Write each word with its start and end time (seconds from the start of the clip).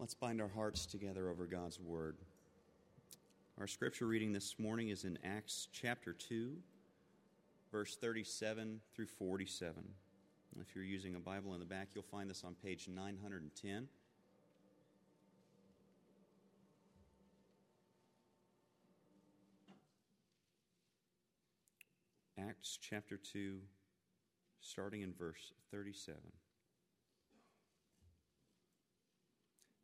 Let's 0.00 0.14
bind 0.14 0.40
our 0.40 0.48
hearts 0.54 0.86
together 0.86 1.28
over 1.28 1.44
God's 1.44 1.80
Word. 1.80 2.18
Our 3.58 3.66
scripture 3.66 4.06
reading 4.06 4.32
this 4.32 4.56
morning 4.56 4.90
is 4.90 5.02
in 5.02 5.18
Acts 5.24 5.66
chapter 5.72 6.12
2, 6.12 6.52
verse 7.72 7.96
37 7.96 8.80
through 8.94 9.06
47. 9.06 9.74
If 10.60 10.76
you're 10.76 10.84
using 10.84 11.16
a 11.16 11.18
Bible 11.18 11.52
in 11.54 11.58
the 11.58 11.66
back, 11.66 11.88
you'll 11.96 12.04
find 12.04 12.30
this 12.30 12.44
on 12.44 12.54
page 12.62 12.86
910. 12.86 13.88
Acts 22.38 22.78
chapter 22.80 23.16
2, 23.16 23.58
starting 24.60 25.02
in 25.02 25.12
verse 25.12 25.52
37. 25.72 26.20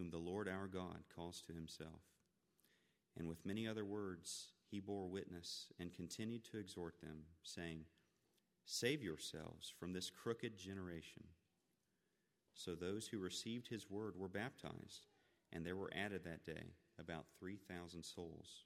whom 0.00 0.10
the 0.10 0.16
Lord 0.16 0.48
our 0.48 0.66
God 0.66 1.04
calls 1.14 1.42
to 1.46 1.52
himself. 1.52 2.00
And 3.18 3.28
with 3.28 3.44
many 3.44 3.68
other 3.68 3.84
words, 3.84 4.52
he 4.70 4.80
bore 4.80 5.06
witness 5.06 5.66
and 5.78 5.92
continued 5.92 6.44
to 6.44 6.58
exhort 6.58 7.00
them, 7.02 7.24
saying, 7.42 7.84
Save 8.64 9.02
yourselves 9.02 9.72
from 9.78 9.92
this 9.92 10.10
crooked 10.10 10.56
generation. 10.56 11.24
So 12.54 12.74
those 12.74 13.08
who 13.08 13.18
received 13.18 13.68
his 13.68 13.90
word 13.90 14.14
were 14.16 14.28
baptized, 14.28 15.06
and 15.52 15.66
there 15.66 15.76
were 15.76 15.92
added 15.94 16.24
that 16.24 16.44
day 16.44 16.72
about 16.98 17.26
3,000 17.38 18.02
souls. 18.02 18.64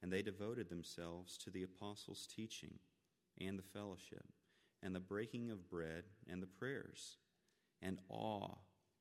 And 0.00 0.12
they 0.12 0.22
devoted 0.22 0.70
themselves 0.70 1.36
to 1.38 1.50
the 1.50 1.64
apostles' 1.64 2.26
teaching 2.34 2.78
and 3.38 3.58
the 3.58 3.62
fellowship, 3.62 4.24
and 4.82 4.94
the 4.94 5.00
breaking 5.00 5.50
of 5.50 5.68
bread 5.68 6.04
and 6.30 6.42
the 6.42 6.46
prayers. 6.46 7.16
And 7.82 7.98
awe 8.08 8.54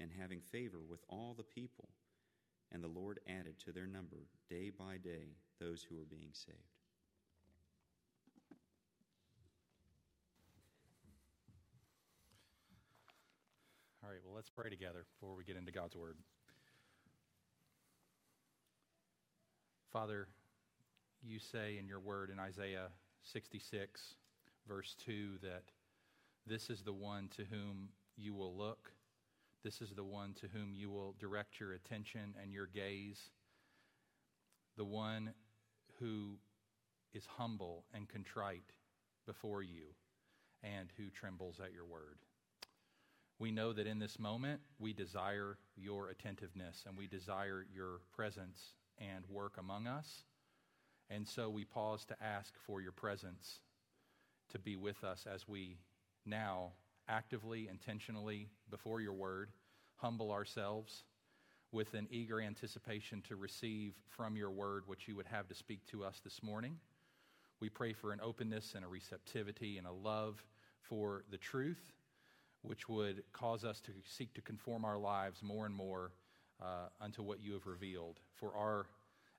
and 0.00 0.10
having 0.18 0.40
favor 0.40 0.78
with 0.88 1.00
all 1.08 1.34
the 1.36 1.44
people. 1.44 1.88
And 2.72 2.82
the 2.82 2.88
Lord 2.88 3.20
added 3.28 3.58
to 3.64 3.72
their 3.72 3.86
number 3.86 4.28
day 4.48 4.70
by 4.70 4.96
day 4.96 5.36
those 5.60 5.84
who 5.88 5.96
were 5.96 6.04
being 6.04 6.30
saved. 6.32 6.58
All 14.02 14.10
right, 14.10 14.20
well, 14.24 14.34
let's 14.34 14.50
pray 14.50 14.70
together 14.70 15.04
before 15.12 15.36
we 15.36 15.44
get 15.44 15.56
into 15.56 15.72
God's 15.72 15.94
Word. 15.94 16.16
Father, 19.92 20.28
you 21.22 21.38
say 21.38 21.76
in 21.78 21.86
your 21.86 22.00
word 22.00 22.30
in 22.30 22.38
Isaiah 22.38 22.88
66, 23.24 24.14
verse 24.66 24.96
2, 25.04 25.38
that 25.42 25.64
this 26.46 26.70
is 26.70 26.82
the 26.82 26.92
one 26.92 27.28
to 27.36 27.44
whom 27.44 27.88
you 28.16 28.32
will 28.32 28.56
look 28.56 28.92
this 29.62 29.80
is 29.80 29.90
the 29.90 30.04
one 30.04 30.34
to 30.40 30.46
whom 30.48 30.72
you 30.74 30.90
will 30.90 31.14
direct 31.18 31.60
your 31.60 31.72
attention 31.72 32.34
and 32.40 32.52
your 32.52 32.66
gaze, 32.66 33.30
the 34.76 34.84
one 34.84 35.32
who 35.98 36.38
is 37.12 37.26
humble 37.36 37.84
and 37.92 38.08
contrite 38.08 38.72
before 39.26 39.62
you 39.62 39.94
and 40.62 40.88
who 40.96 41.10
trembles 41.10 41.60
at 41.60 41.72
your 41.72 41.84
word. 41.84 42.18
We 43.38 43.50
know 43.50 43.72
that 43.72 43.86
in 43.86 43.98
this 43.98 44.18
moment 44.18 44.60
we 44.78 44.92
desire 44.92 45.58
your 45.76 46.08
attentiveness 46.08 46.84
and 46.86 46.96
we 46.96 47.06
desire 47.06 47.66
your 47.72 48.00
presence 48.14 48.74
and 48.98 49.24
work 49.28 49.56
among 49.58 49.86
us. 49.86 50.24
And 51.08 51.26
so 51.26 51.48
we 51.50 51.64
pause 51.64 52.04
to 52.06 52.22
ask 52.22 52.54
for 52.66 52.80
your 52.80 52.92
presence 52.92 53.60
to 54.50 54.58
be 54.58 54.76
with 54.76 55.02
us 55.04 55.26
as 55.32 55.48
we 55.48 55.78
now 56.26 56.72
actively, 57.10 57.68
intentionally, 57.68 58.48
before 58.70 59.00
your 59.00 59.12
word, 59.12 59.50
humble 59.96 60.30
ourselves 60.30 61.04
with 61.72 61.94
an 61.94 62.08
eager 62.10 62.40
anticipation 62.40 63.22
to 63.28 63.36
receive 63.36 63.94
from 64.08 64.36
your 64.36 64.50
word 64.50 64.84
what 64.86 65.06
you 65.06 65.16
would 65.16 65.26
have 65.26 65.48
to 65.48 65.54
speak 65.54 65.84
to 65.86 66.04
us 66.04 66.20
this 66.24 66.42
morning. 66.42 66.76
We 67.60 67.68
pray 67.68 67.92
for 67.92 68.12
an 68.12 68.20
openness 68.22 68.74
and 68.74 68.84
a 68.84 68.88
receptivity 68.88 69.76
and 69.76 69.86
a 69.86 69.92
love 69.92 70.42
for 70.80 71.24
the 71.30 71.36
truth, 71.36 71.92
which 72.62 72.88
would 72.88 73.22
cause 73.32 73.64
us 73.64 73.80
to 73.80 73.92
seek 74.04 74.32
to 74.34 74.40
conform 74.40 74.84
our 74.84 74.98
lives 74.98 75.42
more 75.42 75.66
and 75.66 75.74
more 75.74 76.12
uh, 76.62 76.88
unto 77.00 77.22
what 77.22 77.40
you 77.40 77.52
have 77.52 77.66
revealed 77.66 78.20
for 78.34 78.54
our 78.56 78.86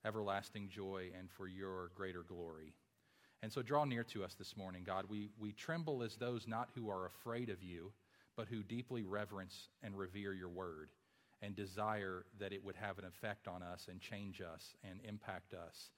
everlasting 0.05 0.69
joy 0.69 1.09
and 1.17 1.29
for 1.31 1.47
your 1.47 1.91
greater 1.95 2.23
glory. 2.23 2.73
And 3.43 3.51
so 3.51 3.61
draw 3.61 3.85
near 3.85 4.03
to 4.05 4.23
us 4.23 4.35
this 4.35 4.55
morning, 4.55 4.83
God. 4.85 5.05
We, 5.09 5.29
we 5.39 5.51
tremble 5.51 6.03
as 6.03 6.15
those 6.15 6.47
not 6.47 6.69
who 6.75 6.89
are 6.89 7.07
afraid 7.07 7.49
of 7.49 7.63
you, 7.63 7.91
but 8.35 8.47
who 8.47 8.63
deeply 8.63 9.03
reverence 9.03 9.69
and 9.81 9.97
revere 9.97 10.33
your 10.33 10.49
word 10.49 10.89
and 11.41 11.55
desire 11.55 12.25
that 12.39 12.53
it 12.53 12.63
would 12.63 12.75
have 12.75 12.99
an 12.99 13.05
effect 13.05 13.47
on 13.47 13.63
us 13.63 13.87
and 13.89 13.99
change 13.99 14.41
us 14.41 14.75
and 14.83 14.99
impact 15.07 15.53
us 15.53 15.89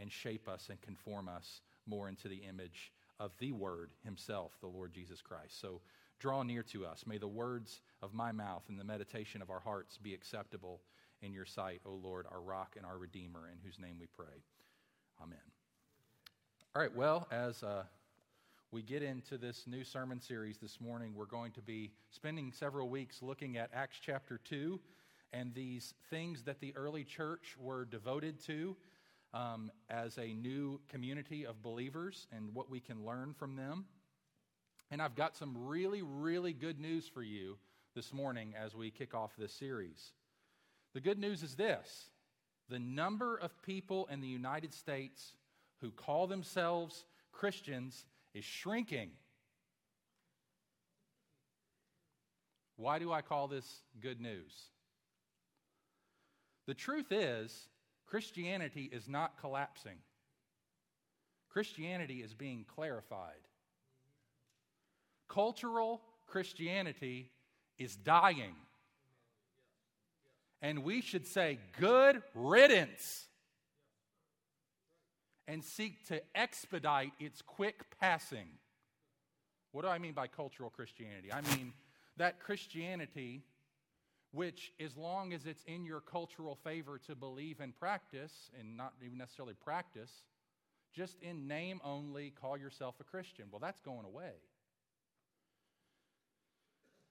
and 0.00 0.10
shape 0.10 0.48
us 0.48 0.68
and 0.70 0.80
conform 0.80 1.28
us 1.28 1.60
more 1.86 2.08
into 2.08 2.28
the 2.28 2.42
image 2.48 2.92
of 3.20 3.32
the 3.38 3.52
Word 3.52 3.90
Himself, 4.04 4.52
the 4.60 4.66
Lord 4.66 4.92
Jesus 4.92 5.20
Christ. 5.20 5.60
So 5.60 5.80
draw 6.18 6.42
near 6.42 6.62
to 6.64 6.84
us. 6.84 7.04
May 7.06 7.18
the 7.18 7.28
words 7.28 7.80
of 8.02 8.14
my 8.14 8.32
mouth 8.32 8.62
and 8.68 8.78
the 8.78 8.84
meditation 8.84 9.42
of 9.42 9.50
our 9.50 9.60
hearts 9.60 9.98
be 9.98 10.14
acceptable 10.14 10.80
in 11.22 11.32
your 11.32 11.46
sight, 11.46 11.80
O 11.84 11.92
Lord, 11.92 12.26
our 12.30 12.40
rock 12.40 12.74
and 12.76 12.86
our 12.86 12.98
Redeemer, 12.98 13.48
in 13.52 13.58
whose 13.64 13.78
name 13.78 13.96
we 13.98 14.06
pray. 14.06 14.42
Amen. 15.20 15.38
All 16.76 16.82
right, 16.82 16.94
well, 16.94 17.26
as 17.32 17.62
uh, 17.62 17.84
we 18.72 18.82
get 18.82 19.02
into 19.02 19.38
this 19.38 19.64
new 19.66 19.84
sermon 19.84 20.20
series 20.20 20.58
this 20.58 20.82
morning, 20.82 21.14
we're 21.16 21.24
going 21.24 21.50
to 21.52 21.62
be 21.62 21.90
spending 22.10 22.52
several 22.52 22.90
weeks 22.90 23.22
looking 23.22 23.56
at 23.56 23.70
Acts 23.72 23.96
chapter 24.00 24.38
2 24.44 24.78
and 25.32 25.54
these 25.54 25.94
things 26.10 26.42
that 26.44 26.60
the 26.60 26.76
early 26.76 27.04
church 27.04 27.56
were 27.58 27.86
devoted 27.86 28.38
to 28.44 28.76
um, 29.32 29.72
as 29.88 30.18
a 30.18 30.34
new 30.34 30.78
community 30.90 31.46
of 31.46 31.62
believers 31.62 32.26
and 32.36 32.54
what 32.54 32.70
we 32.70 32.80
can 32.80 33.02
learn 33.02 33.32
from 33.32 33.56
them. 33.56 33.86
And 34.90 35.00
I've 35.00 35.16
got 35.16 35.36
some 35.36 35.56
really, 35.56 36.02
really 36.02 36.52
good 36.52 36.78
news 36.78 37.08
for 37.08 37.22
you 37.22 37.56
this 37.94 38.12
morning 38.12 38.52
as 38.62 38.74
we 38.74 38.90
kick 38.90 39.14
off 39.14 39.32
this 39.38 39.54
series. 39.54 40.12
The 40.92 41.00
good 41.00 41.18
news 41.18 41.42
is 41.42 41.54
this 41.54 42.10
the 42.68 42.78
number 42.78 43.36
of 43.36 43.62
people 43.62 44.06
in 44.12 44.20
the 44.20 44.28
United 44.28 44.74
States 44.74 45.32
who 45.80 45.90
call 45.90 46.26
themselves 46.26 47.04
Christians 47.32 48.04
is 48.34 48.44
shrinking. 48.44 49.10
Why 52.76 52.98
do 52.98 53.12
I 53.12 53.22
call 53.22 53.48
this 53.48 53.82
good 54.00 54.20
news? 54.20 54.52
The 56.66 56.74
truth 56.74 57.10
is, 57.10 57.68
Christianity 58.06 58.88
is 58.92 59.08
not 59.08 59.40
collapsing. 59.40 59.96
Christianity 61.48 62.22
is 62.22 62.34
being 62.34 62.64
clarified. 62.74 63.40
Cultural 65.28 66.02
Christianity 66.26 67.30
is 67.78 67.96
dying. 67.96 68.54
And 70.60 70.80
we 70.84 71.00
should 71.00 71.26
say, 71.26 71.58
good 71.78 72.22
riddance 72.34 73.27
and 75.48 75.64
seek 75.64 76.06
to 76.06 76.20
expedite 76.36 77.12
its 77.18 77.42
quick 77.42 77.82
passing. 77.98 78.46
What 79.72 79.82
do 79.82 79.88
I 79.88 79.98
mean 79.98 80.12
by 80.12 80.26
cultural 80.26 80.70
Christianity? 80.70 81.32
I 81.32 81.40
mean 81.56 81.72
that 82.18 82.38
Christianity, 82.38 83.42
which, 84.30 84.72
as 84.78 84.96
long 84.96 85.32
as 85.32 85.46
it's 85.46 85.64
in 85.64 85.86
your 85.86 86.00
cultural 86.00 86.54
favor 86.54 87.00
to 87.06 87.14
believe 87.14 87.60
and 87.60 87.76
practice, 87.76 88.50
and 88.60 88.76
not 88.76 88.92
even 89.04 89.16
necessarily 89.16 89.54
practice, 89.54 90.10
just 90.94 91.16
in 91.22 91.48
name 91.48 91.80
only, 91.82 92.30
call 92.40 92.58
yourself 92.58 92.96
a 93.00 93.04
Christian. 93.04 93.46
Well, 93.50 93.60
that's 93.60 93.80
going 93.80 94.04
away. 94.04 94.34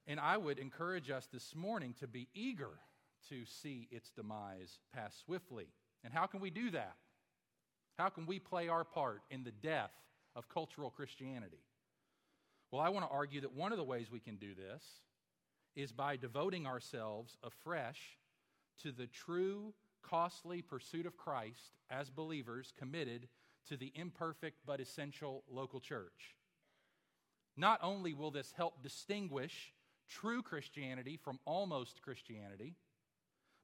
And 0.06 0.20
I 0.20 0.38
would 0.38 0.60
encourage 0.60 1.10
us 1.10 1.28
this 1.34 1.56
morning 1.56 1.96
to 2.00 2.08
be 2.08 2.28
eager 2.34 2.80
to 3.30 3.46
see 3.46 3.88
its 3.92 4.10
demise 4.12 4.80
pass 4.94 5.16
swiftly. 5.26 5.68
And 6.04 6.14
how 6.14 6.28
can 6.28 6.40
we 6.40 6.50
do 6.50 6.70
that? 6.72 6.96
How 7.98 8.10
can 8.10 8.26
we 8.26 8.40
play 8.40 8.68
our 8.68 8.84
part 8.84 9.22
in 9.32 9.44
the 9.44 9.52
death 9.52 9.92
of 10.36 10.50
cultural 10.50 10.90
Christianity? 10.90 11.64
Well, 12.72 12.82
I 12.82 12.90
want 12.90 13.06
to 13.06 13.12
argue 13.12 13.42
that 13.42 13.56
one 13.56 13.72
of 13.72 13.78
the 13.78 13.84
ways 13.84 14.12
we 14.12 14.20
can 14.20 14.36
do 14.36 14.54
this 14.54 14.84
is 15.76 15.92
by 15.92 16.16
devoting 16.16 16.68
ourselves 16.68 17.38
afresh 17.44 18.00
to 18.84 18.92
the 18.92 19.08
true, 19.08 19.74
costly 20.04 20.62
pursuit 20.62 21.06
of 21.06 21.18
Christ 21.18 21.78
as 21.90 22.10
believers 22.10 22.74
committed 22.78 23.28
to 23.70 23.78
the 23.78 23.92
imperfect 23.96 24.60
but 24.66 24.80
essential 24.80 25.44
local 25.50 25.80
church. 25.80 26.36
Not 27.56 27.80
only 27.82 28.14
will 28.14 28.32
this 28.32 28.54
help 28.56 28.84
distinguish 28.84 29.74
true 30.08 30.42
Christianity 30.42 31.18
from 31.18 31.40
almost 31.46 32.02
Christianity, 32.02 32.76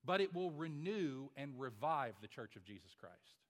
but 0.03 0.21
it 0.21 0.33
will 0.33 0.51
renew 0.51 1.29
and 1.37 1.59
revive 1.59 2.15
the 2.21 2.27
church 2.27 2.55
of 2.55 2.65
Jesus 2.65 2.95
Christ. 2.99 3.42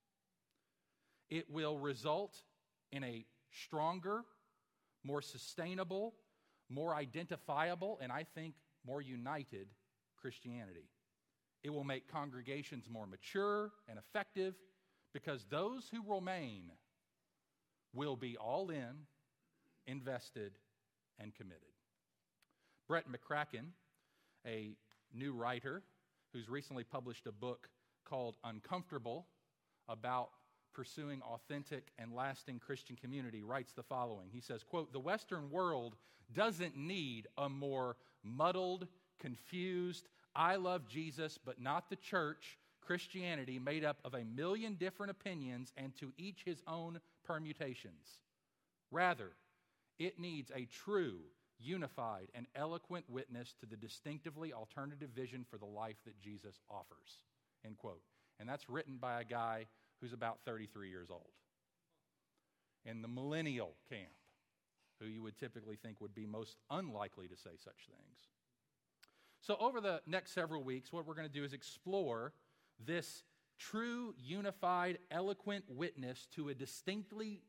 It 1.33 1.49
will 1.49 1.79
result 1.79 2.35
in 2.91 3.03
a 3.03 3.25
stronger, 3.49 4.21
more 5.03 5.19
sustainable, 5.19 6.13
more 6.69 6.93
identifiable, 6.93 7.97
and 8.03 8.11
I 8.11 8.27
think 8.35 8.53
more 8.85 9.01
united 9.01 9.65
Christianity. 10.15 10.91
It 11.63 11.71
will 11.71 11.83
make 11.83 12.07
congregations 12.07 12.85
more 12.87 13.07
mature 13.07 13.71
and 13.89 13.97
effective 13.97 14.53
because 15.11 15.47
those 15.49 15.89
who 15.91 16.03
remain 16.07 16.71
will 17.95 18.15
be 18.15 18.37
all 18.37 18.69
in, 18.69 18.93
invested, 19.87 20.51
and 21.17 21.33
committed. 21.33 21.73
Brett 22.87 23.05
McCracken, 23.11 23.71
a 24.45 24.75
new 25.11 25.33
writer 25.33 25.81
who's 26.31 26.47
recently 26.47 26.83
published 26.83 27.25
a 27.25 27.31
book 27.31 27.69
called 28.05 28.37
Uncomfortable 28.43 29.25
about 29.89 30.29
pursuing 30.73 31.21
authentic 31.21 31.91
and 31.97 32.13
lasting 32.13 32.59
Christian 32.59 32.95
community, 32.95 33.43
writes 33.43 33.73
the 33.73 33.83
following. 33.83 34.29
He 34.31 34.41
says, 34.41 34.63
quote, 34.63 34.91
"The 34.91 34.99
Western 34.99 35.49
world 35.49 35.95
doesn't 36.33 36.75
need 36.75 37.27
a 37.37 37.49
more 37.49 37.97
muddled, 38.23 38.87
confused, 39.19 40.09
I 40.35 40.55
love 40.55 40.87
Jesus, 40.87 41.37
but 41.37 41.61
not 41.61 41.89
the 41.89 41.95
church 41.95 42.57
Christianity 42.81 43.59
made 43.59 43.85
up 43.85 43.99
of 44.03 44.13
a 44.13 44.25
million 44.25 44.75
different 44.75 45.11
opinions 45.11 45.71
and 45.77 45.95
to 45.97 46.11
each 46.17 46.43
his 46.43 46.61
own 46.67 46.99
permutations. 47.23 48.19
Rather, 48.91 49.31
it 49.99 50.19
needs 50.19 50.51
a 50.53 50.65
true, 50.65 51.19
unified, 51.59 52.29
and 52.33 52.47
eloquent 52.55 53.09
witness 53.09 53.53
to 53.59 53.65
the 53.65 53.77
distinctively 53.77 54.51
alternative 54.51 55.09
vision 55.15 55.45
for 55.49 55.57
the 55.57 55.65
life 55.65 55.97
that 56.05 56.19
Jesus 56.19 56.59
offers. 56.69 57.19
End 57.63 57.77
quote. 57.77 58.01
And 58.39 58.49
that's 58.49 58.69
written 58.69 58.97
by 58.97 59.21
a 59.21 59.25
guy 59.25 59.67
who's 60.03 60.13
about 60.13 60.39
33 60.45 60.89
years 60.89 61.07
old. 61.09 61.31
In 62.85 63.01
the 63.01 63.07
millennial 63.07 63.73
camp, 63.89 64.11
who 64.99 65.07
you 65.07 65.23
would 65.23 65.37
typically 65.37 65.77
think 65.77 66.01
would 66.01 66.13
be 66.13 66.25
most 66.25 66.57
unlikely 66.69 67.29
to 67.29 67.37
say 67.37 67.51
such 67.55 67.87
things. 67.87 68.27
So, 69.39 69.55
over 69.61 69.79
the 69.79 70.01
next 70.05 70.33
several 70.33 70.61
weeks, 70.61 70.91
what 70.91 71.07
we're 71.07 71.15
going 71.15 71.27
to 71.27 71.33
do 71.33 71.45
is 71.45 71.53
explore 71.53 72.33
this 72.85 73.23
true, 73.57 74.13
unified, 74.17 74.99
eloquent 75.09 75.63
witness 75.69 76.27
to 76.35 76.49
a 76.49 76.53
distinctly 76.53 77.41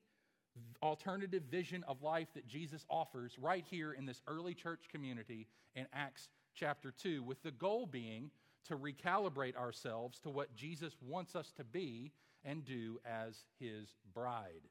alternative 0.80 1.42
vision 1.50 1.84
of 1.88 2.02
life 2.02 2.28
that 2.34 2.46
Jesus 2.46 2.86
offers 2.88 3.36
right 3.36 3.64
here 3.68 3.92
in 3.92 4.06
this 4.06 4.22
early 4.28 4.54
church 4.54 4.84
community 4.92 5.48
in 5.74 5.86
Acts 5.92 6.28
chapter 6.54 6.92
2, 6.92 7.24
with 7.24 7.42
the 7.42 7.50
goal 7.50 7.86
being 7.86 8.30
to 8.68 8.76
recalibrate 8.76 9.56
ourselves 9.56 10.20
to 10.20 10.30
what 10.30 10.54
Jesus 10.54 10.94
wants 11.02 11.34
us 11.34 11.52
to 11.56 11.64
be 11.64 12.12
and 12.44 12.64
do 12.64 12.98
as 13.04 13.36
his 13.58 13.88
bride. 14.12 14.68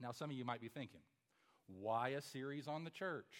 Now, 0.00 0.12
some 0.12 0.30
of 0.30 0.36
you 0.36 0.44
might 0.44 0.60
be 0.60 0.68
thinking, 0.68 1.00
why 1.66 2.10
a 2.10 2.20
series 2.20 2.68
on 2.68 2.84
the 2.84 2.90
church? 2.90 3.32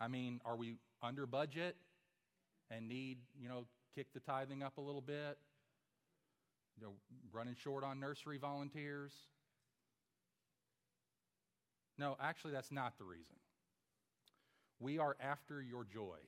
I 0.00 0.08
mean, 0.08 0.40
are 0.44 0.56
we 0.56 0.76
under 1.02 1.26
budget 1.26 1.76
and 2.70 2.88
need, 2.88 3.18
you 3.40 3.48
know, 3.48 3.66
kick 3.94 4.12
the 4.14 4.20
tithing 4.20 4.62
up 4.62 4.78
a 4.78 4.80
little 4.80 5.00
bit? 5.00 5.38
You 6.76 6.86
know, 6.86 6.92
running 7.32 7.56
short 7.62 7.84
on 7.84 8.00
nursery 8.00 8.38
volunteers? 8.38 9.12
No, 11.98 12.16
actually, 12.20 12.52
that's 12.52 12.72
not 12.72 12.98
the 12.98 13.04
reason. 13.04 13.36
We 14.80 14.98
are 14.98 15.16
after 15.20 15.62
your 15.62 15.84
joy, 15.84 16.18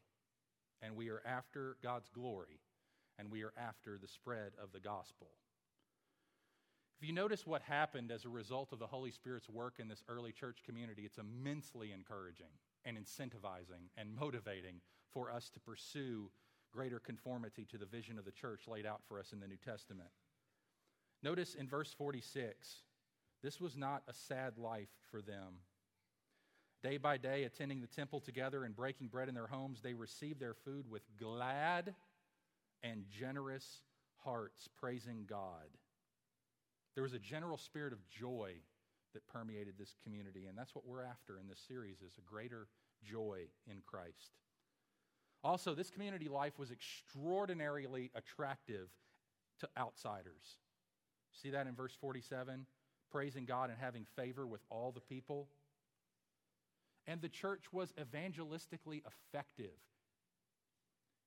and 0.80 0.94
we 0.96 1.08
are 1.10 1.22
after 1.26 1.76
God's 1.82 2.08
glory, 2.08 2.60
and 3.18 3.30
we 3.30 3.42
are 3.42 3.52
after 3.58 3.98
the 3.98 4.06
spread 4.06 4.52
of 4.62 4.72
the 4.72 4.78
gospel. 4.78 5.28
If 6.98 7.06
you 7.06 7.12
notice 7.12 7.46
what 7.46 7.60
happened 7.60 8.10
as 8.10 8.24
a 8.24 8.30
result 8.30 8.72
of 8.72 8.78
the 8.78 8.86
Holy 8.86 9.10
Spirit's 9.10 9.50
work 9.50 9.74
in 9.78 9.88
this 9.88 10.02
early 10.08 10.32
church 10.32 10.62
community, 10.64 11.02
it's 11.04 11.18
immensely 11.18 11.92
encouraging 11.92 12.46
and 12.86 12.96
incentivizing 12.96 13.90
and 13.98 14.14
motivating 14.14 14.80
for 15.12 15.30
us 15.30 15.50
to 15.50 15.60
pursue 15.60 16.30
greater 16.72 16.98
conformity 16.98 17.66
to 17.66 17.76
the 17.76 17.84
vision 17.84 18.18
of 18.18 18.24
the 18.24 18.30
church 18.30 18.62
laid 18.66 18.86
out 18.86 19.02
for 19.08 19.18
us 19.18 19.32
in 19.32 19.40
the 19.40 19.46
New 19.46 19.58
Testament. 19.58 20.08
Notice 21.22 21.54
in 21.54 21.68
verse 21.68 21.92
46, 21.92 22.82
this 23.42 23.60
was 23.60 23.76
not 23.76 24.02
a 24.08 24.14
sad 24.14 24.56
life 24.56 24.88
for 25.10 25.20
them. 25.20 25.60
Day 26.82 26.96
by 26.96 27.18
day, 27.18 27.44
attending 27.44 27.80
the 27.82 27.86
temple 27.86 28.20
together 28.20 28.64
and 28.64 28.74
breaking 28.74 29.08
bread 29.08 29.28
in 29.28 29.34
their 29.34 29.46
homes, 29.46 29.82
they 29.82 29.94
received 29.94 30.40
their 30.40 30.54
food 30.54 30.90
with 30.90 31.02
glad 31.18 31.94
and 32.82 33.04
generous 33.10 33.80
hearts, 34.24 34.68
praising 34.78 35.24
God. 35.28 35.68
There 36.96 37.04
was 37.04 37.12
a 37.12 37.18
general 37.18 37.58
spirit 37.58 37.92
of 37.92 37.98
joy 38.08 38.54
that 39.12 39.26
permeated 39.28 39.74
this 39.78 39.94
community, 40.02 40.46
and 40.46 40.56
that's 40.56 40.74
what 40.74 40.86
we're 40.86 41.04
after 41.04 41.38
in 41.38 41.46
this 41.46 41.60
series 41.68 42.00
is 42.00 42.14
a 42.18 42.22
greater 42.22 42.68
joy 43.04 43.42
in 43.70 43.82
Christ. 43.86 44.32
Also, 45.44 45.74
this 45.74 45.90
community 45.90 46.28
life 46.28 46.58
was 46.58 46.72
extraordinarily 46.72 48.10
attractive 48.14 48.88
to 49.60 49.68
outsiders. 49.78 50.56
See 51.32 51.50
that 51.50 51.66
in 51.66 51.74
verse 51.74 51.94
47? 52.00 52.66
Praising 53.12 53.44
God 53.44 53.68
and 53.68 53.78
having 53.78 54.06
favor 54.16 54.46
with 54.46 54.62
all 54.70 54.90
the 54.90 55.00
people. 55.00 55.48
And 57.06 57.20
the 57.20 57.28
church 57.28 57.72
was 57.72 57.92
evangelistically 57.92 59.02
effective 59.06 59.76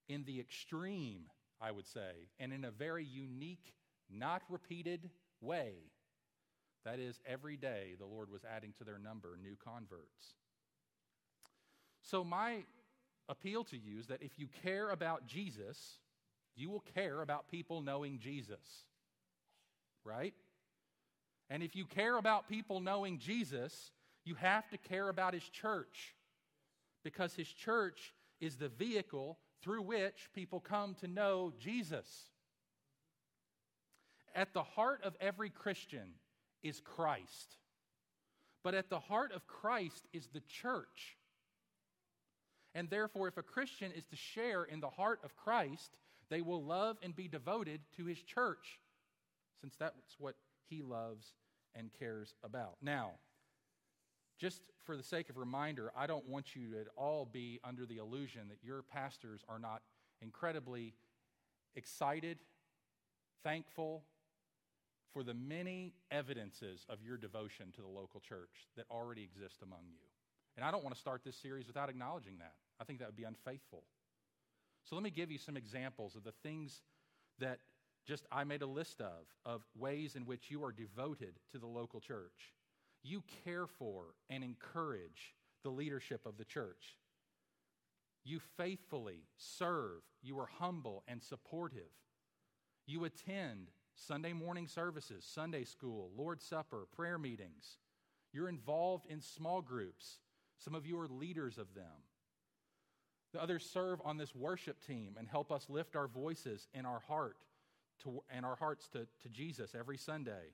in 0.07 0.23
the 0.25 0.39
extreme, 0.39 1.27
I 1.61 1.71
would 1.71 1.87
say, 1.87 2.29
and 2.39 2.51
in 2.51 2.65
a 2.65 2.71
very 2.71 3.05
unique, 3.05 3.75
not 4.09 4.41
repeated 4.49 5.11
way. 5.41 5.73
That 6.85 6.99
is, 6.99 7.19
every 7.25 7.57
day 7.57 7.95
the 7.99 8.05
Lord 8.05 8.31
was 8.31 8.41
adding 8.45 8.73
to 8.77 8.83
their 8.83 8.97
number 8.97 9.37
new 9.41 9.55
converts. 9.63 10.33
So, 12.01 12.23
my 12.23 12.63
appeal 13.27 13.63
to 13.65 13.77
you 13.77 13.99
is 13.99 14.07
that 14.07 14.23
if 14.23 14.31
you 14.37 14.47
care 14.63 14.89
about 14.89 15.27
Jesus, 15.27 15.99
you 16.55 16.69
will 16.69 16.83
care 16.95 17.21
about 17.21 17.49
people 17.49 17.81
knowing 17.81 18.19
Jesus. 18.19 18.85
Right? 20.03 20.33
And 21.49 21.61
if 21.61 21.75
you 21.75 21.85
care 21.85 22.17
about 22.17 22.47
people 22.47 22.79
knowing 22.79 23.19
Jesus, 23.19 23.91
you 24.23 24.35
have 24.35 24.69
to 24.69 24.77
care 24.77 25.09
about 25.09 25.33
his 25.33 25.43
church 25.43 26.15
because 27.03 27.33
his 27.33 27.47
church 27.47 28.13
is 28.39 28.55
the 28.55 28.69
vehicle 28.69 29.37
through 29.61 29.81
which 29.81 30.29
people 30.33 30.59
come 30.59 30.95
to 30.95 31.07
know 31.07 31.53
Jesus. 31.59 32.29
At 34.35 34.53
the 34.53 34.63
heart 34.63 35.01
of 35.03 35.15
every 35.19 35.49
Christian 35.49 36.13
is 36.63 36.79
Christ. 36.79 37.57
But 38.63 38.73
at 38.73 38.89
the 38.89 38.99
heart 38.99 39.31
of 39.33 39.47
Christ 39.47 40.07
is 40.13 40.27
the 40.27 40.41
church. 40.41 41.17
And 42.75 42.89
therefore, 42.89 43.27
if 43.27 43.37
a 43.37 43.43
Christian 43.43 43.91
is 43.91 44.05
to 44.05 44.15
share 44.15 44.63
in 44.63 44.79
the 44.79 44.89
heart 44.89 45.19
of 45.23 45.35
Christ, 45.35 45.97
they 46.29 46.41
will 46.41 46.63
love 46.63 46.97
and 47.01 47.15
be 47.15 47.27
devoted 47.27 47.81
to 47.97 48.05
his 48.05 48.21
church, 48.21 48.79
since 49.59 49.75
that's 49.75 50.19
what 50.19 50.35
he 50.69 50.81
loves 50.81 51.33
and 51.75 51.89
cares 51.97 52.35
about. 52.43 52.75
Now, 52.81 53.13
just 54.37 54.61
for 54.83 54.95
the 54.95 55.03
sake 55.03 55.29
of 55.29 55.37
reminder, 55.37 55.91
I 55.97 56.07
don't 56.07 56.27
want 56.27 56.55
you 56.55 56.71
to 56.71 56.79
at 56.81 56.87
all 56.95 57.25
be 57.25 57.59
under 57.63 57.85
the 57.85 57.97
illusion 57.97 58.49
that 58.49 58.63
your 58.63 58.83
pastors 58.83 59.41
are 59.49 59.59
not 59.59 59.81
incredibly 60.21 60.93
excited, 61.75 62.37
thankful, 63.43 64.03
for 65.13 65.23
the 65.23 65.33
many 65.33 65.93
evidences 66.11 66.85
of 66.89 67.01
your 67.01 67.17
devotion 67.17 67.71
to 67.75 67.81
the 67.81 67.87
local 67.87 68.19
church 68.19 68.67
that 68.77 68.85
already 68.91 69.23
exist 69.23 69.57
among 69.63 69.81
you. 69.87 70.05
And 70.55 70.65
I 70.65 70.71
don't 70.71 70.83
want 70.83 70.95
to 70.95 71.01
start 71.01 71.21
this 71.23 71.35
series 71.35 71.67
without 71.67 71.89
acknowledging 71.89 72.37
that. 72.39 72.53
I 72.79 72.83
think 72.83 72.99
that 72.99 73.07
would 73.07 73.15
be 73.15 73.23
unfaithful. 73.23 73.83
So 74.83 74.95
let 74.95 75.03
me 75.03 75.09
give 75.09 75.31
you 75.31 75.37
some 75.37 75.57
examples 75.57 76.15
of 76.15 76.23
the 76.23 76.33
things 76.43 76.81
that 77.39 77.59
just 78.07 78.25
I 78.31 78.43
made 78.43 78.61
a 78.61 78.67
list 78.67 79.01
of, 79.01 79.25
of 79.45 79.61
ways 79.77 80.15
in 80.15 80.25
which 80.25 80.49
you 80.49 80.63
are 80.63 80.71
devoted 80.71 81.35
to 81.51 81.59
the 81.59 81.67
local 81.67 81.99
church. 81.99 82.53
You 83.03 83.23
care 83.45 83.67
for 83.67 84.05
and 84.29 84.43
encourage 84.43 85.35
the 85.63 85.69
leadership 85.69 86.25
of 86.25 86.37
the 86.37 86.45
church. 86.45 86.97
You 88.23 88.39
faithfully 88.57 89.23
serve. 89.37 90.01
You 90.21 90.39
are 90.39 90.49
humble 90.59 91.03
and 91.07 91.21
supportive. 91.21 91.91
You 92.85 93.05
attend 93.05 93.69
Sunday 94.07 94.33
morning 94.33 94.67
services, 94.67 95.25
Sunday 95.29 95.63
school, 95.63 96.11
Lord's 96.15 96.45
Supper, 96.45 96.87
prayer 96.95 97.17
meetings. 97.17 97.77
You're 98.31 98.49
involved 98.49 99.05
in 99.07 99.21
small 99.21 99.61
groups. 99.61 100.19
Some 100.57 100.75
of 100.75 100.85
you 100.85 100.99
are 100.99 101.07
leaders 101.07 101.57
of 101.57 101.73
them. 101.73 102.03
The 103.33 103.41
others 103.41 103.69
serve 103.71 104.01
on 104.03 104.17
this 104.17 104.33
worship 104.33 104.83
team 104.85 105.15
and 105.17 105.27
help 105.27 105.51
us 105.51 105.69
lift 105.69 105.95
our 105.95 106.07
voices 106.07 106.67
in 106.73 106.85
our 106.85 107.01
heart 107.07 107.37
to, 108.03 108.23
and 108.29 108.45
our 108.45 108.55
hearts 108.55 108.87
to, 108.89 109.07
to 109.21 109.29
Jesus 109.29 109.75
every 109.77 109.97
Sunday. 109.97 110.53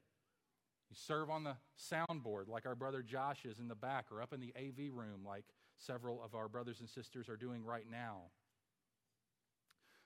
You 0.89 0.95
serve 0.95 1.29
on 1.29 1.43
the 1.43 1.55
soundboard 1.79 2.47
like 2.47 2.65
our 2.65 2.75
brother 2.75 3.01
Josh 3.01 3.45
is 3.45 3.59
in 3.59 3.67
the 3.67 3.75
back, 3.75 4.05
or 4.11 4.21
up 4.21 4.33
in 4.33 4.39
the 4.39 4.53
AV 4.57 4.91
room 4.93 5.21
like 5.25 5.45
several 5.77 6.21
of 6.23 6.35
our 6.35 6.47
brothers 6.47 6.79
and 6.79 6.89
sisters 6.89 7.29
are 7.29 7.37
doing 7.37 7.63
right 7.63 7.85
now. 7.89 8.23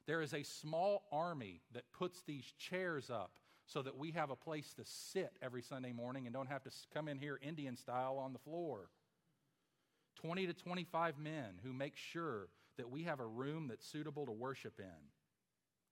There 0.09 0.23
is 0.23 0.33
a 0.33 0.41
small 0.41 1.03
army 1.11 1.61
that 1.71 1.83
puts 1.93 2.23
these 2.23 2.51
chairs 2.57 3.11
up 3.11 3.33
so 3.67 3.83
that 3.83 3.95
we 3.95 4.09
have 4.13 4.31
a 4.31 4.35
place 4.35 4.73
to 4.73 4.81
sit 4.83 5.37
every 5.39 5.61
Sunday 5.61 5.91
morning 5.91 6.25
and 6.25 6.33
don't 6.33 6.49
have 6.49 6.63
to 6.63 6.71
come 6.91 7.07
in 7.07 7.19
here 7.19 7.39
Indian 7.43 7.77
style 7.77 8.17
on 8.17 8.33
the 8.33 8.39
floor. 8.39 8.89
20 10.15 10.47
to 10.47 10.53
25 10.53 11.19
men 11.19 11.59
who 11.63 11.71
make 11.71 11.95
sure 11.95 12.47
that 12.77 12.89
we 12.89 13.03
have 13.03 13.19
a 13.19 13.25
room 13.27 13.67
that's 13.67 13.85
suitable 13.85 14.25
to 14.25 14.31
worship 14.31 14.79
in, 14.79 15.09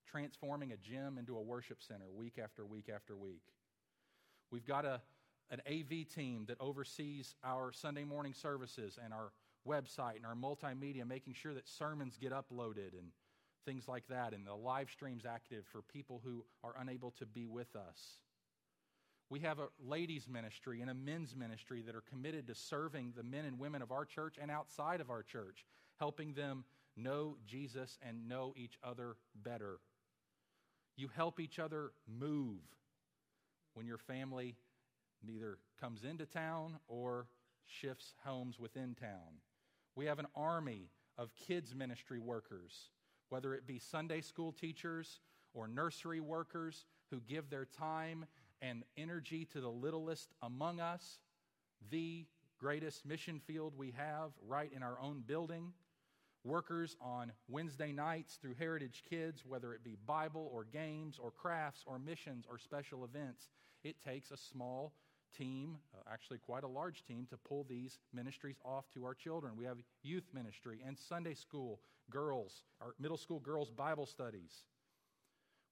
transforming 0.08 0.72
a 0.72 0.78
gym 0.78 1.20
into 1.20 1.38
a 1.38 1.42
worship 1.44 1.84
center 1.84 2.10
week 2.12 2.40
after 2.44 2.66
week 2.66 2.90
after 2.90 3.16
week. 3.16 3.44
We've 4.50 4.66
got 4.66 4.84
a, 4.84 5.00
an 5.52 5.62
AV 5.70 6.08
team 6.12 6.46
that 6.48 6.60
oversees 6.60 7.36
our 7.44 7.72
Sunday 7.72 8.04
morning 8.04 8.34
services 8.34 8.98
and 9.04 9.14
our 9.14 9.32
website 9.68 10.16
and 10.16 10.26
our 10.26 10.34
multimedia, 10.34 11.08
making 11.08 11.36
sure 11.36 11.54
that 11.54 11.68
sermons 11.68 12.18
get 12.20 12.32
uploaded 12.32 12.94
and 12.98 13.12
things 13.68 13.88
like 13.88 14.08
that, 14.08 14.34
and 14.34 14.48
the 14.48 14.56
live 14.56 14.90
streams 14.90 15.26
active 15.26 15.66
for 15.70 15.82
people 15.82 16.22
who 16.24 16.46
are 16.64 16.74
unable 16.80 17.12
to 17.12 17.26
be 17.26 17.46
with 17.46 17.76
us. 17.76 18.22
We 19.30 19.42
have 19.42 19.60
a 19.60 19.68
ladies' 19.86 20.30
ministry 20.30 20.80
and 20.80 20.90
a 20.90 20.94
men's 20.94 21.36
ministry 21.36 21.84
that 21.86 21.94
are 21.94 22.04
committed 22.10 22.48
to 22.48 22.56
serving 22.56 23.14
the 23.16 23.24
men 23.24 23.44
and 23.44 23.60
women 23.60 23.82
of 23.82 23.92
our 23.92 24.06
church 24.06 24.38
and 24.42 24.50
outside 24.50 25.02
of 25.02 25.10
our 25.10 25.22
church, 25.22 25.66
helping 26.00 26.34
them 26.34 26.64
know 26.96 27.36
Jesus 27.46 27.98
and 28.02 28.30
know 28.30 28.54
each 28.56 28.78
other 28.82 29.18
better. 29.36 29.80
You 30.96 31.10
help 31.14 31.42
each 31.42 31.60
other 31.60 31.92
move 32.08 32.62
when 33.74 33.86
your 33.86 33.98
family 33.98 34.56
either 35.30 35.58
comes 35.80 36.06
into 36.06 36.26
town 36.26 36.80
or 36.88 37.28
shifts 37.66 38.14
homes 38.24 38.58
within 38.60 38.96
town. 38.96 39.42
We 39.96 40.06
have 40.06 40.20
an 40.20 40.28
army 40.36 40.90
of 41.18 41.36
kids' 41.36 41.76
ministry 41.76 42.20
workers, 42.20 42.92
whether 43.30 43.54
it 43.54 43.68
be 43.68 43.80
Sunday 43.80 44.22
school 44.22 44.52
teachers 44.52 45.20
or 45.54 45.68
nursery 45.68 46.20
workers 46.20 46.86
who 47.10 47.20
give 47.22 47.50
their 47.50 47.66
time 47.66 48.26
and 48.62 48.84
energy 48.98 49.46
to 49.46 49.62
the 49.62 49.70
littlest 49.70 50.34
among 50.42 50.80
us, 50.80 51.20
the 51.90 52.26
greatest 52.60 53.06
mission 53.06 53.40
field 53.40 53.74
we 53.78 53.94
have 53.96 54.32
right 54.48 54.72
in 54.74 54.84
our 54.84 55.00
own 55.00 55.24
building. 55.26 55.74
Workers 56.44 56.96
on 57.02 57.32
Wednesday 57.50 57.92
nights 57.92 58.38
through 58.42 58.56
Heritage 58.56 59.04
Kids, 59.10 59.44
whether 59.46 59.74
it 59.74 59.84
be 59.84 59.98
Bible 60.06 60.50
or 60.54 60.64
games 60.64 61.20
or 61.22 61.32
crafts 61.32 61.84
or 61.86 62.00
missions 62.00 62.46
or 62.50 62.58
special 62.58 63.04
events. 63.04 63.50
It 63.84 64.02
takes 64.04 64.32
a 64.32 64.38
small 64.38 64.94
team, 65.38 65.78
uh, 65.94 66.12
actually 66.12 66.40
quite 66.40 66.64
a 66.64 66.68
large 66.68 67.04
team, 67.06 67.28
to 67.30 67.38
pull 67.38 67.66
these 67.70 68.00
ministries 68.14 68.58
off 68.64 68.86
to 68.94 69.06
our 69.06 69.14
children. 69.14 69.54
We 69.58 69.66
have 69.66 69.78
youth 70.04 70.26
ministry 70.34 70.80
and 70.86 70.98
Sunday 70.98 71.34
school 71.34 71.80
girls, 72.10 72.64
our 72.82 72.94
middle 73.00 73.18
school 73.18 73.40
girls' 73.40 73.70
Bible 73.70 74.06
studies. 74.06 74.64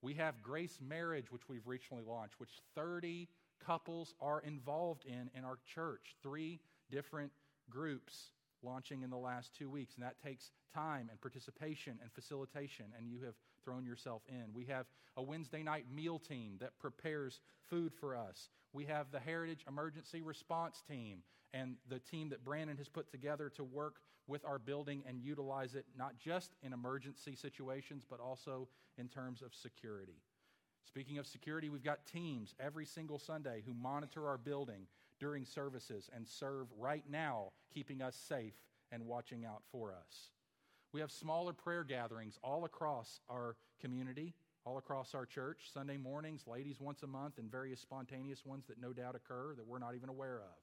We 0.02 0.14
have 0.16 0.42
Grace 0.44 0.80
Marriage, 0.82 1.32
which 1.32 1.48
we've 1.50 1.66
recently 1.66 2.04
launched, 2.04 2.40
which 2.40 2.62
30 2.76 3.28
couples 3.66 4.14
are 4.22 4.42
involved 4.42 5.06
in 5.06 5.30
in 5.36 5.44
our 5.44 5.58
church. 5.74 6.16
Three 6.22 6.60
different 6.92 7.32
groups 7.70 8.32
launching 8.62 9.04
in 9.04 9.10
the 9.10 9.18
last 9.18 9.54
two 9.58 9.70
weeks, 9.70 9.96
and 9.96 10.04
that 10.04 10.22
takes 10.22 10.52
time 10.74 11.08
and 11.10 11.20
participation 11.22 11.98
and 12.02 12.12
facilitation, 12.12 12.86
and 12.98 13.08
you 13.08 13.22
have 13.26 13.36
thrown 13.66 13.86
yourself 13.86 14.22
in. 14.30 14.54
We 14.54 14.66
have 14.66 14.86
a 15.18 15.24
Wednesday 15.24 15.64
night 15.64 15.86
meal 15.94 16.20
team 16.20 16.58
that 16.62 16.78
prepares 16.80 17.42
food 17.70 17.94
for 17.94 18.16
us. 18.16 18.50
We 18.72 18.86
have 18.86 19.12
the 19.12 19.20
Heritage 19.20 19.66
Emergency 19.68 20.22
Response 20.22 20.84
Team 20.88 21.24
and 21.54 21.76
the 21.90 22.00
team 22.00 22.30
that 22.30 22.46
Brandon 22.46 22.78
has 22.78 22.88
put 22.88 23.10
together 23.10 23.50
to 23.56 23.64
work 23.64 23.96
with 24.28 24.46
our 24.46 24.60
building 24.60 25.04
and 25.08 25.20
utilize 25.22 25.76
it 25.76 25.86
not 25.98 26.18
just 26.18 26.52
in 26.62 26.74
emergency 26.74 27.36
situations, 27.36 28.06
but 28.10 28.20
also 28.20 28.68
in 28.98 29.08
terms 29.08 29.42
of 29.42 29.54
security. 29.54 30.22
Speaking 30.86 31.18
of 31.18 31.28
security, 31.28 31.70
we've 31.70 31.84
got 31.84 32.06
teams 32.06 32.54
every 32.60 32.86
single 32.86 33.20
Sunday 33.20 33.64
who 33.66 33.74
monitor 33.74 34.28
our 34.28 34.38
building 34.38 34.88
during 35.20 35.46
services 35.46 36.10
and 36.14 36.28
serve 36.28 36.68
right 36.78 37.04
now, 37.10 37.52
keeping 37.74 38.02
us 38.02 38.16
safe 38.16 38.54
and 38.92 39.06
watching 39.06 39.46
out 39.46 39.64
for 39.72 39.94
us. 39.94 40.30
We 40.96 41.02
have 41.02 41.12
smaller 41.12 41.52
prayer 41.52 41.84
gatherings 41.84 42.40
all 42.42 42.64
across 42.64 43.20
our 43.30 43.58
community, 43.82 44.34
all 44.64 44.78
across 44.78 45.14
our 45.14 45.25
church, 45.25 45.64
Sunday 45.74 45.98
mornings, 45.98 46.48
ladies 46.48 46.80
once 46.80 47.04
a 47.04 47.08
month, 47.08 47.38
and 47.38 47.52
various 47.52 47.82
spontaneous 47.82 48.46
ones 48.46 48.68
that 48.68 48.80
no 48.80 48.94
doubt 48.94 49.14
occur 49.14 49.56
that 49.58 49.68
we're 49.68 49.78
not 49.78 49.96
even 49.96 50.08
aware 50.08 50.38
of. 50.38 50.56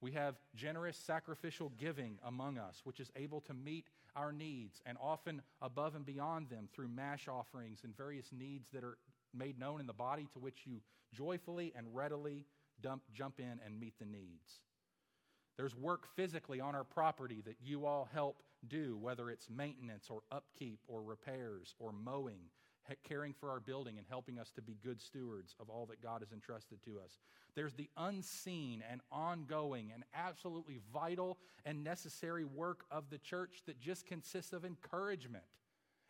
We 0.00 0.12
have 0.12 0.36
generous 0.56 0.96
sacrificial 0.96 1.70
giving 1.76 2.18
among 2.24 2.56
us, 2.56 2.80
which 2.84 2.98
is 2.98 3.12
able 3.14 3.42
to 3.42 3.52
meet 3.52 3.88
our 4.16 4.32
needs 4.32 4.80
and 4.86 4.96
often 4.98 5.42
above 5.60 5.94
and 5.96 6.06
beyond 6.06 6.48
them 6.48 6.70
through 6.72 6.88
mash 6.88 7.28
offerings 7.28 7.80
and 7.84 7.94
various 7.94 8.32
needs 8.32 8.70
that 8.72 8.84
are 8.84 8.96
made 9.34 9.58
known 9.58 9.80
in 9.80 9.86
the 9.86 9.92
body 9.92 10.28
to 10.32 10.38
which 10.38 10.60
you 10.64 10.80
joyfully 11.12 11.74
and 11.76 11.94
readily 11.94 12.46
dump, 12.80 13.02
jump 13.12 13.38
in 13.38 13.60
and 13.66 13.78
meet 13.78 13.98
the 13.98 14.06
needs. 14.06 14.62
There's 15.58 15.76
work 15.76 16.06
physically 16.16 16.58
on 16.58 16.74
our 16.74 16.84
property 16.84 17.42
that 17.44 17.56
you 17.62 17.84
all 17.84 18.08
help 18.14 18.42
do, 18.68 18.96
whether 19.00 19.30
it's 19.30 19.48
maintenance 19.50 20.08
or 20.10 20.22
upkeep 20.30 20.80
or 20.86 21.02
repairs 21.02 21.74
or 21.78 21.92
mowing, 21.92 22.40
caring 23.04 23.32
for 23.32 23.50
our 23.50 23.60
building 23.60 23.98
and 23.98 24.06
helping 24.08 24.38
us 24.38 24.50
to 24.50 24.62
be 24.62 24.76
good 24.82 25.00
stewards 25.00 25.54
of 25.60 25.68
all 25.68 25.86
that 25.86 26.02
God 26.02 26.20
has 26.22 26.32
entrusted 26.32 26.82
to 26.84 26.98
us. 26.98 27.18
There's 27.54 27.74
the 27.74 27.88
unseen 27.96 28.82
and 28.90 29.00
ongoing 29.12 29.90
and 29.94 30.04
absolutely 30.14 30.80
vital 30.92 31.38
and 31.64 31.84
necessary 31.84 32.44
work 32.44 32.84
of 32.90 33.10
the 33.10 33.18
church 33.18 33.62
that 33.66 33.80
just 33.80 34.06
consists 34.06 34.52
of 34.52 34.64
encouragement 34.64 35.44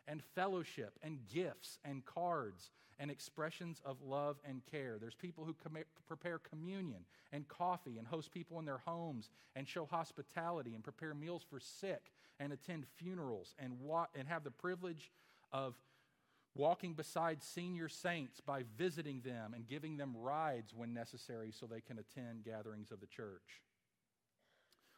and 0.07 0.23
fellowship 0.35 0.97
and 1.03 1.19
gifts 1.31 1.77
and 1.85 2.05
cards 2.05 2.71
and 2.99 3.09
expressions 3.09 3.81
of 3.83 4.01
love 4.01 4.37
and 4.47 4.61
care. 4.69 4.97
There's 4.99 5.15
people 5.15 5.43
who 5.43 5.55
com- 5.63 5.83
prepare 6.07 6.37
communion 6.37 7.05
and 7.31 7.47
coffee 7.47 7.97
and 7.97 8.07
host 8.07 8.31
people 8.31 8.59
in 8.59 8.65
their 8.65 8.81
homes 8.85 9.29
and 9.55 9.67
show 9.67 9.85
hospitality 9.85 10.75
and 10.75 10.83
prepare 10.83 11.13
meals 11.13 11.43
for 11.49 11.59
sick 11.59 12.11
and 12.41 12.51
attend 12.51 12.85
funerals 12.97 13.53
and, 13.59 13.79
wa- 13.79 14.07
and 14.15 14.27
have 14.27 14.43
the 14.43 14.51
privilege 14.51 15.11
of 15.53 15.75
walking 16.55 16.93
beside 16.93 17.41
senior 17.41 17.87
saints 17.87 18.41
by 18.41 18.63
visiting 18.77 19.21
them 19.21 19.53
and 19.53 19.67
giving 19.67 19.95
them 19.95 20.15
rides 20.17 20.73
when 20.75 20.93
necessary 20.93 21.51
so 21.51 21.65
they 21.65 21.81
can 21.81 21.99
attend 21.99 22.43
gatherings 22.43 22.91
of 22.91 22.99
the 22.99 23.05
church. 23.05 23.61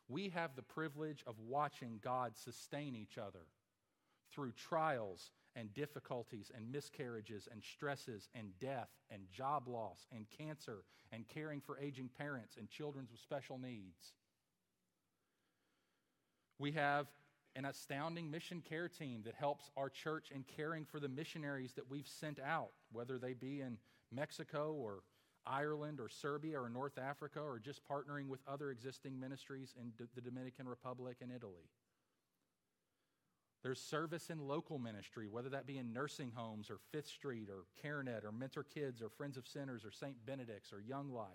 We 0.07 0.29
have 0.29 0.55
the 0.55 0.63
privilege 0.63 1.23
of 1.27 1.35
watching 1.39 1.99
God 2.01 2.37
sustain 2.37 2.95
each 2.95 3.17
other 3.17 3.45
through 4.31 4.53
trials 4.53 5.31
and 5.55 5.73
difficulties 5.73 6.49
and 6.55 6.71
miscarriages 6.71 7.47
and 7.51 7.61
stresses 7.63 8.29
and 8.33 8.57
death 8.59 8.89
and 9.11 9.21
job 9.31 9.67
loss 9.67 10.07
and 10.15 10.25
cancer 10.35 10.83
and 11.11 11.27
caring 11.27 11.61
for 11.61 11.77
aging 11.77 12.09
parents 12.17 12.55
and 12.57 12.69
children 12.69 13.05
with 13.11 13.19
special 13.19 13.59
needs. 13.59 14.13
We 16.57 16.71
have 16.71 17.07
an 17.55 17.65
astounding 17.65 18.31
mission 18.31 18.61
care 18.61 18.89
team 18.89 19.21
that 19.25 19.35
helps 19.35 19.69
our 19.77 19.89
church 19.89 20.31
in 20.33 20.43
caring 20.43 20.85
for 20.85 20.99
the 20.99 21.07
missionaries 21.07 21.73
that 21.73 21.89
we've 21.89 22.07
sent 22.07 22.39
out, 22.39 22.71
whether 22.91 23.17
they 23.17 23.33
be 23.33 23.61
in 23.61 23.77
Mexico 24.11 24.73
or 24.73 25.03
Ireland 25.45 25.99
or 25.99 26.09
Serbia 26.09 26.59
or 26.59 26.69
North 26.69 26.97
Africa 26.97 27.39
or 27.39 27.59
just 27.59 27.81
partnering 27.87 28.27
with 28.27 28.39
other 28.47 28.71
existing 28.71 29.19
ministries 29.19 29.73
in 29.79 29.91
the 29.97 30.21
Dominican 30.21 30.67
Republic 30.67 31.17
and 31.21 31.31
Italy. 31.31 31.69
There's 33.61 33.79
service 33.79 34.29
in 34.29 34.39
local 34.39 34.77
ministry, 34.77 35.27
whether 35.29 35.49
that 35.49 35.65
be 35.65 35.77
in 35.77 35.93
nursing 35.93 36.31
homes 36.35 36.69
or 36.69 36.79
Fifth 36.91 37.07
Street 37.07 37.47
or 37.49 37.63
CareNet 37.81 38.25
or 38.25 38.31
Mentor 38.31 38.63
Kids 38.63 39.01
or 39.01 39.09
Friends 39.09 39.37
of 39.37 39.47
Sinners 39.47 39.85
or 39.85 39.91
St. 39.91 40.15
Benedict's 40.25 40.73
or 40.73 40.81
Young 40.81 41.09
Life. 41.09 41.29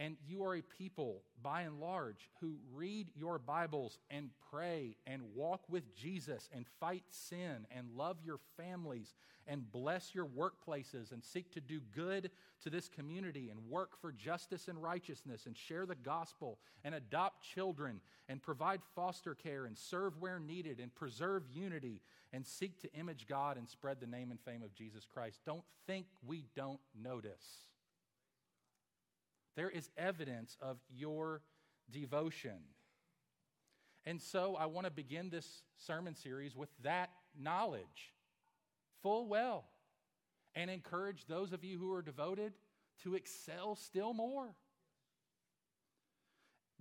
And 0.00 0.16
you 0.26 0.44
are 0.44 0.56
a 0.56 0.62
people, 0.62 1.22
by 1.42 1.62
and 1.62 1.78
large, 1.78 2.28
who 2.40 2.56
read 2.74 3.08
your 3.14 3.38
Bibles 3.38 3.98
and 4.10 4.30
pray 4.50 4.96
and 5.06 5.22
walk 5.34 5.62
with 5.68 5.94
Jesus 5.94 6.48
and 6.52 6.66
fight 6.80 7.04
sin 7.10 7.66
and 7.70 7.88
love 7.96 8.16
your 8.24 8.40
families 8.56 9.14
and 9.46 9.70
bless 9.70 10.14
your 10.14 10.26
workplaces 10.26 11.12
and 11.12 11.22
seek 11.22 11.52
to 11.52 11.60
do 11.60 11.80
good 11.94 12.30
to 12.62 12.70
this 12.70 12.88
community 12.88 13.50
and 13.50 13.58
work 13.68 14.00
for 14.00 14.12
justice 14.12 14.68
and 14.68 14.80
righteousness 14.82 15.46
and 15.46 15.56
share 15.56 15.86
the 15.86 15.94
gospel 15.94 16.58
and 16.84 16.94
adopt 16.94 17.42
children 17.42 18.00
and 18.28 18.42
provide 18.42 18.80
foster 18.94 19.34
care 19.34 19.66
and 19.66 19.76
serve 19.76 20.20
where 20.20 20.38
needed 20.38 20.78
and 20.80 20.94
preserve 20.94 21.42
unity 21.52 22.00
and 22.32 22.46
seek 22.46 22.80
to 22.80 22.92
image 22.94 23.26
God 23.26 23.56
and 23.56 23.68
spread 23.68 24.00
the 24.00 24.06
name 24.06 24.30
and 24.30 24.40
fame 24.40 24.62
of 24.62 24.74
Jesus 24.74 25.04
Christ. 25.04 25.40
Don't 25.44 25.64
think 25.86 26.06
we 26.26 26.46
don't 26.54 26.80
notice. 27.00 27.71
There 29.56 29.70
is 29.70 29.90
evidence 29.96 30.56
of 30.60 30.78
your 30.90 31.42
devotion. 31.90 32.58
And 34.04 34.20
so 34.20 34.56
I 34.56 34.66
want 34.66 34.86
to 34.86 34.90
begin 34.90 35.30
this 35.30 35.62
sermon 35.76 36.14
series 36.14 36.56
with 36.56 36.70
that 36.82 37.10
knowledge 37.38 38.14
full 39.02 39.28
well 39.28 39.64
and 40.54 40.70
encourage 40.70 41.26
those 41.26 41.52
of 41.52 41.64
you 41.64 41.78
who 41.78 41.92
are 41.92 42.02
devoted 42.02 42.52
to 43.02 43.14
excel 43.14 43.74
still 43.74 44.12
more. 44.12 44.54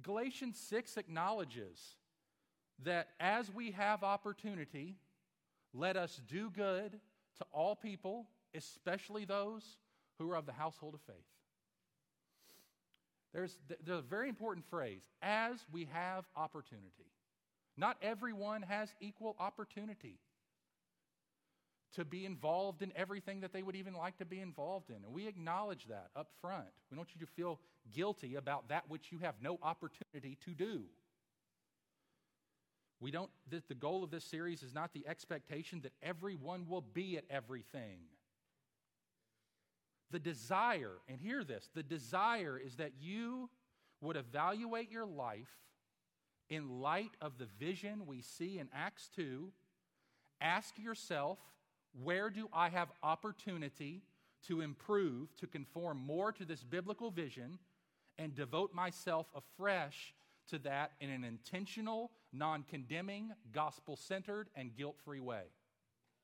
Galatians 0.01 0.57
6 0.69 0.97
acknowledges 0.97 1.95
that 2.83 3.09
as 3.19 3.53
we 3.53 3.71
have 3.71 4.03
opportunity, 4.03 4.95
let 5.73 5.95
us 5.95 6.19
do 6.27 6.49
good 6.49 6.99
to 7.37 7.45
all 7.51 7.75
people, 7.75 8.27
especially 8.55 9.25
those 9.25 9.77
who 10.17 10.29
are 10.31 10.35
of 10.35 10.45
the 10.45 10.51
household 10.51 10.95
of 10.95 11.01
faith. 11.01 11.15
There's, 13.33 13.57
there's 13.85 13.99
a 13.99 14.01
very 14.01 14.29
important 14.29 14.65
phrase 14.69 15.01
as 15.21 15.65
we 15.71 15.87
have 15.93 16.25
opportunity. 16.35 17.11
Not 17.77 17.97
everyone 18.01 18.63
has 18.63 18.93
equal 18.99 19.35
opportunity 19.39 20.19
to 21.95 22.05
be 22.05 22.25
involved 22.25 22.81
in 22.81 22.91
everything 22.95 23.41
that 23.41 23.53
they 23.53 23.63
would 23.63 23.75
even 23.75 23.93
like 23.93 24.17
to 24.17 24.25
be 24.25 24.39
involved 24.39 24.89
in. 24.89 24.97
And 24.97 25.13
we 25.13 25.27
acknowledge 25.27 25.87
that 25.87 26.07
up 26.15 26.29
front. 26.41 26.67
We 26.89 26.95
don't 26.95 26.99
want 26.99 27.09
you 27.15 27.25
to 27.25 27.31
feel 27.33 27.59
guilty 27.93 28.35
about 28.35 28.69
that 28.69 28.89
which 28.89 29.11
you 29.11 29.19
have 29.19 29.35
no 29.41 29.59
opportunity 29.61 30.37
to 30.45 30.51
do. 30.51 30.83
We 32.99 33.11
don't, 33.11 33.31
the, 33.49 33.63
the 33.67 33.75
goal 33.75 34.03
of 34.03 34.11
this 34.11 34.23
series 34.23 34.61
is 34.61 34.73
not 34.73 34.93
the 34.93 35.05
expectation 35.07 35.81
that 35.81 35.93
everyone 36.03 36.67
will 36.67 36.83
be 36.93 37.17
at 37.17 37.25
everything. 37.29 37.99
The 40.11 40.19
desire, 40.19 40.97
and 41.07 41.19
hear 41.19 41.43
this 41.43 41.69
the 41.73 41.83
desire 41.83 42.61
is 42.63 42.75
that 42.75 42.91
you 42.99 43.49
would 44.01 44.17
evaluate 44.17 44.91
your 44.91 45.05
life 45.05 45.61
in 46.49 46.81
light 46.81 47.11
of 47.21 47.37
the 47.37 47.47
vision 47.59 48.05
we 48.05 48.21
see 48.21 48.59
in 48.59 48.67
Acts 48.73 49.09
2. 49.15 49.51
Ask 50.41 50.77
yourself, 50.77 51.37
where 52.03 52.29
do 52.29 52.49
I 52.51 52.69
have 52.69 52.89
opportunity 53.03 54.01
to 54.47 54.61
improve, 54.61 55.35
to 55.37 55.47
conform 55.47 55.97
more 55.97 56.31
to 56.33 56.45
this 56.45 56.63
biblical 56.63 57.11
vision, 57.11 57.59
and 58.17 58.35
devote 58.35 58.73
myself 58.73 59.27
afresh 59.33 60.13
to 60.49 60.59
that 60.59 60.91
in 60.99 61.09
an 61.09 61.23
intentional, 61.23 62.11
non 62.33 62.63
condemning, 62.63 63.31
gospel 63.53 63.95
centered, 63.95 64.49
and 64.55 64.75
guilt 64.75 64.97
free 65.05 65.19
way? 65.19 65.43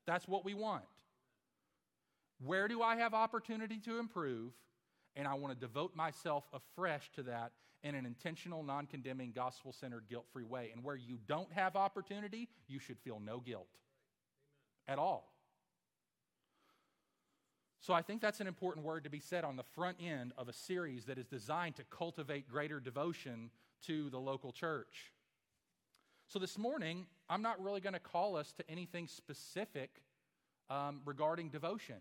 That's 0.04 0.28
what 0.28 0.44
we 0.44 0.52
want. 0.52 0.84
Where 2.44 2.68
do 2.68 2.82
I 2.82 2.96
have 2.96 3.14
opportunity 3.14 3.78
to 3.80 3.98
improve? 3.98 4.52
And 5.16 5.26
I 5.26 5.34
want 5.34 5.52
to 5.54 5.58
devote 5.58 5.96
myself 5.96 6.44
afresh 6.52 7.10
to 7.16 7.22
that 7.24 7.52
in 7.82 7.94
an 7.94 8.06
intentional, 8.06 8.62
non 8.62 8.86
condemning, 8.86 9.32
gospel 9.34 9.72
centered, 9.72 10.04
guilt 10.08 10.26
free 10.32 10.44
way. 10.44 10.70
And 10.72 10.84
where 10.84 10.96
you 10.96 11.18
don't 11.26 11.52
have 11.52 11.76
opportunity, 11.76 12.48
you 12.66 12.78
should 12.78 12.98
feel 12.98 13.20
no 13.20 13.40
guilt 13.40 13.68
at 14.86 14.98
all. 14.98 15.32
So 17.80 17.94
I 17.94 18.02
think 18.02 18.20
that's 18.20 18.40
an 18.40 18.46
important 18.46 18.84
word 18.84 19.04
to 19.04 19.10
be 19.10 19.20
said 19.20 19.44
on 19.44 19.56
the 19.56 19.62
front 19.62 19.96
end 20.02 20.32
of 20.36 20.48
a 20.48 20.52
series 20.52 21.06
that 21.06 21.16
is 21.16 21.26
designed 21.26 21.76
to 21.76 21.84
cultivate 21.84 22.48
greater 22.48 22.80
devotion 22.80 23.50
to 23.86 24.10
the 24.10 24.18
local 24.18 24.52
church. 24.52 25.12
So 26.26 26.38
this 26.38 26.58
morning, 26.58 27.06
I'm 27.30 27.40
not 27.40 27.62
really 27.62 27.80
going 27.80 27.94
to 27.94 28.00
call 28.00 28.36
us 28.36 28.52
to 28.58 28.70
anything 28.70 29.06
specific 29.06 30.02
um, 30.68 31.00
regarding 31.06 31.48
devotion. 31.48 31.96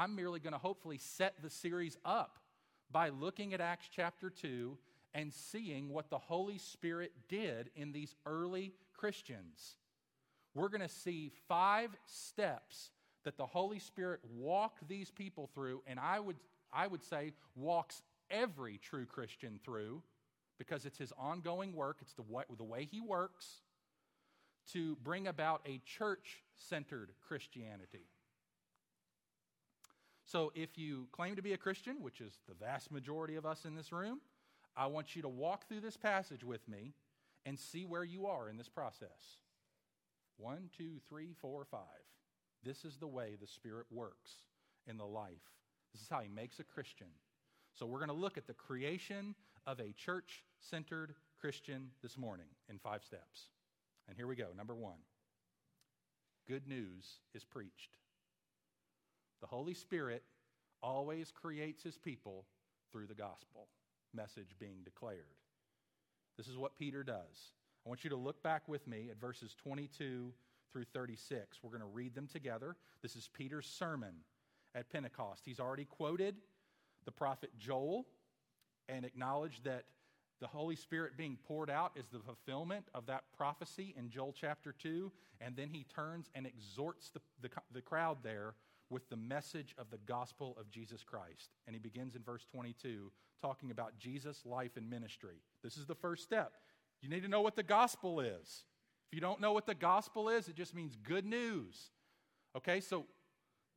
I'm 0.00 0.16
merely 0.16 0.40
going 0.40 0.54
to 0.54 0.58
hopefully 0.58 0.96
set 0.96 1.34
the 1.42 1.50
series 1.50 1.98
up 2.06 2.38
by 2.90 3.10
looking 3.10 3.52
at 3.52 3.60
Acts 3.60 3.86
chapter 3.94 4.30
2 4.30 4.78
and 5.12 5.30
seeing 5.30 5.90
what 5.90 6.08
the 6.08 6.16
Holy 6.16 6.56
Spirit 6.56 7.12
did 7.28 7.68
in 7.76 7.92
these 7.92 8.14
early 8.24 8.72
Christians. 8.96 9.76
We're 10.54 10.70
going 10.70 10.80
to 10.80 10.88
see 10.88 11.32
five 11.48 11.90
steps 12.06 12.92
that 13.24 13.36
the 13.36 13.44
Holy 13.44 13.78
Spirit 13.78 14.20
walked 14.34 14.88
these 14.88 15.10
people 15.10 15.50
through, 15.52 15.82
and 15.86 16.00
I 16.00 16.18
would, 16.18 16.36
I 16.72 16.86
would 16.86 17.04
say 17.04 17.32
walks 17.54 18.00
every 18.30 18.78
true 18.78 19.04
Christian 19.04 19.60
through 19.62 20.02
because 20.56 20.86
it's 20.86 20.96
his 20.96 21.12
ongoing 21.18 21.74
work, 21.74 21.98
it's 22.00 22.14
the 22.14 22.22
way, 22.22 22.44
the 22.56 22.64
way 22.64 22.88
he 22.90 23.02
works 23.02 23.60
to 24.72 24.96
bring 25.04 25.26
about 25.26 25.60
a 25.66 25.82
church 25.84 26.38
centered 26.56 27.12
Christianity. 27.20 28.06
So, 30.30 30.52
if 30.54 30.78
you 30.78 31.08
claim 31.10 31.34
to 31.34 31.42
be 31.42 31.54
a 31.54 31.58
Christian, 31.58 31.96
which 32.00 32.20
is 32.20 32.38
the 32.46 32.54
vast 32.54 32.92
majority 32.92 33.34
of 33.34 33.44
us 33.44 33.64
in 33.64 33.74
this 33.74 33.90
room, 33.90 34.20
I 34.76 34.86
want 34.86 35.16
you 35.16 35.22
to 35.22 35.28
walk 35.28 35.66
through 35.66 35.80
this 35.80 35.96
passage 35.96 36.44
with 36.44 36.68
me 36.68 36.94
and 37.44 37.58
see 37.58 37.84
where 37.84 38.04
you 38.04 38.26
are 38.26 38.48
in 38.48 38.56
this 38.56 38.68
process. 38.68 39.38
One, 40.36 40.70
two, 40.78 41.00
three, 41.08 41.34
four, 41.40 41.64
five. 41.68 41.80
This 42.62 42.84
is 42.84 42.96
the 42.96 43.08
way 43.08 43.36
the 43.40 43.48
Spirit 43.48 43.86
works 43.90 44.30
in 44.86 44.98
the 44.98 45.04
life. 45.04 45.32
This 45.92 46.02
is 46.02 46.08
how 46.08 46.20
He 46.20 46.28
makes 46.28 46.60
a 46.60 46.64
Christian. 46.64 47.08
So, 47.74 47.84
we're 47.84 47.98
going 47.98 48.08
to 48.08 48.14
look 48.14 48.38
at 48.38 48.46
the 48.46 48.54
creation 48.54 49.34
of 49.66 49.80
a 49.80 49.92
church 49.94 50.44
centered 50.60 51.16
Christian 51.40 51.88
this 52.04 52.16
morning 52.16 52.46
in 52.68 52.78
five 52.78 53.02
steps. 53.02 53.48
And 54.06 54.16
here 54.16 54.28
we 54.28 54.36
go. 54.36 54.50
Number 54.56 54.76
one 54.76 55.00
good 56.46 56.68
news 56.68 57.18
is 57.34 57.42
preached. 57.42 57.96
The 59.40 59.46
Holy 59.46 59.74
Spirit 59.74 60.22
always 60.82 61.30
creates 61.30 61.82
his 61.82 61.96
people 61.98 62.44
through 62.92 63.06
the 63.06 63.14
gospel 63.14 63.68
message 64.14 64.56
being 64.58 64.82
declared. 64.84 65.36
This 66.36 66.48
is 66.48 66.56
what 66.56 66.76
Peter 66.78 67.02
does. 67.02 67.52
I 67.84 67.88
want 67.88 68.04
you 68.04 68.10
to 68.10 68.16
look 68.16 68.42
back 68.42 68.68
with 68.68 68.86
me 68.86 69.08
at 69.10 69.20
verses 69.20 69.54
22 69.62 70.32
through 70.72 70.84
36. 70.92 71.58
We're 71.62 71.70
going 71.70 71.80
to 71.80 71.86
read 71.86 72.14
them 72.14 72.26
together. 72.26 72.76
This 73.02 73.16
is 73.16 73.28
Peter's 73.32 73.66
sermon 73.66 74.14
at 74.74 74.90
Pentecost. 74.90 75.42
He's 75.44 75.60
already 75.60 75.84
quoted 75.84 76.36
the 77.04 77.12
prophet 77.12 77.50
Joel 77.58 78.06
and 78.88 79.04
acknowledged 79.04 79.64
that 79.64 79.84
the 80.40 80.46
Holy 80.46 80.76
Spirit 80.76 81.16
being 81.16 81.36
poured 81.46 81.70
out 81.70 81.92
is 81.96 82.06
the 82.08 82.18
fulfillment 82.18 82.86
of 82.94 83.06
that 83.06 83.24
prophecy 83.36 83.94
in 83.96 84.08
Joel 84.08 84.34
chapter 84.38 84.72
2. 84.72 85.12
And 85.40 85.56
then 85.56 85.68
he 85.68 85.84
turns 85.94 86.30
and 86.34 86.46
exhorts 86.46 87.10
the, 87.10 87.20
the, 87.42 87.50
the 87.72 87.82
crowd 87.82 88.18
there 88.22 88.54
with 88.90 89.08
the 89.08 89.16
message 89.16 89.74
of 89.78 89.90
the 89.90 89.98
gospel 89.98 90.56
of 90.60 90.70
Jesus 90.70 91.02
Christ. 91.02 91.50
And 91.66 91.74
he 91.74 91.80
begins 91.80 92.16
in 92.16 92.22
verse 92.22 92.44
22 92.52 93.10
talking 93.40 93.70
about 93.70 93.98
Jesus' 93.98 94.44
life 94.44 94.76
and 94.76 94.90
ministry. 94.90 95.42
This 95.62 95.76
is 95.76 95.86
the 95.86 95.94
first 95.94 96.22
step. 96.22 96.52
You 97.00 97.08
need 97.08 97.22
to 97.22 97.28
know 97.28 97.40
what 97.40 97.56
the 97.56 97.62
gospel 97.62 98.20
is. 98.20 98.64
If 99.08 99.14
you 99.14 99.20
don't 99.20 99.40
know 99.40 99.52
what 99.52 99.66
the 99.66 99.74
gospel 99.74 100.28
is, 100.28 100.48
it 100.48 100.56
just 100.56 100.74
means 100.74 100.96
good 100.96 101.24
news. 101.24 101.90
Okay, 102.56 102.80
so 102.80 103.06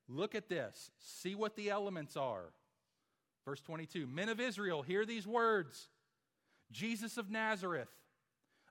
look 0.08 0.36
at 0.36 0.50
this. 0.50 0.92
See 1.00 1.36
what 1.36 1.56
the 1.56 1.70
elements 1.70 2.18
are. 2.18 2.52
Verse 3.46 3.62
22 3.62 4.08
Men 4.08 4.30
of 4.30 4.40
Israel, 4.40 4.82
hear 4.82 5.06
these 5.06 5.28
words 5.28 5.90
Jesus 6.72 7.18
of 7.18 7.30
Nazareth, 7.30 7.90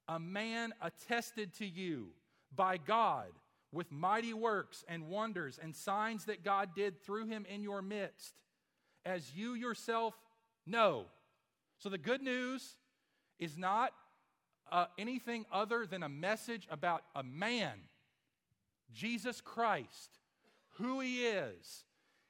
a 0.09 0.19
man 0.19 0.73
attested 0.81 1.55
to 1.55 1.67
you 1.67 2.09
by 2.55 2.77
God 2.77 3.31
with 3.73 3.91
mighty 3.91 4.35
works 4.35 4.85
and 4.87 5.09
wonders 5.09 5.59
and 5.61 5.75
signs 5.75 6.27
that 6.27 6.45
God 6.45 6.71
did 6.75 7.03
through 7.03 7.27
him 7.27 7.47
in 7.49 7.63
your 7.63 7.83
midst, 7.83 8.35
as 9.05 9.35
you 9.35 9.55
yourself 9.55 10.15
know. 10.67 11.07
So 11.79 11.89
the 11.89 11.99
good 11.99 12.23
news 12.23 12.77
is 13.39 13.57
not 13.57 13.93
uh, 14.71 14.87
anything 14.99 15.45
other 15.51 15.87
than 15.87 16.03
a 16.03 16.09
message 16.09 16.69
about 16.71 17.03
a 17.17 17.23
man, 17.23 17.73
Jesus 18.93 19.41
Christ, 19.41 20.19
who 20.77 21.01
he 21.01 21.27
is. 21.27 21.85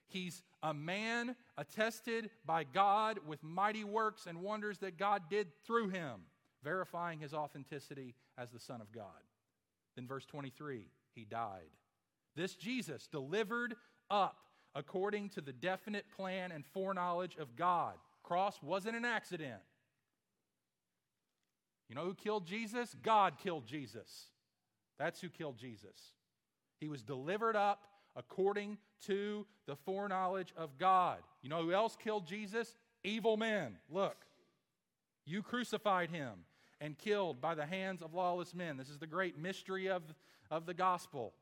He's 0.07 0.43
a 0.63 0.73
man 0.73 1.37
attested 1.59 2.31
by 2.47 2.65
God 2.65 3.19
with 3.27 3.43
mighty 3.43 3.85
works 3.85 4.27
and 4.27 4.43
wonders 4.43 4.79
that 4.79 4.99
God 4.99 5.23
did 5.29 5.49
through 5.67 5.89
him, 5.89 6.23
verifying 6.63 7.19
his 7.19 7.35
authenticity 7.35 8.15
as 8.39 8.51
the 8.51 8.61
Son 8.61 8.81
of 8.81 8.93
God. 8.93 9.07
Then, 9.97 10.07
verse 10.07 10.25
23 10.27 10.87
he 11.14 11.25
died. 11.25 11.70
This 12.35 12.55
Jesus 12.55 13.07
delivered 13.07 13.75
up 14.11 14.37
according 14.75 15.29
to 15.31 15.40
the 15.40 15.53
definite 15.53 16.07
plan 16.16 16.53
and 16.53 16.64
foreknowledge 16.64 17.37
of 17.37 17.57
God. 17.57 17.94
cross 18.22 18.62
wasn't 18.62 18.96
an 18.96 19.05
accident. 19.05 19.61
You 21.88 21.96
know 21.96 22.05
who 22.05 22.14
killed 22.14 22.46
Jesus? 22.46 22.94
God 23.03 23.35
killed 23.42 23.66
Jesus. 23.66 24.29
That's 24.98 25.20
who 25.20 25.29
killed 25.29 25.59
Jesus. 25.59 26.12
He 26.81 26.88
was 26.88 27.03
delivered 27.03 27.57
up 27.57 27.83
according 28.16 28.79
to 29.07 29.46
the 29.66 29.77
foreknowledge 29.77 30.55
of 30.57 30.79
God. 30.79 31.18
You 31.42 31.51
know 31.51 31.62
who 31.62 31.72
else 31.72 31.96
killed 32.03 32.27
Jesus? 32.27 32.75
Evil 33.05 33.37
men. 33.37 33.77
Look, 33.90 34.16
you 35.27 35.42
crucified 35.42 36.11
him 36.11 36.44
and 36.83 36.99
killed 36.99 37.40
by 37.40 37.55
the 37.55 37.64
hands 37.64 38.03
of 38.03 38.12
lawless 38.12 38.55
men. 38.55 38.77
This 38.77 38.90
is 38.90 38.99
the 38.99 39.07
great 39.07 39.38
mystery 39.38 39.88
of, 39.88 40.03
of 40.51 40.66
the 40.66 40.75
gospel 40.75 41.33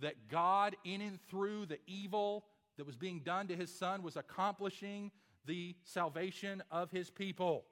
that 0.00 0.28
God, 0.28 0.74
in 0.82 1.02
and 1.02 1.20
through 1.28 1.66
the 1.66 1.78
evil 1.86 2.46
that 2.78 2.86
was 2.86 2.96
being 2.96 3.20
done 3.20 3.46
to 3.48 3.54
his 3.54 3.72
son, 3.72 4.02
was 4.02 4.16
accomplishing 4.16 5.12
the 5.44 5.76
salvation 5.84 6.62
of 6.70 6.90
his 6.90 7.10
people 7.10 7.66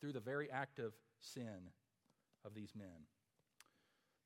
through 0.00 0.12
the 0.12 0.20
very 0.20 0.50
act 0.50 0.78
of 0.78 0.94
sin 1.20 1.70
of 2.46 2.54
these 2.54 2.72
men. 2.74 3.06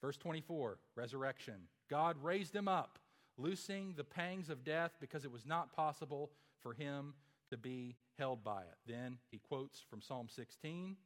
Verse 0.01 0.17
24, 0.17 0.79
resurrection. 0.95 1.55
God 1.91 2.17
raised 2.23 2.55
him 2.55 2.69
up, 2.69 3.01
loosing 3.37 3.95
the 3.97 4.05
pangs 4.05 4.49
of 4.49 4.63
death 4.63 4.93
because 5.01 5.25
it 5.25 5.33
was 5.33 5.45
not 5.45 5.75
possible 5.75 6.31
for 6.63 6.73
him 6.73 7.15
to 7.51 7.57
be 7.57 7.97
held 8.17 8.45
by 8.45 8.61
it. 8.61 8.77
Then 8.87 9.19
he 9.31 9.39
quotes 9.39 9.81
from 9.91 10.01
Psalm 10.01 10.29
16, 10.29 10.97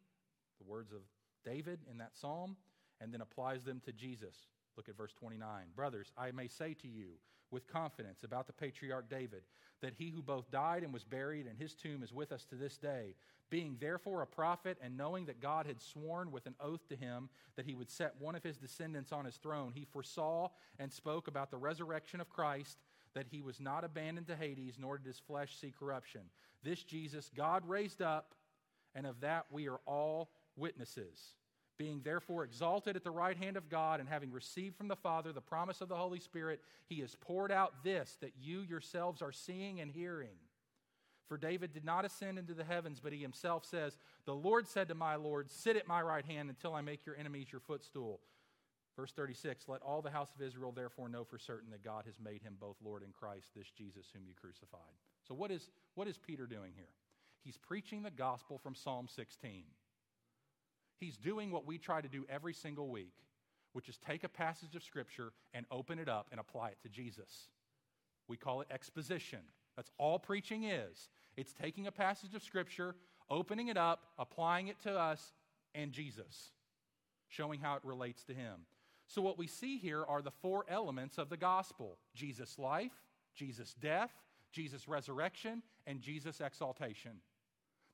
the 0.61 0.71
words 0.71 0.93
of 0.93 1.01
David 1.45 1.81
in 1.91 1.99
that 1.99 2.17
psalm, 2.17 2.57
and 3.01 3.13
then 3.13 3.21
applies 3.21 3.65
them 3.65 3.81
to 3.87 3.93
Jesus. 3.93 4.37
Look 4.77 4.89
at 4.89 4.97
verse 4.97 5.13
29. 5.15 5.47
Brothers, 5.75 6.13
I 6.17 6.31
may 6.31 6.49
say 6.49 6.75
to 6.75 6.89
you 6.89 7.15
with 7.51 7.67
confidence 7.67 8.23
about 8.23 8.47
the 8.47 8.53
patriarch 8.53 9.09
David 9.11 9.43
that 9.81 9.95
he 9.97 10.11
who 10.11 10.23
both 10.23 10.51
died 10.51 10.83
and 10.83 10.93
was 10.93 11.05
buried, 11.05 11.47
and 11.47 11.59
his 11.59 11.75
tomb 11.75 12.03
is 12.03 12.13
with 12.13 12.33
us 12.33 12.45
to 12.45 12.55
this 12.55 12.77
day. 12.77 13.15
Being 13.49 13.79
therefore 13.81 14.23
a 14.23 14.27
prophet, 14.27 14.79
and 14.83 14.97
knowing 14.97 15.27
that 15.27 15.41
God 15.41 15.67
had 15.67 15.81
sworn 15.81 16.31
with 16.31 16.47
an 16.47 16.55
oath 16.61 16.87
to 16.89 16.97
him 16.97 17.31
that 17.57 17.67
he 17.67 17.75
would 17.75 17.91
set 17.91 18.15
one 18.21 18.35
of 18.35 18.45
his 18.45 18.59
descendants 18.59 19.11
on 19.11 19.25
his 19.25 19.37
throne, 19.37 19.73
he 19.75 19.87
foresaw 19.87 20.49
and 20.79 20.93
spoke 20.93 21.27
about 21.27 21.51
the 21.51 21.57
resurrection 21.57 22.21
of 22.21 22.29
Christ, 22.29 22.79
that 23.15 23.27
he 23.29 23.41
was 23.41 23.59
not 23.59 23.83
abandoned 23.83 24.29
to 24.29 24.37
Hades, 24.37 24.77
nor 24.79 24.99
did 24.99 25.07
his 25.07 25.19
flesh 25.19 25.57
see 25.57 25.73
corruption. 25.77 26.23
This 26.63 26.85
Jesus 26.85 27.31
God 27.35 27.69
raised 27.69 28.03
up, 28.03 28.35
and 28.95 29.07
of 29.07 29.21
that 29.21 29.47
we 29.51 29.69
are 29.69 29.81
all 29.87 30.31
witnesses 30.61 31.35
being 31.81 32.03
therefore 32.05 32.45
exalted 32.45 32.95
at 32.95 33.05
the 33.05 33.11
right 33.11 33.39
hand 33.39 33.57
of 33.57 33.71
God, 33.71 34.01
and 34.01 34.09
having 34.09 34.31
received 34.31 34.77
from 34.77 34.89
the 34.89 34.97
Father 34.97 35.33
the 35.33 35.41
promise 35.41 35.81
of 35.81 35.89
the 35.89 35.97
Holy 35.97 36.21
Spirit, 36.21 36.61
he 36.87 37.01
has 37.01 37.17
poured 37.23 37.51
out 37.51 37.83
this 37.83 38.19
that 38.21 38.35
you 38.39 38.61
yourselves 38.61 39.23
are 39.23 39.33
seeing 39.33 39.81
and 39.81 39.91
hearing. 39.91 40.37
For 41.27 41.39
David 41.39 41.73
did 41.73 41.87
not 41.87 42.05
ascend 42.05 42.39
into 42.39 42.53
the 42.53 42.65
heavens, 42.65 43.01
but 43.03 43.15
he 43.15 43.21
himself 43.21 43.65
says, 43.65 43.97
The 44.27 44.35
Lord 44.35 44.69
said 44.69 44.89
to 44.89 44.95
my 44.95 45.17
Lord, 45.17 45.51
Sit 45.51 45.75
at 45.79 45.89
my 45.89 46.03
right 46.03 46.27
hand 46.27 46.51
until 46.51 46.75
I 46.75 46.83
make 46.83 47.07
your 47.07 47.17
enemies 47.17 47.51
your 47.51 47.63
footstool. 47.63 48.21
Verse 48.95 49.13
36 49.13 49.67
Let 49.67 49.81
all 49.81 50.03
the 50.03 50.11
house 50.11 50.35
of 50.35 50.43
Israel 50.43 50.73
therefore 50.73 51.09
know 51.09 51.25
for 51.25 51.39
certain 51.39 51.71
that 51.71 51.83
God 51.83 52.05
has 52.05 52.21
made 52.23 52.43
him 52.43 52.57
both 52.61 52.77
Lord 52.85 53.03
and 53.03 53.15
Christ, 53.15 53.49
this 53.57 53.71
Jesus 53.71 54.05
whom 54.13 54.25
you 54.27 54.35
crucified. 54.39 54.99
So, 55.27 55.35
what 55.35 55.51
is, 55.51 55.71
what 55.95 56.09
is 56.09 56.19
Peter 56.19 56.47
doing 56.47 56.73
here? 56.77 56.93
He's 57.43 57.57
preaching 57.57 58.03
the 58.03 58.11
gospel 58.11 58.59
from 58.59 58.75
Psalm 58.75 59.09
16. 59.09 59.63
He's 61.01 61.17
doing 61.17 61.51
what 61.51 61.67
we 61.67 61.79
try 61.79 62.03
to 62.03 62.09
do 62.09 62.27
every 62.29 62.53
single 62.53 62.89
week, 62.89 63.15
which 63.73 63.89
is 63.89 63.97
take 63.97 64.23
a 64.23 64.29
passage 64.29 64.77
of 64.77 64.83
Scripture 64.83 65.33
and 65.55 65.65
open 65.71 65.99
it 65.99 66.09
up 66.09 66.29
and 66.31 66.39
apply 66.39 66.69
it 66.69 66.79
to 66.83 66.91
Jesus. 66.91 67.49
We 68.29 68.37
call 68.37 68.61
it 68.61 68.69
exposition. 68.71 69.41
That's 69.77 69.91
all 69.97 70.19
preaching 70.19 70.65
is. 70.65 71.09
It's 71.37 71.55
taking 71.55 71.87
a 71.87 71.93
passage 71.93 72.35
of 72.35 72.43
Scripture, 72.43 72.95
opening 73.31 73.69
it 73.69 73.79
up, 73.79 74.05
applying 74.19 74.69
it 74.69 74.79
to 74.83 74.93
us 74.93 75.33
and 75.75 75.91
Jesus, 75.91 76.51
showing 77.29 77.61
how 77.61 77.77
it 77.77 77.83
relates 77.83 78.23
to 78.25 78.35
Him. 78.35 78.67
So, 79.07 79.23
what 79.23 79.39
we 79.39 79.47
see 79.47 79.79
here 79.79 80.05
are 80.05 80.21
the 80.21 80.31
four 80.31 80.65
elements 80.69 81.17
of 81.17 81.31
the 81.31 81.37
gospel 81.37 81.97
Jesus' 82.15 82.59
life, 82.59 82.93
Jesus' 83.35 83.75
death, 83.75 84.13
Jesus' 84.53 84.87
resurrection, 84.87 85.63
and 85.87 86.01
Jesus' 86.01 86.41
exaltation. 86.41 87.13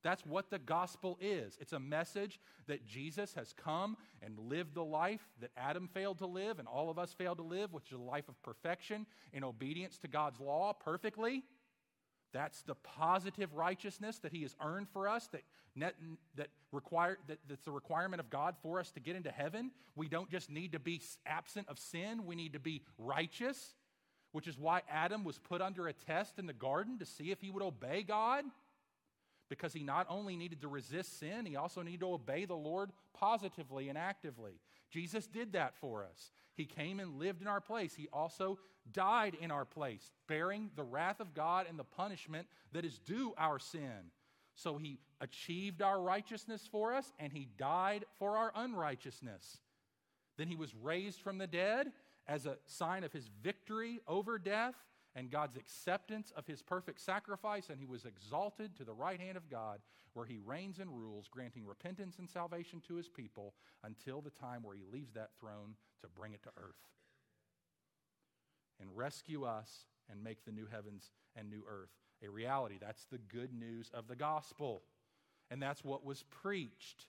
That's 0.03 0.25
what 0.25 0.51
the 0.51 0.59
gospel 0.59 1.19
is. 1.21 1.57
It's 1.61 1.73
a 1.73 1.81
message 1.81 2.39
that 2.67 2.87
Jesus 2.87 3.35
has 3.35 3.53
come 3.53 3.97
and 4.23 4.39
lived 4.39 4.75
the 4.75 4.85
life 4.85 5.27
that 5.41 5.51
Adam 5.57 5.89
failed 5.93 6.19
to 6.19 6.27
live 6.27 6.59
and 6.59 6.69
all 6.69 6.91
of 6.91 6.99
us 6.99 7.13
failed 7.13 7.39
to 7.39 7.45
live, 7.45 7.73
which 7.73 7.91
is 7.91 7.99
a 7.99 8.03
life 8.03 8.29
of 8.29 8.41
perfection 8.43 9.07
in 9.33 9.43
obedience 9.43 9.99
to 9.99 10.09
God's 10.09 10.41
law 10.41 10.73
perfectly. 10.73 11.43
That's 12.33 12.63
the 12.63 12.75
positive 12.75 13.55
righteousness 13.55 14.19
that 14.19 14.33
He 14.33 14.43
has 14.43 14.55
earned 14.63 14.89
for 14.93 15.09
us, 15.09 15.29
that, 15.29 15.43
that, 16.37 16.49
require, 16.71 17.19
that 17.29 17.39
that's 17.49 17.65
the 17.65 17.71
requirement 17.71 18.21
of 18.21 18.31
God 18.31 18.57
for 18.63 18.79
us 18.79 18.91
to 18.93 19.01
get 19.01 19.17
into 19.17 19.31
heaven. 19.31 19.71
We 19.95 20.09
don't 20.09 20.31
just 20.31 20.51
need 20.51 20.73
to 20.73 20.79
be 20.79 21.01
absent 21.25 21.69
of 21.69 21.79
sin, 21.79 22.27
we 22.27 22.35
need 22.35 22.53
to 22.53 22.61
be 22.61 22.83
righteous, 22.99 23.75
which 24.33 24.47
is 24.47 24.59
why 24.59 24.83
Adam 24.91 25.25
was 25.25 25.39
put 25.39 25.63
under 25.63 25.89
a 25.89 25.93
test 25.93 26.39
in 26.39 26.47
the 26.47 26.53
garden 26.53 26.99
to 26.99 27.07
see 27.07 27.31
if 27.31 27.41
he 27.41 27.51
would 27.51 27.63
obey 27.63 28.03
God 28.03 28.45
because 29.49 29.73
he 29.73 29.83
not 29.83 30.07
only 30.09 30.37
needed 30.37 30.61
to 30.61 30.69
resist 30.69 31.19
sin, 31.19 31.47
he 31.47 31.57
also 31.57 31.83
needed 31.83 32.01
to 32.01 32.13
obey 32.13 32.45
the 32.45 32.55
Lord 32.55 32.91
positively 33.15 33.89
and 33.89 33.97
actively. 33.97 34.61
Jesus 34.91 35.27
did 35.27 35.53
that 35.53 35.77
for 35.77 36.05
us. 36.05 36.31
He 36.55 36.65
came 36.65 37.01
and 37.01 37.19
lived 37.19 37.43
in 37.43 37.49
our 37.49 37.61
place. 37.61 37.95
He 37.95 38.09
also 38.13 38.59
died 38.93 39.37
in 39.41 39.51
our 39.51 39.65
place, 39.65 40.13
bearing 40.27 40.71
the 40.77 40.85
wrath 40.85 41.21
of 41.21 41.35
God 41.35 41.67
and 41.69 41.79
the 41.79 41.85
punishment 41.85 42.47
that 42.73 42.85
is 42.85 42.99
due 42.99 43.35
our 43.37 43.59
sin. 43.59 44.11
So 44.55 44.79
he 44.79 44.99
achieved 45.21 45.83
our 45.83 46.01
righteousness 46.01 46.67
for 46.71 46.95
us, 46.95 47.13
and 47.19 47.33
he 47.33 47.49
died 47.59 48.05
for 48.19 48.37
our 48.37 48.53
unrighteousness. 48.55 49.59
Then 50.39 50.49
he 50.49 50.57
was 50.57 50.75
raised 50.75 51.21
from 51.21 51.39
the 51.39 51.47
dead 51.47 51.93
as 52.27 52.47
a 52.47 52.57
sign 52.67 53.05
of 53.05 53.13
his 53.13 53.29
victory 53.43 54.01
over 54.09 54.39
death 54.39 54.75
and 55.17 55.31
God's 55.31 55.57
acceptance 55.57 56.33
of 56.37 56.47
his 56.47 56.63
perfect 56.63 57.01
sacrifice, 57.01 57.71
and 57.71 57.81
he 57.81 57.87
was 57.87 58.05
exalted 58.05 58.77
to 58.77 58.85
the 58.85 58.95
right 58.95 59.19
hand 59.19 59.37
of 59.37 59.51
God, 59.51 59.81
where 60.13 60.27
he 60.27 60.39
reigns 60.39 60.79
and 60.79 60.91
rules, 60.91 61.27
granting 61.29 61.67
repentance 61.67 62.19
and 62.21 62.31
salvation 62.31 62.81
to 62.87 62.95
his 62.95 63.09
people 63.09 63.55
until 63.83 64.21
the 64.21 64.31
time 64.31 64.63
where 64.63 64.77
he 64.77 64.85
leaves 64.93 65.13
that 65.15 65.31
throne 65.41 65.75
to 66.03 66.09
bring 66.09 66.33
it 66.33 66.43
to 66.45 66.51
earth 66.59 66.87
and 68.81 68.91
rescue 68.95 69.45
us 69.45 69.87
and 70.11 70.23
make 70.23 70.45
the 70.45 70.53
new 70.53 70.67
heavens 70.71 71.11
and 71.35 71.49
new 71.49 71.65
earth 71.69 71.91
a 72.25 72.29
reality. 72.29 72.77
That's 72.81 73.07
the 73.11 73.19
good 73.19 73.53
news 73.53 73.91
of 73.93 74.09
the 74.09 74.17
gospel. 74.17 74.83
And 75.51 75.63
that's 75.63 75.85
what 75.85 76.05
was 76.05 76.25
preached. 76.25 77.07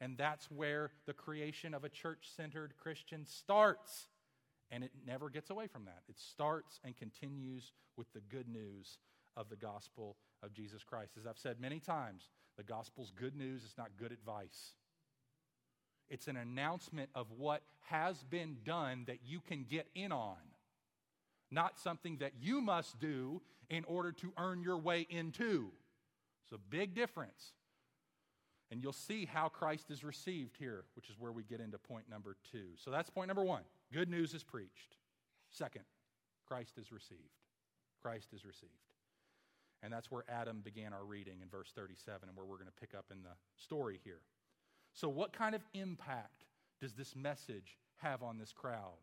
And 0.00 0.16
that's 0.16 0.50
where 0.50 0.90
the 1.06 1.12
creation 1.12 1.74
of 1.74 1.84
a 1.84 1.88
church 1.88 2.28
centered 2.36 2.74
Christian 2.76 3.24
starts. 3.24 4.08
And 4.72 4.82
it 4.82 4.90
never 5.06 5.28
gets 5.28 5.50
away 5.50 5.66
from 5.66 5.84
that. 5.84 6.02
It 6.08 6.18
starts 6.18 6.80
and 6.82 6.96
continues 6.96 7.72
with 7.96 8.10
the 8.14 8.22
good 8.30 8.48
news 8.48 8.96
of 9.36 9.50
the 9.50 9.56
gospel 9.56 10.16
of 10.42 10.54
Jesus 10.54 10.82
Christ. 10.82 11.12
As 11.20 11.26
I've 11.26 11.38
said 11.38 11.60
many 11.60 11.78
times, 11.78 12.30
the 12.56 12.62
gospel's 12.62 13.12
good 13.14 13.36
news, 13.36 13.62
it's 13.64 13.76
not 13.76 13.90
good 13.98 14.12
advice. 14.12 14.72
It's 16.08 16.26
an 16.26 16.36
announcement 16.36 17.10
of 17.14 17.26
what 17.36 17.62
has 17.90 18.22
been 18.24 18.56
done 18.64 19.04
that 19.06 19.18
you 19.24 19.40
can 19.40 19.66
get 19.68 19.88
in 19.94 20.10
on, 20.10 20.36
not 21.50 21.78
something 21.78 22.16
that 22.18 22.32
you 22.40 22.62
must 22.62 22.98
do 22.98 23.42
in 23.68 23.84
order 23.84 24.10
to 24.12 24.32
earn 24.38 24.62
your 24.62 24.78
way 24.78 25.06
into. 25.08 25.70
It's 26.44 26.52
a 26.52 26.58
big 26.58 26.94
difference. 26.94 27.52
And 28.70 28.82
you'll 28.82 28.94
see 28.94 29.26
how 29.26 29.48
Christ 29.48 29.90
is 29.90 30.02
received 30.02 30.56
here, 30.58 30.84
which 30.96 31.10
is 31.10 31.16
where 31.18 31.32
we 31.32 31.42
get 31.42 31.60
into 31.60 31.76
point 31.76 32.08
number 32.08 32.36
two. 32.50 32.68
So 32.76 32.90
that's 32.90 33.10
point 33.10 33.28
number 33.28 33.44
one. 33.44 33.62
Good 33.92 34.08
news 34.08 34.32
is 34.32 34.42
preached. 34.42 34.96
Second, 35.50 35.84
Christ 36.48 36.78
is 36.78 36.90
received. 36.90 37.20
Christ 38.02 38.28
is 38.32 38.44
received. 38.44 38.72
And 39.82 39.92
that's 39.92 40.10
where 40.10 40.24
Adam 40.28 40.60
began 40.64 40.92
our 40.92 41.04
reading 41.04 41.40
in 41.42 41.48
verse 41.48 41.72
37 41.74 42.28
and 42.28 42.36
where 42.36 42.46
we're 42.46 42.56
going 42.56 42.66
to 42.66 42.80
pick 42.80 42.94
up 42.96 43.06
in 43.10 43.22
the 43.22 43.36
story 43.56 44.00
here. 44.02 44.20
So, 44.94 45.08
what 45.08 45.32
kind 45.32 45.54
of 45.54 45.62
impact 45.74 46.44
does 46.80 46.94
this 46.94 47.14
message 47.14 47.78
have 47.96 48.22
on 48.22 48.38
this 48.38 48.52
crowd? 48.52 48.98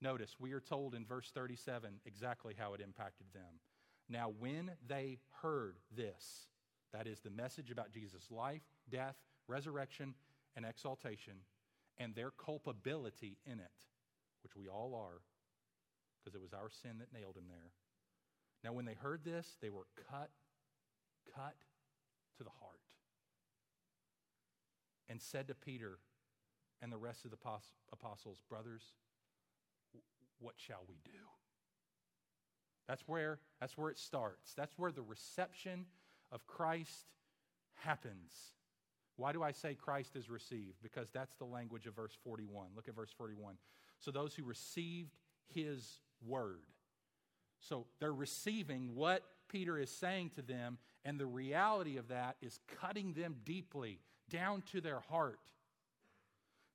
Notice, 0.00 0.36
we 0.38 0.52
are 0.52 0.60
told 0.60 0.94
in 0.94 1.04
verse 1.04 1.30
37 1.34 2.00
exactly 2.06 2.54
how 2.56 2.74
it 2.74 2.80
impacted 2.80 3.26
them. 3.32 3.60
Now, 4.08 4.32
when 4.38 4.70
they 4.86 5.18
heard 5.42 5.76
this, 5.96 6.46
that 6.92 7.06
is 7.06 7.20
the 7.20 7.30
message 7.30 7.70
about 7.70 7.92
Jesus' 7.92 8.30
life, 8.30 8.62
death, 8.90 9.16
resurrection, 9.48 10.14
and 10.56 10.64
exaltation, 10.64 11.34
and 11.98 12.14
their 12.14 12.30
culpability 12.30 13.38
in 13.44 13.58
it, 13.60 13.86
which 14.42 14.56
we 14.56 14.68
all 14.68 14.94
are, 14.94 15.20
because 16.18 16.34
it 16.34 16.40
was 16.40 16.52
our 16.52 16.70
sin 16.70 16.98
that 16.98 17.12
nailed 17.12 17.36
him 17.36 17.48
there. 17.48 17.72
Now, 18.64 18.72
when 18.72 18.84
they 18.84 18.94
heard 18.94 19.24
this, 19.24 19.56
they 19.60 19.70
were 19.70 19.86
cut, 20.10 20.30
cut 21.34 21.56
to 22.36 22.44
the 22.44 22.50
heart, 22.60 22.80
and 25.08 25.20
said 25.20 25.48
to 25.48 25.54
Peter 25.54 25.98
and 26.82 26.92
the 26.92 26.96
rest 26.96 27.24
of 27.24 27.30
the 27.30 27.38
apostles, 27.92 28.42
Brothers, 28.48 28.82
what 30.38 30.54
shall 30.56 30.84
we 30.88 30.96
do? 31.04 31.18
That's 32.86 33.02
where, 33.06 33.40
that's 33.60 33.76
where 33.76 33.90
it 33.90 33.98
starts. 33.98 34.54
That's 34.54 34.78
where 34.78 34.92
the 34.92 35.02
reception 35.02 35.86
of 36.32 36.46
Christ 36.46 37.06
happens. 37.74 38.32
Why 39.18 39.32
do 39.32 39.42
I 39.42 39.50
say 39.50 39.74
Christ 39.74 40.14
is 40.14 40.30
received? 40.30 40.76
Because 40.80 41.08
that's 41.12 41.34
the 41.34 41.44
language 41.44 41.86
of 41.86 41.96
verse 41.96 42.16
41. 42.22 42.68
Look 42.76 42.88
at 42.88 42.94
verse 42.94 43.12
41. 43.18 43.56
So 43.98 44.12
those 44.12 44.32
who 44.32 44.44
received 44.44 45.10
his 45.52 46.00
word. 46.24 46.62
So 47.58 47.86
they're 47.98 48.12
receiving 48.12 48.94
what 48.94 49.24
Peter 49.48 49.76
is 49.76 49.90
saying 49.90 50.30
to 50.36 50.42
them, 50.42 50.78
and 51.04 51.18
the 51.18 51.26
reality 51.26 51.96
of 51.96 52.08
that 52.08 52.36
is 52.40 52.60
cutting 52.80 53.12
them 53.12 53.34
deeply 53.44 53.98
down 54.30 54.62
to 54.70 54.80
their 54.80 55.00
heart. 55.00 55.40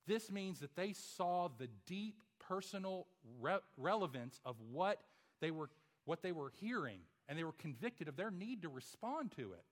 This 0.06 0.30
means 0.30 0.60
that 0.60 0.76
they 0.76 0.92
saw 0.92 1.48
the 1.58 1.70
deep 1.86 2.22
personal 2.40 3.08
re- 3.40 3.60
relevance 3.78 4.42
of 4.44 4.58
what 4.70 5.00
they 5.40 5.52
were 5.52 5.70
what 6.06 6.22
they 6.22 6.34
were 6.34 6.52
hearing 6.60 7.00
and 7.30 7.40
they 7.40 7.46
were 7.46 7.54
convicted 7.54 8.10
of 8.10 8.18
their 8.18 8.32
need 8.32 8.64
to 8.64 8.68
respond 8.70 9.32
to 9.38 9.54
it. 9.54 9.64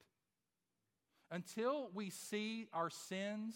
Until 1.32 1.90
we 1.94 2.10
see 2.10 2.68
our 2.74 2.90
sins 2.90 3.56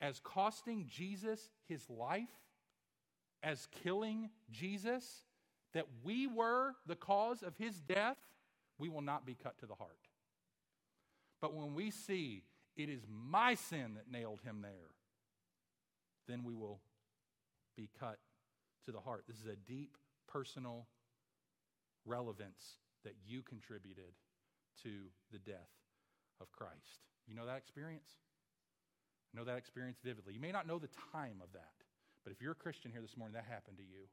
as 0.00 0.18
costing 0.18 0.86
Jesus 0.88 1.50
his 1.68 1.82
life, 1.90 2.28
as 3.42 3.68
killing 3.82 4.30
Jesus, 4.50 5.24
that 5.74 5.86
we 6.02 6.26
were 6.26 6.72
the 6.86 6.96
cause 6.96 7.42
of 7.42 7.54
his 7.56 7.80
death, 7.80 8.16
we 8.78 8.88
will 8.88 9.02
not 9.02 9.26
be 9.26 9.34
cut 9.34 9.58
to 9.58 9.66
the 9.66 9.74
heart. 9.74 9.98
But 11.40 11.54
when 11.54 11.74
we 11.74 11.90
see 11.90 12.42
it 12.76 12.88
is 12.88 13.02
my 13.10 13.54
sin 13.54 13.94
that 13.96 14.10
nailed 14.10 14.40
him 14.40 14.60
there, 14.62 14.94
then 16.26 16.44
we 16.44 16.54
will 16.54 16.80
be 17.76 17.90
cut 17.98 18.18
to 18.86 18.92
the 18.92 19.00
heart. 19.00 19.24
This 19.28 19.38
is 19.38 19.46
a 19.46 19.56
deep 19.56 19.98
personal 20.26 20.86
relevance 22.06 22.78
that 23.04 23.14
you 23.26 23.42
contributed 23.42 24.14
to 24.82 25.10
the 25.32 25.38
death 25.38 25.70
of 26.40 26.50
Christ. 26.52 27.04
You 27.26 27.34
know 27.34 27.46
that 27.46 27.56
experience? 27.56 28.10
I 29.32 29.38
know 29.38 29.44
that 29.44 29.58
experience 29.58 29.98
vividly. 30.02 30.34
You 30.34 30.40
may 30.40 30.52
not 30.52 30.66
know 30.66 30.78
the 30.78 30.90
time 31.12 31.40
of 31.42 31.52
that, 31.52 31.84
but 32.24 32.32
if 32.32 32.40
you're 32.40 32.52
a 32.52 32.62
Christian 32.62 32.90
here 32.90 33.02
this 33.02 33.16
morning, 33.16 33.34
that 33.34 33.44
happened 33.48 33.76
to 33.78 33.82
you. 33.82 34.08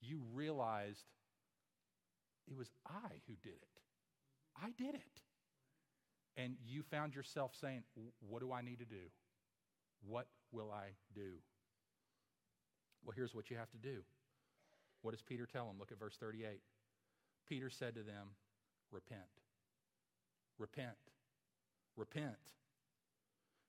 You 0.00 0.20
realized 0.32 1.06
it 2.46 2.56
was 2.56 2.70
I 2.86 3.22
who 3.26 3.34
did 3.42 3.56
it. 3.56 3.80
I 4.56 4.70
did 4.76 4.94
it. 4.94 5.20
And 6.36 6.56
you 6.66 6.82
found 6.82 7.14
yourself 7.14 7.52
saying, 7.60 7.82
What 8.20 8.40
do 8.40 8.52
I 8.52 8.60
need 8.60 8.78
to 8.80 8.84
do? 8.84 9.10
What 10.06 10.26
will 10.52 10.70
I 10.70 10.90
do? 11.14 11.38
Well, 13.04 13.14
here's 13.14 13.34
what 13.34 13.50
you 13.50 13.56
have 13.56 13.70
to 13.70 13.78
do. 13.78 14.02
What 15.02 15.12
does 15.12 15.22
Peter 15.22 15.46
tell 15.46 15.66
them? 15.66 15.76
Look 15.78 15.92
at 15.92 15.98
verse 15.98 16.16
38. 16.18 16.60
Peter 17.48 17.70
said 17.70 17.94
to 17.94 18.02
them, 18.02 18.28
Repent. 18.90 19.20
Repent. 20.58 20.96
Repent. 21.96 22.36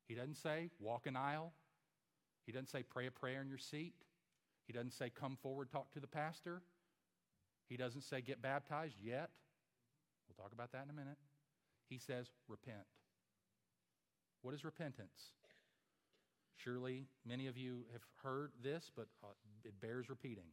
He 0.08 0.16
doesn't 0.16 0.38
say, 0.38 0.70
Walk 0.80 1.08
an 1.08 1.16
aisle. 1.16 1.54
He 2.46 2.52
doesn't 2.52 2.70
say, 2.70 2.84
Pray 2.84 3.08
a 3.08 3.12
prayer 3.12 3.42
in 3.42 3.50
your 3.50 3.58
seat. 3.58 3.94
He 4.68 4.74
doesn't 4.74 4.94
say, 4.94 5.10
Come 5.10 5.38
forward, 5.42 5.72
talk 5.72 5.92
to 5.94 6.00
the 6.00 6.08
pastor. 6.08 6.62
He 7.68 7.78
doesn't 7.78 8.02
say, 8.02 8.22
Get 8.22 8.42
baptized 8.42 8.98
yet. 9.02 9.30
We'll 10.28 10.44
talk 10.44 10.54
about 10.54 10.72
that 10.74 10.84
in 10.84 10.90
a 10.90 10.94
minute. 10.94 11.18
He 11.90 11.98
says, 11.98 12.28
Repent. 12.48 12.86
What 14.42 14.54
is 14.54 14.64
repentance? 14.64 15.32
Surely 16.56 17.08
many 17.28 17.48
of 17.48 17.58
you 17.58 17.86
have 17.92 18.02
heard 18.24 18.52
this, 18.64 18.92
but 18.96 19.08
uh, 19.24 19.28
it 19.64 19.80
bears 19.82 20.10
repeating. 20.10 20.46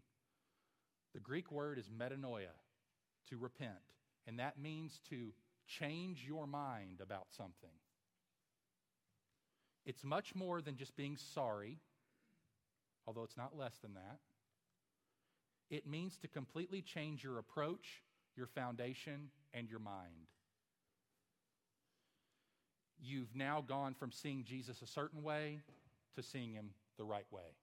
The 1.14 1.20
Greek 1.20 1.52
word 1.52 1.78
is 1.78 1.88
metanoia, 1.88 2.56
to 3.28 3.36
repent, 3.38 3.72
and 4.26 4.38
that 4.38 4.58
means 4.58 5.00
to 5.10 5.32
change 5.66 6.24
your 6.26 6.46
mind 6.46 7.00
about 7.00 7.26
something. 7.36 7.70
It's 9.84 10.04
much 10.04 10.34
more 10.34 10.60
than 10.60 10.76
just 10.76 10.96
being 10.96 11.16
sorry, 11.16 11.78
although 13.06 13.24
it's 13.24 13.36
not 13.36 13.56
less 13.56 13.78
than 13.78 13.94
that. 13.94 14.18
It 15.70 15.86
means 15.86 16.18
to 16.18 16.28
completely 16.28 16.82
change 16.82 17.24
your 17.24 17.38
approach, 17.38 18.02
your 18.36 18.46
foundation, 18.46 19.30
and 19.54 19.68
your 19.68 19.80
mind. 19.80 20.28
You've 23.00 23.34
now 23.34 23.64
gone 23.66 23.94
from 23.94 24.12
seeing 24.12 24.44
Jesus 24.44 24.82
a 24.82 24.86
certain 24.86 25.22
way 25.22 25.60
to 26.14 26.22
seeing 26.22 26.52
him 26.52 26.70
the 26.98 27.04
right 27.04 27.26
way. 27.32 27.56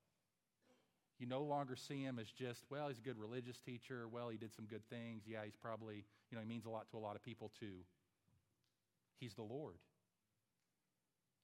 You 1.20 1.28
no 1.28 1.42
longer 1.42 1.76
see 1.76 2.02
him 2.02 2.18
as 2.18 2.32
just, 2.32 2.64
well, 2.70 2.88
he's 2.88 2.98
a 2.98 3.02
good 3.02 3.20
religious 3.20 3.60
teacher. 3.60 4.08
Well, 4.08 4.30
he 4.30 4.38
did 4.38 4.54
some 4.56 4.66
good 4.66 4.88
things. 4.90 5.24
Yeah, 5.28 5.40
he's 5.44 5.58
probably, 5.62 6.06
you 6.32 6.38
know, 6.38 6.42
he 6.42 6.48
means 6.48 6.66
a 6.66 6.70
lot 6.70 6.90
to 6.92 6.98
a 6.98 7.00
lot 7.00 7.16
of 7.16 7.24
people 7.24 7.52
too. 7.60 7.84
He's 9.20 9.34
the 9.34 9.44
Lord. 9.44 9.76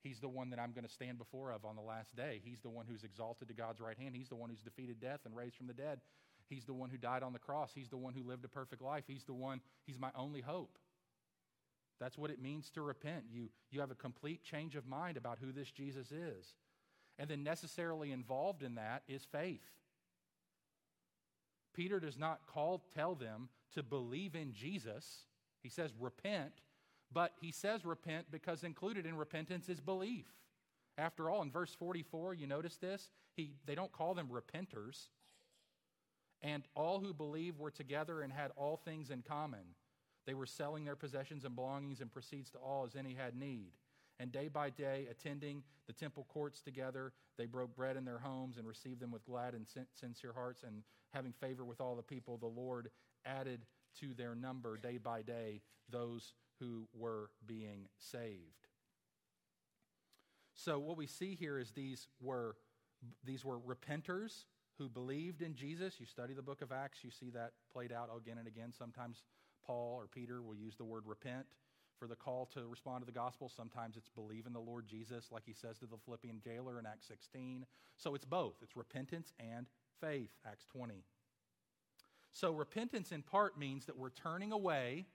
He's 0.01 0.19
the 0.19 0.29
one 0.29 0.51
that 0.51 0.59
I'm 0.59 0.71
going 0.71 0.85
to 0.85 0.93
stand 0.93 1.17
before 1.17 1.51
of 1.51 1.65
on 1.65 1.75
the 1.75 1.81
last 1.81 2.15
day. 2.15 2.39
He's 2.43 2.61
the 2.61 2.69
one 2.69 2.85
who's 2.87 3.03
exalted 3.03 3.49
to 3.49 3.53
God's 3.53 3.81
right 3.81 3.97
hand. 3.97 4.15
He's 4.15 4.29
the 4.29 4.35
one 4.35 4.49
who's 4.49 4.61
defeated 4.61 5.01
death 5.01 5.21
and 5.25 5.35
raised 5.35 5.55
from 5.55 5.67
the 5.67 5.73
dead. 5.73 5.99
He's 6.47 6.65
the 6.65 6.73
one 6.73 6.89
who 6.89 6.97
died 6.97 7.23
on 7.23 7.33
the 7.33 7.39
cross. 7.39 7.71
He's 7.73 7.89
the 7.89 7.97
one 7.97 8.13
who 8.13 8.23
lived 8.23 8.45
a 8.45 8.47
perfect 8.47 8.81
life. 8.81 9.03
He's 9.07 9.23
the 9.23 9.33
one, 9.33 9.61
he's 9.85 9.99
my 9.99 10.11
only 10.15 10.41
hope. 10.41 10.77
That's 11.99 12.17
what 12.17 12.29
it 12.29 12.41
means 12.41 12.69
to 12.71 12.81
repent. 12.81 13.23
You, 13.31 13.49
you 13.71 13.79
have 13.79 13.91
a 13.91 13.95
complete 13.95 14.43
change 14.43 14.75
of 14.75 14.85
mind 14.85 15.17
about 15.17 15.39
who 15.41 15.51
this 15.51 15.71
Jesus 15.71 16.11
is. 16.11 16.53
And 17.17 17.29
then 17.29 17.43
necessarily 17.43 18.11
involved 18.11 18.61
in 18.61 18.75
that 18.75 19.03
is 19.07 19.23
faith. 19.23 19.63
Peter 21.73 21.99
does 21.99 22.17
not 22.17 22.45
call, 22.47 22.83
tell 22.93 23.15
them 23.15 23.49
to 23.73 23.83
believe 23.83 24.35
in 24.35 24.53
Jesus. 24.53 25.25
He 25.61 25.69
says 25.69 25.91
repent, 25.99 26.53
but 27.11 27.33
he 27.39 27.51
says 27.51 27.85
repent 27.85 28.27
because 28.31 28.63
included 28.63 29.05
in 29.05 29.17
repentance 29.17 29.69
is 29.69 29.79
belief. 29.79 30.25
After 30.97 31.29
all, 31.29 31.41
in 31.41 31.51
verse 31.51 31.75
44, 31.75 32.33
you 32.33 32.47
notice 32.47 32.77
this? 32.77 33.09
He, 33.35 33.55
they 33.65 33.75
don't 33.75 33.91
call 33.91 34.13
them 34.13 34.29
repenters. 34.29 35.09
And 36.41 36.63
all 36.75 36.99
who 36.99 37.13
believed 37.13 37.59
were 37.59 37.71
together 37.71 38.21
and 38.21 38.31
had 38.31 38.51
all 38.55 38.77
things 38.77 39.09
in 39.09 39.21
common. 39.21 39.75
They 40.25 40.33
were 40.33 40.45
selling 40.45 40.85
their 40.85 40.95
possessions 40.95 41.43
and 41.43 41.55
belongings 41.55 42.01
and 42.01 42.11
proceeds 42.11 42.49
to 42.51 42.57
all 42.57 42.85
as 42.85 42.95
any 42.95 43.13
had 43.13 43.35
need. 43.35 43.71
And 44.19 44.31
day 44.31 44.47
by 44.47 44.69
day, 44.69 45.07
attending 45.11 45.63
the 45.87 45.93
temple 45.93 46.25
courts 46.29 46.61
together, 46.61 47.13
they 47.37 47.45
broke 47.45 47.75
bread 47.75 47.97
in 47.97 48.05
their 48.05 48.19
homes 48.19 48.57
and 48.57 48.65
received 48.65 49.01
them 49.01 49.11
with 49.11 49.25
glad 49.25 49.53
and 49.53 49.67
sincere 49.93 50.33
hearts. 50.33 50.63
And 50.63 50.83
having 51.13 51.33
favor 51.33 51.65
with 51.65 51.81
all 51.81 51.95
the 51.95 52.03
people, 52.03 52.37
the 52.37 52.45
Lord 52.45 52.89
added 53.25 53.65
to 53.99 54.13
their 54.13 54.35
number 54.35 54.77
day 54.77 54.97
by 54.97 55.21
day 55.21 55.61
those 55.89 56.33
who 56.59 56.87
were 56.93 57.29
being 57.45 57.87
saved. 57.97 58.67
So 60.53 60.79
what 60.79 60.97
we 60.97 61.07
see 61.07 61.35
here 61.35 61.59
is 61.59 61.71
these 61.71 62.07
were 62.21 62.55
these 63.25 63.43
were 63.43 63.59
repenters 63.59 64.45
who 64.77 64.89
believed 64.89 65.41
in 65.41 65.53
Jesus. 65.53 65.99
You 65.99 66.05
study 66.05 66.33
the 66.33 66.41
book 66.41 66.61
of 66.61 66.71
Acts, 66.71 67.03
you 67.03 67.11
see 67.11 67.29
that 67.31 67.51
played 67.71 67.91
out 67.91 68.09
again 68.15 68.37
and 68.37 68.47
again. 68.47 68.71
Sometimes 68.77 69.23
Paul 69.65 69.95
or 69.99 70.07
Peter 70.07 70.41
will 70.41 70.55
use 70.55 70.75
the 70.75 70.83
word 70.85 71.03
repent 71.05 71.45
for 71.99 72.07
the 72.07 72.15
call 72.15 72.45
to 72.53 72.67
respond 72.67 73.01
to 73.01 73.05
the 73.05 73.11
gospel. 73.11 73.49
Sometimes 73.49 73.97
it's 73.97 74.09
believe 74.09 74.45
in 74.45 74.53
the 74.53 74.59
Lord 74.59 74.87
Jesus, 74.87 75.31
like 75.31 75.43
he 75.45 75.53
says 75.53 75.79
to 75.79 75.85
the 75.85 75.97
Philippian 76.05 76.41
jailer 76.43 76.79
in 76.79 76.85
Acts 76.85 77.07
16. 77.07 77.65
So 77.97 78.15
it's 78.15 78.25
both 78.25 78.55
it's 78.61 78.75
repentance 78.75 79.33
and 79.39 79.67
faith, 80.01 80.31
Acts 80.45 80.65
20. 80.65 81.03
So 82.31 82.51
repentance 82.51 83.11
in 83.11 83.21
part 83.21 83.57
means 83.57 83.85
that 83.85 83.97
we're 83.97 84.09
turning 84.09 84.51
away 84.51 85.05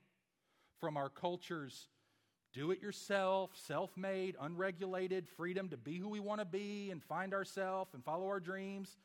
from 0.81 0.97
our 0.97 1.11
culture's 1.11 1.89
do 2.53 2.73
it 2.73 2.83
yourself, 2.83 3.51
self 3.55 3.97
made, 3.97 4.35
unregulated 4.41 5.29
freedom 5.29 5.69
to 5.69 5.77
be 5.77 5.99
who 5.99 6.09
we 6.09 6.19
want 6.19 6.41
to 6.41 6.45
be 6.45 6.91
and 6.91 7.03
find 7.03 7.33
ourselves 7.33 7.95
and 7.95 8.05
follow 8.05 8.27
our 8.27 8.41
dreams. 8.41 8.97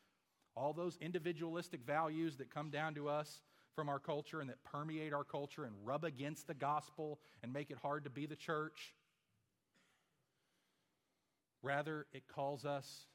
All 0.56 0.74
those 0.74 0.98
individualistic 1.00 1.86
values 1.86 2.38
that 2.38 2.50
come 2.50 2.70
down 2.70 2.96
to 2.96 3.08
us 3.08 3.42
from 3.76 3.90
our 3.90 4.00
culture 4.00 4.42
and 4.42 4.50
that 4.50 4.64
permeate 4.64 5.14
our 5.14 5.24
culture 5.24 5.66
and 5.66 5.76
rub 5.84 6.04
against 6.04 6.48
the 6.48 6.54
gospel 6.54 7.20
and 7.44 7.52
make 7.52 7.70
it 7.70 7.78
hard 7.82 8.06
to 8.06 8.10
be 8.10 8.26
the 8.26 8.36
church. 8.36 8.96
Rather, 11.62 12.06
it 12.14 12.24
calls 12.28 12.66
us 12.66 13.08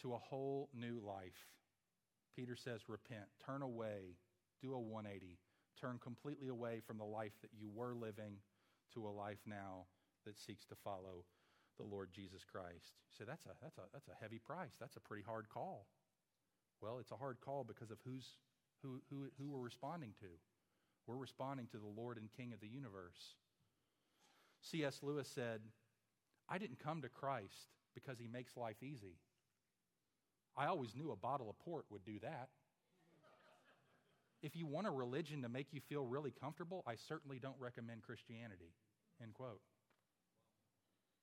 to 0.00 0.14
a 0.14 0.18
whole 0.18 0.68
new 0.74 1.00
life. 1.06 1.46
Peter 2.34 2.56
says, 2.56 2.88
Repent, 2.88 3.26
turn 3.44 3.62
away, 3.62 4.16
do 4.60 4.74
a 4.74 4.80
180, 4.80 5.38
turn 5.80 5.98
completely 6.02 6.48
away 6.48 6.80
from 6.86 6.98
the 6.98 7.04
life 7.04 7.32
that 7.42 7.50
you 7.58 7.68
were 7.72 7.94
living 7.94 8.38
to 8.94 9.06
a 9.06 9.10
life 9.10 9.40
now 9.46 9.86
that 10.24 10.38
seeks 10.38 10.64
to 10.66 10.74
follow 10.82 11.24
the 11.78 11.84
Lord 11.84 12.10
Jesus 12.12 12.42
Christ. 12.44 12.94
You 13.08 13.14
say, 13.18 13.24
that's 13.26 13.46
a, 13.46 13.50
that's, 13.62 13.78
a, 13.78 13.82
that's 13.92 14.08
a 14.08 14.20
heavy 14.20 14.38
price. 14.38 14.72
That's 14.80 14.96
a 14.96 15.00
pretty 15.00 15.22
hard 15.22 15.48
call. 15.48 15.86
Well, 16.80 16.98
it's 16.98 17.12
a 17.12 17.16
hard 17.16 17.38
call 17.40 17.64
because 17.64 17.90
of 17.90 17.98
who's 18.04 18.26
who, 18.82 19.00
who, 19.10 19.30
who 19.38 19.50
we're 19.50 19.64
responding 19.64 20.12
to. 20.20 20.26
We're 21.06 21.16
responding 21.16 21.66
to 21.72 21.78
the 21.78 22.00
Lord 22.00 22.16
and 22.16 22.28
King 22.36 22.52
of 22.52 22.60
the 22.60 22.68
universe. 22.68 23.34
C.S. 24.62 25.00
Lewis 25.02 25.28
said, 25.34 25.60
I 26.48 26.58
didn't 26.58 26.78
come 26.78 27.02
to 27.02 27.08
Christ 27.08 27.68
because 27.94 28.18
he 28.18 28.28
makes 28.28 28.56
life 28.56 28.82
easy. 28.82 29.16
I 30.56 30.66
always 30.66 30.94
knew 30.94 31.10
a 31.10 31.16
bottle 31.16 31.48
of 31.50 31.58
port 31.58 31.86
would 31.90 32.04
do 32.04 32.18
that. 32.20 32.48
if 34.42 34.54
you 34.56 34.66
want 34.66 34.86
a 34.86 34.90
religion 34.90 35.42
to 35.42 35.48
make 35.48 35.68
you 35.72 35.80
feel 35.80 36.04
really 36.04 36.30
comfortable, 36.30 36.82
I 36.86 36.94
certainly 36.96 37.38
don't 37.38 37.56
recommend 37.58 38.02
Christianity. 38.02 38.74
End 39.22 39.34
quote. 39.34 39.60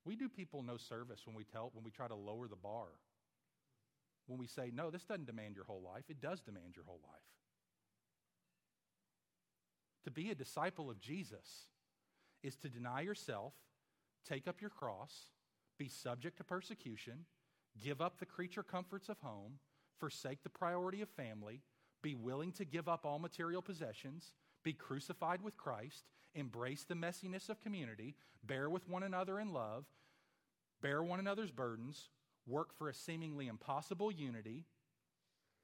We 0.06 0.16
do 0.16 0.30
people 0.30 0.64
no 0.64 0.78
service 0.78 1.22
when 1.26 1.36
we 1.36 1.44
tell 1.44 1.72
when 1.74 1.84
we 1.84 1.92
try 1.92 2.08
to 2.08 2.16
lower 2.16 2.48
the 2.48 2.56
bar. 2.56 2.88
When 4.28 4.40
we 4.40 4.48
say, 4.48 4.72
no, 4.74 4.90
this 4.90 5.04
doesn't 5.04 5.26
demand 5.26 5.56
your 5.56 5.66
whole 5.66 5.82
life, 5.82 6.04
it 6.08 6.22
does 6.22 6.42
demand 6.42 6.76
your 6.76 6.86
whole 6.86 7.00
life. 7.04 7.20
To 10.10 10.14
be 10.14 10.32
a 10.32 10.36
disciple 10.36 10.90
of 10.90 11.00
Jesus 11.00 11.68
is 12.42 12.56
to 12.56 12.68
deny 12.68 13.02
yourself, 13.02 13.54
take 14.28 14.48
up 14.48 14.60
your 14.60 14.72
cross, 14.72 15.28
be 15.78 15.88
subject 15.88 16.38
to 16.38 16.44
persecution, 16.44 17.26
give 17.80 18.02
up 18.02 18.18
the 18.18 18.26
creature 18.26 18.64
comforts 18.64 19.08
of 19.10 19.20
home, 19.20 19.60
forsake 20.00 20.42
the 20.42 20.50
priority 20.50 21.04
of 21.04 21.10
family, 21.10 21.62
be 22.02 22.16
willing 22.16 22.52
to 22.54 22.66
give 22.66 22.90
up 22.90 23.06
all 23.06 23.20
material 23.20 23.62
possessions, 23.62 24.34
be 24.64 24.74
crucified 24.74 25.44
with 25.44 25.56
Christ, 25.58 26.06
embrace 26.34 26.86
the 26.86 26.96
messiness 26.96 27.48
of 27.48 27.62
community, 27.62 28.16
bear 28.44 28.68
with 28.68 28.90
one 28.90 29.04
another 29.04 29.40
in 29.40 29.54
love, 29.54 29.86
bear 30.82 31.04
one 31.04 31.20
another's 31.20 31.52
burdens, 31.52 32.10
work 32.48 32.76
for 32.76 32.90
a 32.90 32.96
seemingly 32.96 33.48
impossible 33.48 34.12
unity, 34.12 34.66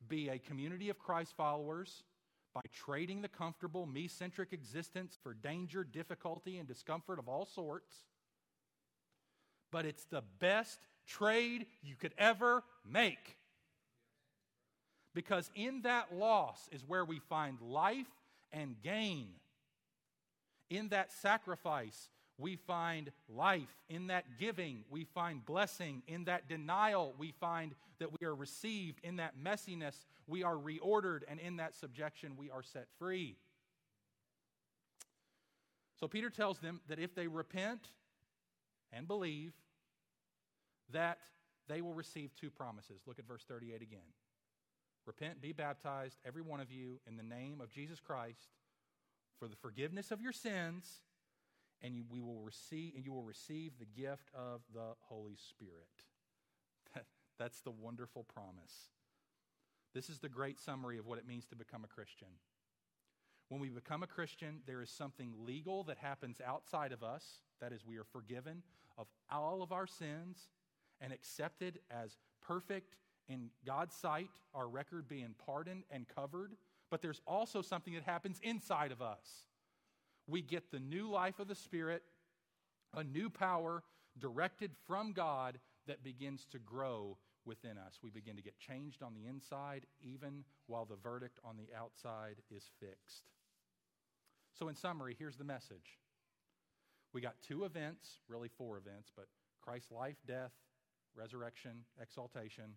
be 0.07 0.29
a 0.29 0.37
community 0.37 0.91
of 0.91 0.99
Christ 0.99 1.33
followers 1.35 2.03
by 2.55 2.61
trading 2.73 3.21
the 3.21 3.27
comfortable, 3.27 3.85
me 3.85 4.07
centric 4.07 4.53
existence 4.53 5.17
for 5.21 5.33
danger, 5.33 5.83
difficulty, 5.83 6.57
and 6.57 6.67
discomfort 6.67 7.19
of 7.19 7.27
all 7.27 7.45
sorts. 7.45 7.93
But 9.71 9.85
it's 9.85 10.05
the 10.05 10.23
best 10.39 10.79
trade 11.05 11.65
you 11.83 11.95
could 11.95 12.13
ever 12.17 12.63
make. 12.89 13.37
Because 15.13 15.51
in 15.53 15.81
that 15.81 16.15
loss 16.15 16.69
is 16.71 16.81
where 16.87 17.03
we 17.03 17.19
find 17.19 17.59
life 17.59 18.07
and 18.53 18.77
gain. 18.81 19.27
In 20.69 20.87
that 20.89 21.11
sacrifice, 21.11 22.09
we 22.37 22.55
find 22.55 23.11
life. 23.29 23.69
In 23.89 24.07
that 24.07 24.25
giving, 24.39 24.83
we 24.89 25.05
find 25.05 25.45
blessing. 25.45 26.03
In 26.07 26.25
that 26.25 26.49
denial, 26.49 27.13
we 27.17 27.31
find 27.31 27.73
that 27.99 28.09
we 28.19 28.27
are 28.27 28.35
received. 28.35 28.99
In 29.03 29.17
that 29.17 29.33
messiness, 29.41 29.95
we 30.27 30.43
are 30.43 30.55
reordered. 30.55 31.21
And 31.27 31.39
in 31.39 31.57
that 31.57 31.75
subjection, 31.75 32.33
we 32.37 32.49
are 32.49 32.63
set 32.63 32.87
free. 32.99 33.37
So 35.99 36.07
Peter 36.07 36.29
tells 36.29 36.59
them 36.59 36.81
that 36.89 36.99
if 36.99 37.15
they 37.15 37.27
repent 37.27 37.87
and 38.91 39.07
believe, 39.07 39.53
that 40.91 41.19
they 41.67 41.81
will 41.81 41.93
receive 41.93 42.31
two 42.35 42.51
promises. 42.51 43.01
Look 43.07 43.17
at 43.17 43.27
verse 43.27 43.43
38 43.47 43.81
again. 43.81 43.99
Repent, 45.05 45.41
be 45.41 45.53
baptized, 45.53 46.17
every 46.25 46.41
one 46.41 46.59
of 46.59 46.71
you, 46.71 46.99
in 47.07 47.15
the 47.15 47.23
name 47.23 47.61
of 47.61 47.71
Jesus 47.71 47.99
Christ 47.99 48.49
for 49.39 49.47
the 49.47 49.55
forgiveness 49.55 50.11
of 50.11 50.21
your 50.21 50.31
sins, 50.31 51.01
and 51.85 51.95
you, 51.95 52.03
we 52.09 52.19
will 52.19 52.41
receive, 52.41 52.93
and 52.95 53.05
you 53.05 53.13
will 53.13 53.23
receive 53.23 53.73
the 53.77 53.85
gift 53.85 54.29
of 54.33 54.61
the 54.73 54.95
Holy 55.01 55.35
Spirit. 55.35 55.87
That, 56.95 57.05
that's 57.39 57.61
the 57.61 57.71
wonderful 57.71 58.23
promise. 58.23 58.89
This 59.93 60.09
is 60.09 60.17
the 60.17 60.29
great 60.29 60.59
summary 60.59 60.97
of 60.97 61.05
what 61.05 61.19
it 61.19 61.27
means 61.27 61.45
to 61.45 61.55
become 61.55 61.83
a 61.83 61.87
Christian. 61.87 62.27
When 63.49 63.61
we 63.61 63.69
become 63.69 64.01
a 64.01 64.07
Christian, 64.07 64.61
there 64.65 64.81
is 64.81 64.89
something 64.89 65.31
legal 65.37 65.83
that 65.83 65.97
happens 65.97 66.41
outside 66.43 66.91
of 66.91 67.03
us. 67.03 67.41
That 67.61 67.71
is, 67.71 67.85
we 67.85 67.97
are 67.97 68.03
forgiven 68.03 68.63
of 68.97 69.05
all 69.31 69.61
of 69.61 69.71
our 69.71 69.85
sins 69.85 70.49
and 70.99 71.13
accepted 71.13 71.79
as 71.91 72.17
perfect 72.41 72.97
in 73.27 73.49
God's 73.65 73.95
sight, 73.95 74.29
our 74.55 74.67
record 74.67 75.07
being 75.07 75.35
pardoned 75.45 75.83
and 75.91 76.07
covered. 76.07 76.53
But 76.89 77.03
there's 77.03 77.21
also 77.27 77.61
something 77.61 77.93
that 77.93 78.03
happens 78.03 78.39
inside 78.41 78.91
of 78.91 79.03
us. 79.03 79.45
We 80.27 80.41
get 80.41 80.71
the 80.71 80.79
new 80.79 81.09
life 81.09 81.39
of 81.39 81.47
the 81.47 81.55
Spirit, 81.55 82.03
a 82.93 83.03
new 83.03 83.29
power 83.29 83.83
directed 84.17 84.71
from 84.87 85.13
God 85.13 85.59
that 85.87 86.03
begins 86.03 86.45
to 86.51 86.59
grow 86.59 87.17
within 87.45 87.77
us. 87.77 87.99
We 88.03 88.09
begin 88.09 88.35
to 88.35 88.41
get 88.41 88.57
changed 88.57 89.03
on 89.03 89.13
the 89.13 89.27
inside, 89.27 89.85
even 90.01 90.43
while 90.67 90.85
the 90.85 90.95
verdict 90.95 91.39
on 91.43 91.57
the 91.57 91.67
outside 91.77 92.37
is 92.49 92.63
fixed. 92.79 93.29
So, 94.57 94.67
in 94.67 94.75
summary, 94.75 95.15
here's 95.17 95.37
the 95.37 95.43
message. 95.43 95.99
We 97.13 97.21
got 97.21 97.35
two 97.47 97.65
events, 97.65 98.19
really 98.27 98.49
four 98.57 98.77
events, 98.77 99.11
but 99.15 99.27
Christ's 99.61 99.91
life, 99.91 100.17
death, 100.27 100.51
resurrection, 101.15 101.71
exaltation. 102.01 102.75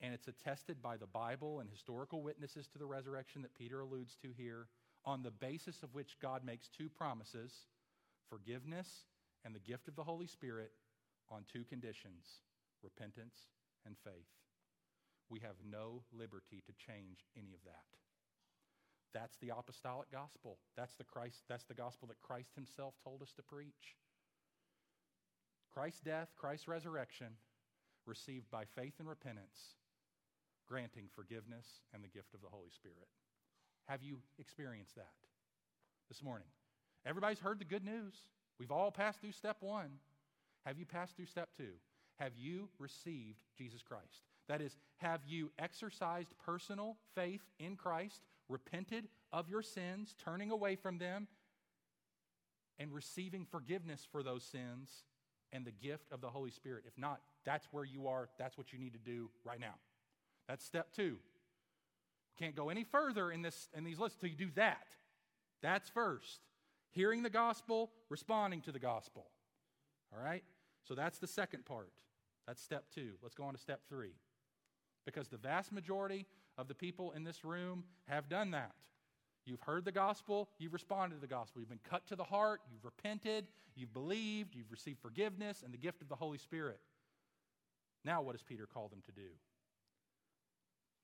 And 0.00 0.14
it's 0.14 0.28
attested 0.28 0.80
by 0.80 0.96
the 0.96 1.06
Bible 1.06 1.60
and 1.60 1.68
historical 1.68 2.22
witnesses 2.22 2.68
to 2.68 2.78
the 2.78 2.86
resurrection 2.86 3.42
that 3.42 3.54
Peter 3.54 3.80
alludes 3.80 4.16
to 4.22 4.32
here, 4.36 4.66
on 5.04 5.22
the 5.22 5.30
basis 5.30 5.82
of 5.82 5.94
which 5.94 6.18
God 6.20 6.44
makes 6.44 6.68
two 6.68 6.88
promises 6.88 7.52
forgiveness 8.28 8.88
and 9.44 9.54
the 9.54 9.60
gift 9.60 9.88
of 9.88 9.96
the 9.96 10.04
Holy 10.04 10.26
Spirit 10.26 10.70
on 11.30 11.44
two 11.50 11.64
conditions 11.64 12.26
repentance 12.82 13.36
and 13.84 13.96
faith. 14.04 14.32
We 15.28 15.40
have 15.40 15.56
no 15.68 16.02
liberty 16.12 16.62
to 16.66 16.72
change 16.72 17.24
any 17.36 17.52
of 17.52 17.62
that. 17.64 17.90
That's 19.12 19.36
the 19.38 19.52
apostolic 19.56 20.10
gospel. 20.10 20.58
That's 20.76 20.94
the 20.94 21.04
Christ 21.04 21.42
that's 21.48 21.64
the 21.64 21.74
gospel 21.74 22.08
that 22.08 22.22
Christ 22.22 22.54
himself 22.54 22.94
told 23.02 23.22
us 23.22 23.32
to 23.36 23.42
preach. 23.42 23.96
Christ's 25.72 26.00
death, 26.00 26.28
Christ's 26.36 26.68
resurrection, 26.68 27.28
received 28.06 28.50
by 28.50 28.64
faith 28.64 28.94
and 28.98 29.08
repentance, 29.08 29.78
granting 30.66 31.06
forgiveness 31.14 31.66
and 31.94 32.02
the 32.02 32.08
gift 32.08 32.34
of 32.34 32.40
the 32.40 32.50
Holy 32.50 32.70
Spirit. 32.70 33.08
Have 33.90 34.04
you 34.04 34.18
experienced 34.38 34.94
that 34.94 35.10
this 36.08 36.22
morning? 36.22 36.46
Everybody's 37.04 37.40
heard 37.40 37.58
the 37.58 37.64
good 37.64 37.84
news. 37.84 38.14
We've 38.60 38.70
all 38.70 38.92
passed 38.92 39.20
through 39.20 39.32
step 39.32 39.56
one. 39.58 39.90
Have 40.64 40.78
you 40.78 40.86
passed 40.86 41.16
through 41.16 41.26
step 41.26 41.48
two? 41.56 41.72
Have 42.20 42.30
you 42.36 42.68
received 42.78 43.40
Jesus 43.58 43.82
Christ? 43.82 44.22
That 44.46 44.60
is, 44.60 44.76
have 44.98 45.22
you 45.26 45.50
exercised 45.58 46.34
personal 46.38 46.98
faith 47.16 47.42
in 47.58 47.74
Christ, 47.74 48.22
repented 48.48 49.08
of 49.32 49.48
your 49.48 49.62
sins, 49.62 50.14
turning 50.24 50.52
away 50.52 50.76
from 50.76 50.98
them, 50.98 51.26
and 52.78 52.94
receiving 52.94 53.44
forgiveness 53.44 54.06
for 54.12 54.22
those 54.22 54.44
sins 54.44 55.02
and 55.52 55.64
the 55.64 55.72
gift 55.72 56.12
of 56.12 56.20
the 56.20 56.28
Holy 56.28 56.52
Spirit. 56.52 56.84
If 56.86 56.96
not, 56.96 57.22
that's 57.44 57.66
where 57.72 57.84
you 57.84 58.06
are. 58.06 58.28
That's 58.38 58.56
what 58.56 58.72
you 58.72 58.78
need 58.78 58.92
to 58.92 59.00
do 59.00 59.30
right 59.44 59.58
now. 59.58 59.74
That's 60.46 60.64
step 60.64 60.92
two. 60.94 61.16
Can't 62.38 62.56
go 62.56 62.70
any 62.70 62.84
further 62.84 63.30
in, 63.30 63.42
this, 63.42 63.68
in 63.76 63.84
these 63.84 63.98
lists 63.98 64.16
until 64.16 64.30
you 64.30 64.46
do 64.46 64.52
that. 64.54 64.86
That's 65.62 65.88
first. 65.90 66.40
Hearing 66.92 67.22
the 67.22 67.30
gospel, 67.30 67.90
responding 68.08 68.62
to 68.62 68.72
the 68.72 68.78
gospel. 68.78 69.26
All 70.12 70.22
right? 70.22 70.42
So 70.84 70.94
that's 70.94 71.18
the 71.18 71.26
second 71.26 71.64
part. 71.66 71.92
That's 72.46 72.62
step 72.62 72.84
two. 72.94 73.12
Let's 73.22 73.34
go 73.34 73.44
on 73.44 73.54
to 73.54 73.60
step 73.60 73.82
three. 73.88 74.14
Because 75.04 75.28
the 75.28 75.36
vast 75.36 75.72
majority 75.72 76.26
of 76.58 76.68
the 76.68 76.74
people 76.74 77.12
in 77.12 77.24
this 77.24 77.44
room 77.44 77.84
have 78.08 78.28
done 78.28 78.50
that. 78.52 78.72
You've 79.46 79.60
heard 79.62 79.84
the 79.84 79.92
gospel, 79.92 80.50
you've 80.58 80.74
responded 80.74 81.16
to 81.16 81.20
the 81.20 81.26
gospel. 81.26 81.60
You've 81.60 81.70
been 81.70 81.80
cut 81.88 82.06
to 82.08 82.16
the 82.16 82.24
heart, 82.24 82.60
you've 82.70 82.84
repented, 82.84 83.46
you've 83.74 83.92
believed, 83.92 84.54
you've 84.54 84.70
received 84.70 85.00
forgiveness 85.00 85.62
and 85.64 85.72
the 85.72 85.78
gift 85.78 86.02
of 86.02 86.08
the 86.08 86.16
Holy 86.16 86.38
Spirit. 86.38 86.78
Now, 88.04 88.22
what 88.22 88.32
does 88.32 88.42
Peter 88.42 88.66
call 88.66 88.88
them 88.88 89.02
to 89.06 89.12
do? 89.12 89.28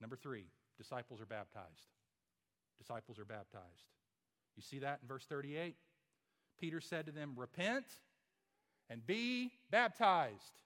Number 0.00 0.16
three, 0.16 0.46
disciples 0.78 1.20
are 1.20 1.26
baptized. 1.26 1.88
Disciples 2.78 3.18
are 3.18 3.24
baptized. 3.24 3.90
You 4.56 4.62
see 4.62 4.80
that 4.80 5.00
in 5.02 5.08
verse 5.08 5.24
38? 5.28 5.74
Peter 6.58 6.80
said 6.80 7.06
to 7.06 7.12
them, 7.12 7.32
Repent 7.36 7.86
and 8.88 9.06
be 9.06 9.50
baptized, 9.70 10.60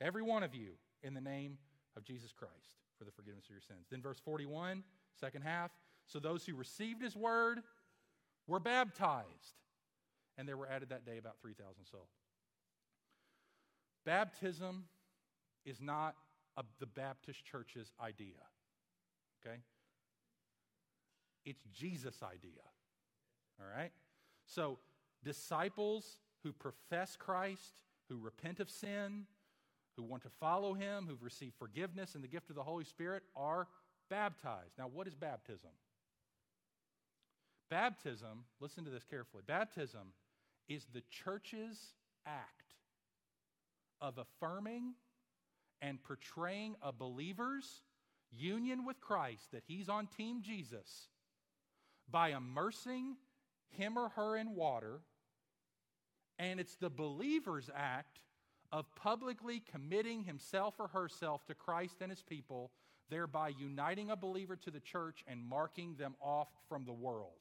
every 0.00 0.22
one 0.22 0.42
of 0.42 0.54
you, 0.54 0.72
in 1.02 1.14
the 1.14 1.20
name 1.20 1.58
of 1.96 2.04
Jesus 2.04 2.32
Christ 2.32 2.52
for 2.98 3.04
the 3.04 3.10
forgiveness 3.10 3.46
of 3.46 3.52
your 3.52 3.62
sins. 3.62 3.86
Then, 3.90 4.02
verse 4.02 4.20
41, 4.22 4.84
second 5.18 5.42
half. 5.42 5.70
So 6.06 6.18
those 6.18 6.44
who 6.44 6.54
received 6.54 7.02
his 7.02 7.16
word 7.16 7.60
were 8.46 8.60
baptized. 8.60 9.24
And 10.36 10.46
there 10.46 10.56
were 10.56 10.68
added 10.68 10.90
that 10.90 11.06
day 11.06 11.18
about 11.18 11.36
3,000 11.40 11.84
souls. 11.90 12.08
Baptism 14.04 14.84
is 15.64 15.80
not 15.80 16.14
a, 16.56 16.64
the 16.78 16.86
Baptist 16.86 17.44
church's 17.44 17.92
idea. 18.02 18.42
Okay? 19.44 19.56
It's 21.44 21.62
Jesus' 21.72 22.22
idea. 22.22 22.62
All 23.60 23.66
right? 23.76 23.92
So, 24.46 24.78
disciples 25.24 26.18
who 26.42 26.52
profess 26.52 27.16
Christ, 27.16 27.82
who 28.08 28.18
repent 28.18 28.60
of 28.60 28.70
sin, 28.70 29.26
who 29.96 30.02
want 30.02 30.22
to 30.22 30.30
follow 30.40 30.74
him, 30.74 31.06
who've 31.08 31.22
received 31.22 31.54
forgiveness 31.58 32.14
and 32.14 32.24
the 32.24 32.28
gift 32.28 32.50
of 32.50 32.56
the 32.56 32.62
Holy 32.62 32.84
Spirit, 32.84 33.22
are 33.36 33.68
baptized. 34.08 34.72
Now, 34.78 34.88
what 34.92 35.06
is 35.06 35.14
baptism? 35.14 35.70
Baptism, 37.70 38.44
listen 38.60 38.84
to 38.84 38.90
this 38.90 39.04
carefully. 39.04 39.42
Baptism 39.46 40.12
is 40.68 40.86
the 40.92 41.02
church's 41.08 41.78
act 42.26 42.74
of 44.00 44.18
affirming 44.18 44.94
and 45.80 46.02
portraying 46.02 46.74
a 46.82 46.92
believer's 46.92 47.82
union 48.30 48.84
with 48.84 49.00
Christ, 49.00 49.52
that 49.52 49.64
he's 49.66 49.88
on 49.88 50.06
Team 50.06 50.42
Jesus, 50.42 51.08
by 52.10 52.30
immersing 52.30 53.16
him 53.70 53.98
or 53.98 54.10
her 54.10 54.36
in 54.36 54.54
water, 54.54 55.00
and 56.38 56.58
it's 56.58 56.76
the 56.76 56.90
believer's 56.90 57.70
act 57.74 58.20
of 58.72 58.94
publicly 58.94 59.62
committing 59.70 60.24
himself 60.24 60.74
or 60.78 60.88
herself 60.88 61.44
to 61.46 61.54
Christ 61.54 61.96
and 62.00 62.10
his 62.10 62.22
people, 62.22 62.70
thereby 63.08 63.48
uniting 63.48 64.10
a 64.10 64.16
believer 64.16 64.56
to 64.56 64.70
the 64.70 64.80
church 64.80 65.24
and 65.26 65.44
marking 65.44 65.96
them 65.96 66.14
off 66.20 66.48
from 66.68 66.84
the 66.84 66.92
world. 66.92 67.32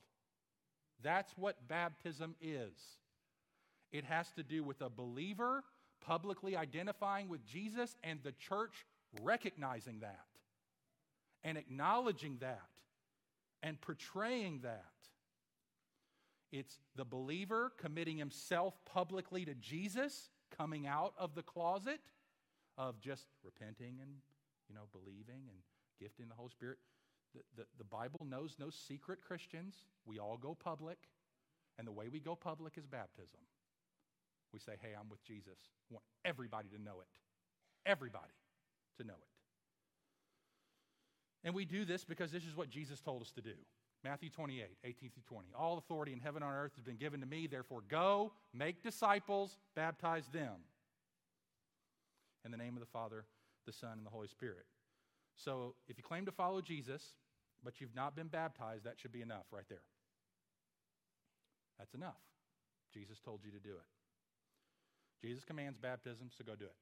That's 1.02 1.32
what 1.38 1.68
baptism 1.68 2.36
is. 2.42 2.74
It 3.92 4.06
has 4.06 4.32
to 4.34 4.44
do 4.44 4.64
with 4.64 4.82
a 4.82 4.90
believer 4.90 5.64
publicly 6.02 6.56
identifying 6.56 7.30
with 7.30 7.46
Jesus 7.46 7.96
and 8.04 8.20
the 8.24 8.34
church 8.34 8.86
recognizing 9.22 10.00
that 10.00 10.29
and 11.44 11.58
acknowledging 11.58 12.38
that 12.40 12.70
and 13.64 13.80
portraying 13.82 14.60
that. 14.64 14.86
It's 16.52 16.80
the 16.96 17.06
believer 17.06 17.74
committing 17.78 18.18
himself 18.18 18.74
publicly 18.86 19.46
to 19.46 19.54
Jesus, 19.56 20.30
coming 20.58 20.88
out 20.88 21.14
of 21.18 21.36
the 21.36 21.44
closet 21.44 22.00
of 22.78 23.00
just 23.00 23.28
repenting 23.44 24.00
and, 24.02 24.10
you 24.68 24.74
know, 24.74 24.88
believing 24.92 25.44
and 25.48 25.58
gifting 26.00 26.28
the 26.28 26.36
Holy 26.36 26.50
Spirit. 26.50 26.78
The, 27.36 27.42
the, 27.56 27.66
the 27.78 27.84
Bible 27.84 28.26
knows 28.28 28.56
no 28.60 28.72
secret 28.72 29.20
Christians. 29.22 29.76
We 30.06 30.18
all 30.18 30.38
go 30.38 30.56
public, 30.56 30.98
and 31.78 31.88
the 31.88 31.92
way 31.92 32.10
we 32.10 32.20
go 32.20 32.36
public 32.36 32.78
is 32.78 32.88
baptism. 32.88 33.42
We 34.52 34.60
say, 34.60 34.74
hey, 34.82 34.90
I'm 35.00 35.10
with 35.10 35.24
Jesus. 35.24 35.60
I 35.92 35.94
want 35.94 36.06
everybody 36.26 36.70
to 36.70 36.82
know 36.82 37.02
it. 37.02 37.08
Everybody 37.86 38.34
to 38.98 39.04
know 39.04 39.14
it. 39.14 39.39
And 41.44 41.54
we 41.54 41.66
do 41.66 41.86
this 41.86 42.04
because 42.04 42.32
this 42.32 42.44
is 42.44 42.56
what 42.56 42.70
Jesus 42.70 43.00
told 43.00 43.22
us 43.22 43.32
to 43.32 43.42
do. 43.42 43.54
Matthew 44.04 44.30
28, 44.30 44.66
18 44.84 45.10
through 45.10 45.24
20. 45.28 45.50
All 45.58 45.78
authority 45.78 46.14
in 46.14 46.20
heaven 46.20 46.42
and 46.42 46.52
on 46.52 46.58
earth 46.58 46.72
has 46.76 46.84
been 46.84 46.96
given 46.98 47.20
to 47.20 47.26
me. 47.26 47.48
Therefore, 47.48 47.82
go, 47.88 48.32
make 48.54 48.82
disciples, 48.82 49.58
baptize 49.76 50.28
them 50.28 50.56
in 52.46 52.52
the 52.52 52.58
name 52.58 52.76
of 52.76 52.80
the 52.80 52.86
Father, 52.86 53.26
the 53.66 53.74
Son, 53.74 53.94
and 53.98 54.06
the 54.06 54.10
Holy 54.10 54.28
Spirit. 54.28 54.66
So, 55.36 55.76
if 55.88 55.98
you 55.98 56.04
claim 56.04 56.26
to 56.26 56.32
follow 56.32 56.62
Jesus, 56.62 57.04
but 57.64 57.82
you've 57.82 57.96
not 57.96 58.16
been 58.16 58.28
baptized, 58.28 58.86
that 58.86 59.00
should 59.00 59.12
be 59.12 59.22
enough 59.22 59.46
right 59.52 59.68
there. 59.70 59.84
That's 61.78 61.94
enough. 61.94 62.20
Jesus 62.94 63.20
told 63.20 63.42
you 63.44 63.52
to 63.52 63.60
do 63.60 63.72
it. 63.72 65.26
Jesus 65.26 65.44
commands 65.44 65.78
baptism, 65.78 66.30
so 66.36 66.44
go 66.46 66.56
do 66.56 66.66
it. 66.66 66.76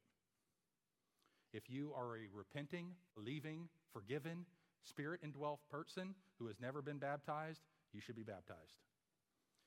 If 1.53 1.69
you 1.69 1.93
are 1.95 2.17
a 2.17 2.27
repenting, 2.35 2.89
believing, 3.15 3.69
forgiven, 3.97 4.45
spirit 4.83 5.21
indwelt 5.23 5.59
person 5.71 6.13
who 6.37 6.45
has 6.45 6.59
never 6.61 6.83
been 6.83 6.99
baptized, 6.99 7.61
you 7.93 7.99
should 7.99 8.15
be 8.15 8.23
baptized. 8.23 8.77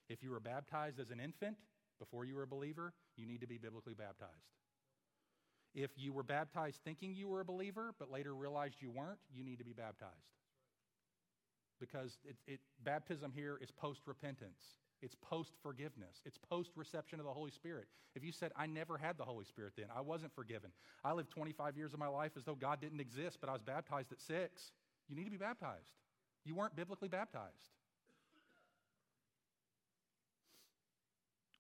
If 0.09 0.23
you 0.23 0.31
were 0.31 0.41
baptized 0.41 1.01
as 1.01 1.11
an 1.11 1.19
infant 1.19 1.57
before 1.99 2.25
you 2.25 2.37
were 2.37 2.45
a 2.45 2.47
believer, 2.47 2.93
you 3.17 3.27
need 3.27 3.41
to 3.41 3.49
be 3.49 3.59
biblically 3.59 3.95
baptized. 3.95 4.55
If 5.75 5.91
you 5.97 6.13
were 6.13 6.23
baptized 6.23 6.79
thinking 6.85 7.13
you 7.13 7.27
were 7.27 7.41
a 7.41 7.45
believer, 7.45 7.93
but 7.99 8.11
later 8.11 8.35
realized 8.35 8.77
you 8.79 8.91
weren't, 8.91 9.19
you 9.35 9.43
need 9.43 9.59
to 9.59 9.65
be 9.65 9.73
baptized. 9.73 10.15
Because 11.81 12.19
it, 12.25 12.37
it, 12.47 12.61
baptism 12.85 13.33
here 13.35 13.59
is 13.61 13.71
post 13.73 14.03
repentance. 14.07 14.63
It's 15.03 15.15
post 15.15 15.53
forgiveness. 15.63 16.21
It's 16.27 16.37
post 16.37 16.73
reception 16.77 17.21
of 17.21 17.27
the 17.27 17.33
Holy 17.33 17.51
Spirit. 17.51 17.87
If 18.15 18.25
you 18.25 18.33
said, 18.33 18.53
I 18.57 18.67
never 18.67 18.99
had 18.99 19.17
the 19.17 19.25
Holy 19.25 19.45
Spirit 19.45 19.73
then, 19.77 19.87
I 19.95 20.01
wasn't 20.01 20.35
forgiven. 20.35 20.71
I 21.05 21.13
lived 21.13 21.31
25 21.31 21.77
years 21.77 21.93
of 21.95 21.99
my 21.99 22.09
life 22.09 22.33
as 22.37 22.45
though 22.45 22.55
God 22.55 22.81
didn't 22.81 23.01
exist, 23.01 23.39
but 23.41 23.49
I 23.49 23.53
was 23.53 23.63
baptized 23.63 24.13
at 24.13 24.21
six. 24.21 24.73
You 25.09 25.17
need 25.17 25.25
to 25.25 25.31
be 25.31 25.37
baptized. 25.37 25.93
You 26.45 26.55
weren't 26.55 26.77
biblically 26.77 27.09
baptized. 27.09 27.71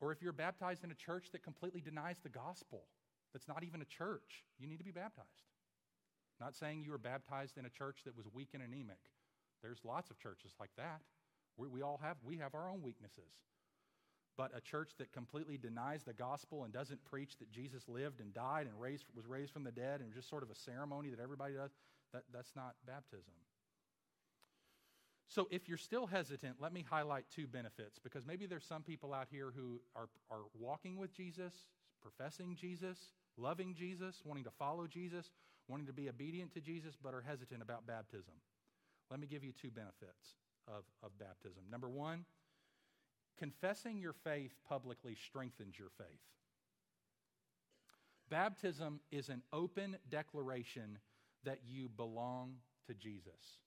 Or 0.01 0.13
if 0.13 0.23
you're 0.23 0.33
baptized 0.33 0.83
in 0.85 0.91
a 0.91 0.95
church 0.95 1.27
that 1.33 1.43
completely 1.43 1.81
denies 1.81 2.17
the 2.23 2.31
gospel, 2.31 2.85
that's 3.33 3.49
not 3.49 3.63
even 3.65 3.83
a 3.83 3.85
church, 3.85 4.45
you 4.59 4.67
need 4.67 4.79
to 4.79 4.85
be 4.85 4.91
baptized. 4.91 5.29
Not 6.41 6.57
saying 6.57 6.83
you 6.83 6.91
were 6.91 6.99
baptized 6.99 7.59
in 7.59 7.67
a 7.67 7.71
church 7.71 7.99
that 8.05 8.17
was 8.17 8.27
weak 8.33 8.49
and 8.55 8.63
anemic. 8.63 8.99
There's 9.63 9.81
lots 9.85 10.11
of 10.11 10.19
churches 10.19 10.53
like 10.59 10.71
that. 10.79 11.01
We, 11.61 11.69
we 11.69 11.83
all 11.83 12.01
have, 12.03 12.17
we 12.25 12.39
have 12.39 12.55
our 12.55 12.71
own 12.71 12.83
weaknesses. 12.83 13.31
But 14.37 14.53
a 14.57 14.61
church 14.61 14.93
that 14.99 15.13
completely 15.13 15.59
denies 15.59 16.03
the 16.05 16.15
gospel 16.15 16.65
and 16.65 16.73
doesn't 16.73 17.05
preach 17.05 17.37
that 17.39 17.51
Jesus 17.51 17.87
lived 17.89 18.21
and 18.21 18.33
died 18.33 18.67
and 18.67 18.81
raised, 18.81 19.05
was 19.15 19.27
raised 19.27 19.53
from 19.53 19.65
the 19.65 19.71
dead 19.71 20.01
and 20.01 20.15
just 20.15 20.31
sort 20.31 20.43
of 20.43 20.51
a 20.51 20.55
ceremony 20.55 21.11
that 21.11 21.21
everybody 21.21 21.55
does, 21.55 21.73
that, 22.15 22.23
that's 22.33 22.53
not 22.57 22.77
baptism. 22.87 23.35
So, 25.29 25.47
if 25.51 25.69
you're 25.69 25.79
still 25.79 26.07
hesitant, 26.07 26.57
let 26.59 26.73
me 26.73 26.85
highlight 26.89 27.25
two 27.31 27.47
benefits 27.47 27.99
because 27.99 28.27
maybe 28.27 28.47
there's 28.47 28.65
some 28.65 28.83
people 28.83 29.13
out 29.13 29.29
here 29.31 29.53
who 29.55 29.81
are, 29.95 30.09
are 30.31 30.45
walking 30.59 30.97
with 30.97 31.13
Jesus, 31.13 31.53
professing 32.03 32.57
Jesus, 32.57 32.99
loving 33.37 33.75
Jesus, 33.75 34.23
wanting 34.25 34.45
to 34.45 34.51
follow 34.51 34.87
Jesus, 34.87 35.31
wanting 35.69 35.87
to 35.87 35.93
be 35.93 36.09
obedient 36.09 36.53
to 36.55 36.61
Jesus, 36.61 36.97
but 37.01 37.15
are 37.15 37.21
hesitant 37.21 37.63
about 37.63 37.87
baptism. 37.87 38.35
Let 39.11 39.21
me 39.21 39.29
give 39.29 39.45
you 39.45 39.53
two 39.53 39.71
benefits 39.71 40.35
of, 40.69 40.85
of 41.03 41.19
baptism. 41.19 41.63
Number 41.71 41.89
one, 41.89 42.25
confessing 43.39 43.99
your 43.99 44.13
faith 44.13 44.53
publicly 44.69 45.17
strengthens 45.27 45.79
your 45.79 45.91
faith. 45.99 46.07
Baptism 48.31 49.01
is 49.11 49.29
an 49.29 49.43
open 49.53 49.97
declaration 50.09 50.99
that 51.45 51.61
you 51.67 51.89
belong 51.89 52.55
to 52.87 52.95
Jesus. 52.95 53.59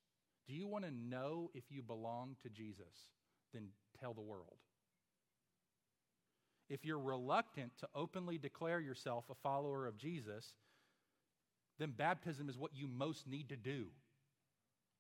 Do 0.48 0.54
you 0.54 0.68
want 0.68 0.86
to 0.86 0.91
know 0.91 1.52
if 1.54 1.64
you 1.70 1.82
belong 1.82 2.36
to 2.44 2.50
Jesus? 2.50 3.10
Then 3.54 3.68
tell 4.00 4.14
the 4.14 4.22
world. 4.22 4.58
If 6.70 6.86
you're 6.86 7.00
reluctant 7.00 7.72
to 7.80 7.88
openly 7.94 8.38
declare 8.38 8.80
yourself 8.80 9.26
a 9.30 9.36
follower 9.36 9.86
of 9.86 9.98
Jesus, 9.98 10.48
then 11.78 11.91
baptism 11.91 12.50
is 12.50 12.58
what 12.58 12.72
you 12.74 12.88
most 12.88 13.28
need 13.28 13.50
to 13.50 13.58
do 13.58 13.88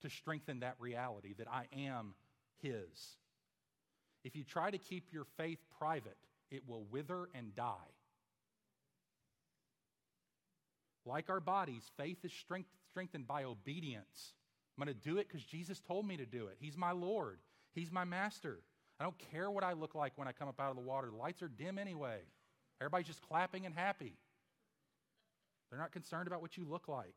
to 0.03 0.09
strengthen 0.09 0.59
that 0.59 0.75
reality 0.79 1.33
that 1.37 1.47
I 1.51 1.65
am 1.75 2.13
His. 2.61 3.17
If 4.23 4.35
you 4.35 4.43
try 4.43 4.71
to 4.71 4.77
keep 4.77 5.11
your 5.11 5.25
faith 5.37 5.59
private, 5.77 6.17
it 6.51 6.63
will 6.67 6.85
wither 6.91 7.29
and 7.33 7.55
die. 7.55 7.71
Like 11.05 11.29
our 11.29 11.41
bodies, 11.41 11.83
faith 11.97 12.23
is 12.23 12.31
strengthened 12.31 13.27
by 13.27 13.43
obedience. 13.43 14.33
I'm 14.77 14.85
going 14.85 14.95
to 14.95 15.09
do 15.09 15.17
it 15.17 15.27
because 15.27 15.43
Jesus 15.43 15.79
told 15.79 16.07
me 16.07 16.17
to 16.17 16.25
do 16.25 16.47
it. 16.47 16.57
He's 16.59 16.77
my 16.77 16.91
Lord, 16.91 17.39
He's 17.73 17.91
my 17.91 18.03
master. 18.03 18.59
I 18.99 19.03
don't 19.03 19.17
care 19.31 19.49
what 19.49 19.63
I 19.63 19.73
look 19.73 19.95
like 19.95 20.13
when 20.15 20.27
I 20.27 20.31
come 20.31 20.47
up 20.47 20.61
out 20.61 20.69
of 20.69 20.75
the 20.75 20.81
water. 20.81 21.09
The 21.09 21.17
lights 21.17 21.41
are 21.41 21.47
dim 21.47 21.77
anyway. 21.79 22.19
Everybody's 22.79 23.07
just 23.07 23.21
clapping 23.21 23.65
and 23.65 23.73
happy. 23.73 24.13
They're 25.69 25.79
not 25.79 25.91
concerned 25.91 26.27
about 26.27 26.41
what 26.41 26.55
you 26.55 26.65
look 26.65 26.87
like. 26.87 27.15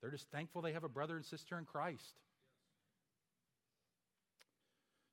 They're 0.00 0.10
just 0.10 0.30
thankful 0.30 0.62
they 0.62 0.72
have 0.72 0.84
a 0.84 0.88
brother 0.88 1.16
and 1.16 1.24
sister 1.24 1.58
in 1.58 1.64
Christ. 1.64 2.18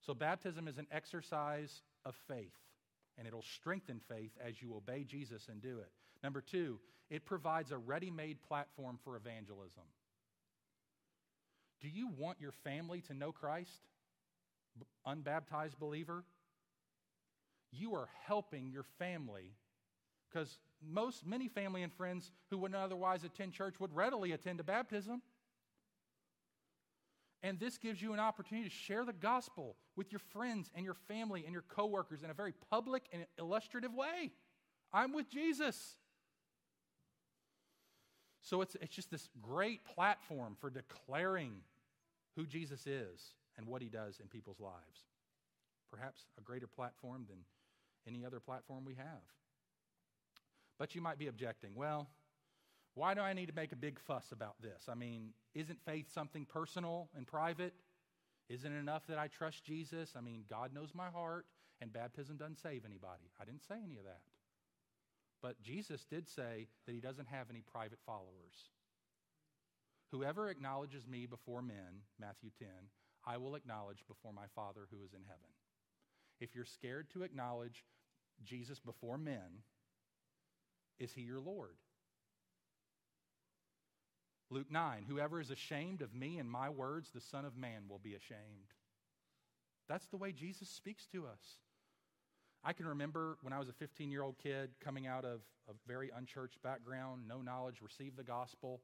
So, 0.06 0.14
baptism 0.14 0.68
is 0.68 0.78
an 0.78 0.88
exercise 0.92 1.82
of 2.06 2.16
faith, 2.28 2.58
and 3.18 3.28
it'll 3.28 3.44
strengthen 3.44 4.00
faith 4.10 4.32
as 4.46 4.62
you 4.62 4.76
obey 4.76 5.04
Jesus 5.04 5.48
and 5.50 5.62
do 5.62 5.80
it. 5.80 5.92
Number 6.24 6.42
two, 6.42 6.80
it 7.10 7.26
provides 7.26 7.72
a 7.72 7.78
ready 7.78 8.10
made 8.10 8.42
platform 8.42 8.98
for 9.04 9.16
evangelism. 9.16 9.84
Do 11.82 11.88
you 11.88 12.10
want 12.18 12.40
your 12.40 12.54
family 12.64 13.02
to 13.02 13.14
know 13.14 13.32
Christ? 13.32 13.82
Unbaptized 15.06 15.80
believer? 15.80 16.24
You 17.72 17.96
are 17.96 18.10
helping 18.26 18.70
your 18.70 18.86
family 19.00 19.56
because 20.30 20.58
most, 20.88 21.26
many 21.26 21.48
family 21.48 21.84
and 21.84 21.94
friends 21.94 22.32
who 22.50 22.58
wouldn't 22.58 22.80
otherwise 22.80 23.24
attend 23.24 23.54
church 23.54 23.80
would 23.80 23.96
readily 23.96 24.32
attend 24.32 24.60
a 24.60 24.64
baptism. 24.64 25.22
And 27.44 27.60
this 27.60 27.78
gives 27.78 28.02
you 28.02 28.14
an 28.14 28.20
opportunity 28.20 28.70
to 28.70 28.74
share 28.74 29.04
the 29.04 29.14
gospel 29.14 29.76
with 29.96 30.12
your 30.12 30.20
friends 30.32 30.70
and 30.76 30.86
your 30.86 30.94
family 31.08 31.44
and 31.44 31.54
your 31.54 31.64
coworkers 31.64 32.22
in 32.24 32.30
a 32.30 32.34
very 32.34 32.54
public 32.70 33.04
and 33.12 33.26
illustrative 33.40 33.94
way. 33.94 34.32
I'm 34.94 35.14
with 35.14 35.30
Jesus. 35.30 35.96
So 38.42 38.62
it's, 38.62 38.76
it's 38.82 38.94
just 38.94 39.10
this 39.10 39.30
great 39.42 39.84
platform 39.86 40.56
for 40.60 40.70
declaring 40.70 41.54
who 42.36 42.46
Jesus 42.46 42.86
is 42.86 43.34
and 43.58 43.68
what 43.68 43.82
he 43.82 43.90
does 43.90 44.20
in 44.20 44.28
people's 44.28 44.60
lives. 44.60 45.06
Perhaps 45.92 46.26
a 46.38 46.42
greater 46.42 46.68
platform 46.68 47.26
than 47.28 47.40
any 48.08 48.26
other 48.26 48.40
platform 48.40 48.86
we 48.86 48.96
have. 48.96 49.22
But 50.78 50.96
you 50.96 51.02
might 51.02 51.20
be 51.20 51.28
objecting, 51.28 51.72
well, 51.76 52.10
why 52.96 53.14
do 53.14 53.22
I 53.22 53.34
need 53.34 53.48
to 53.48 53.56
make 53.56 53.72
a 53.72 53.78
big 53.78 54.00
fuss 54.00 54.32
about 54.32 54.56
this? 54.62 54.84
I 54.90 54.96
mean, 54.96 55.30
isn't 55.54 55.80
faith 55.86 56.12
something 56.12 56.46
personal 56.46 57.10
and 57.16 57.26
private? 57.26 57.74
Isn't 58.50 58.74
it 58.74 58.80
enough 58.80 59.08
that 59.08 59.18
I 59.18 59.28
trust 59.28 59.64
Jesus? 59.64 60.14
I 60.18 60.22
mean, 60.22 60.44
God 60.50 60.74
knows 60.74 60.90
my 60.94 61.10
heart, 61.10 61.46
and 61.80 61.94
baptism 61.94 62.38
doesn't 62.38 62.60
save 62.60 62.84
anybody. 62.86 63.32
I 63.40 63.46
didn't 63.46 63.64
say 63.66 63.76
any 63.84 63.98
of 63.98 64.04
that. 64.04 64.22
But 65.42 65.62
Jesus 65.62 66.06
did 66.06 66.28
say 66.28 66.68
that 66.86 66.94
he 66.94 67.00
doesn't 67.00 67.28
have 67.28 67.50
any 67.50 67.62
private 67.62 68.00
followers 68.06 68.70
Whoever 70.12 70.50
acknowledges 70.50 71.08
me 71.08 71.26
before 71.26 71.62
men, 71.62 72.04
Matthew 72.20 72.50
10, 72.60 72.68
I 73.26 73.38
will 73.38 73.56
acknowledge 73.56 74.04
before 74.08 74.34
my 74.34 74.46
Father 74.54 74.82
who 74.92 75.02
is 75.04 75.14
in 75.14 75.24
heaven. 75.24 75.50
If 76.42 76.54
you're 76.54 76.66
scared 76.66 77.10
to 77.12 77.24
acknowledge 77.24 77.86
Jesus 78.44 78.80
before 78.80 79.18
men, 79.18 79.64
is 81.02 81.12
he 81.14 81.22
your 81.22 81.40
Lord? 81.40 81.76
Luke 84.52 84.70
9, 84.70 85.06
whoever 85.08 85.40
is 85.40 85.50
ashamed 85.50 86.02
of 86.02 86.14
me 86.14 86.38
and 86.38 86.50
my 86.50 86.70
words, 86.70 87.10
the 87.14 87.22
Son 87.22 87.46
of 87.46 87.58
Man 87.58 87.84
will 87.90 88.00
be 88.00 88.16
ashamed. 88.16 88.74
That's 89.88 90.06
the 90.08 90.18
way 90.18 90.32
Jesus 90.32 90.70
speaks 90.70 91.06
to 91.08 91.26
us. 91.26 91.58
I 92.64 92.74
can 92.74 92.86
remember 92.86 93.38
when 93.42 93.54
I 93.54 93.60
was 93.60 93.70
a 93.70 93.74
15 93.74 94.12
year 94.12 94.22
old 94.22 94.38
kid 94.38 94.72
coming 94.84 95.08
out 95.08 95.26
of 95.26 95.40
a 95.68 95.74
very 95.88 96.12
unchurched 96.16 96.62
background, 96.62 97.24
no 97.28 97.42
knowledge, 97.42 97.82
received 97.82 98.18
the 98.18 98.24
gospel. 98.24 98.82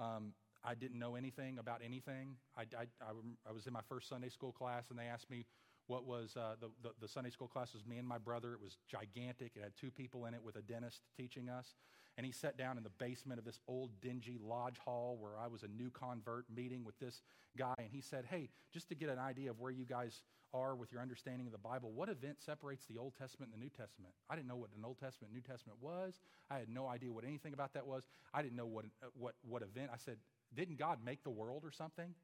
Um, 0.00 0.32
I 0.64 0.74
didn't 0.74 0.98
know 0.98 1.14
anything 1.14 1.58
about 1.58 1.80
anything. 1.84 2.36
I, 2.56 2.62
I, 2.62 2.86
I, 3.00 3.12
I, 3.48 3.52
was 3.52 3.66
in 3.66 3.72
my 3.72 3.80
first 3.88 4.08
Sunday 4.08 4.28
school 4.28 4.50
class, 4.50 4.90
and 4.90 4.98
they 4.98 5.04
asked 5.04 5.30
me 5.30 5.46
what 5.86 6.04
was 6.04 6.36
uh, 6.36 6.54
the, 6.60 6.68
the, 6.82 6.94
the 7.00 7.08
Sunday 7.08 7.30
school 7.30 7.48
class 7.48 7.72
was 7.72 7.86
me 7.86 7.98
and 7.98 8.06
my 8.06 8.18
brother. 8.18 8.52
It 8.52 8.60
was 8.60 8.78
gigantic. 8.88 9.52
It 9.54 9.62
had 9.62 9.72
two 9.80 9.90
people 9.90 10.26
in 10.26 10.34
it 10.34 10.42
with 10.42 10.56
a 10.56 10.62
dentist 10.62 11.02
teaching 11.16 11.48
us. 11.48 11.74
And 12.16 12.24
he 12.24 12.32
sat 12.32 12.56
down 12.56 12.78
in 12.78 12.82
the 12.82 12.90
basement 12.90 13.38
of 13.38 13.44
this 13.44 13.60
old, 13.68 13.90
dingy 14.00 14.38
lodge 14.42 14.78
hall 14.78 15.18
where 15.20 15.38
I 15.38 15.48
was 15.48 15.62
a 15.62 15.68
new 15.68 15.90
convert 15.90 16.46
meeting 16.54 16.82
with 16.82 16.98
this 16.98 17.20
guy. 17.58 17.74
And 17.78 17.88
he 17.92 18.00
said, 18.00 18.24
Hey, 18.24 18.48
just 18.72 18.88
to 18.88 18.94
get 18.94 19.10
an 19.10 19.18
idea 19.18 19.50
of 19.50 19.60
where 19.60 19.70
you 19.70 19.84
guys 19.84 20.22
are 20.54 20.74
with 20.74 20.90
your 20.90 21.02
understanding 21.02 21.46
of 21.46 21.52
the 21.52 21.58
Bible, 21.58 21.92
what 21.92 22.08
event 22.08 22.38
separates 22.40 22.86
the 22.86 22.96
Old 22.96 23.14
Testament 23.18 23.52
and 23.52 23.60
the 23.60 23.64
New 23.64 23.70
Testament? 23.70 24.14
I 24.30 24.34
didn't 24.34 24.48
know 24.48 24.56
what 24.56 24.70
an 24.76 24.84
Old 24.84 24.98
Testament 24.98 25.34
New 25.34 25.42
Testament 25.42 25.78
was. 25.80 26.20
I 26.50 26.58
had 26.58 26.70
no 26.70 26.86
idea 26.86 27.12
what 27.12 27.24
anything 27.24 27.52
about 27.52 27.74
that 27.74 27.86
was. 27.86 28.08
I 28.32 28.40
didn't 28.40 28.56
know 28.56 28.66
what, 28.66 28.86
uh, 29.02 29.08
what, 29.18 29.34
what 29.46 29.62
event. 29.62 29.90
I 29.92 29.98
said, 29.98 30.16
Didn't 30.54 30.78
God 30.78 31.00
make 31.04 31.22
the 31.22 31.30
world 31.30 31.64
or 31.64 31.70
something? 31.70 32.14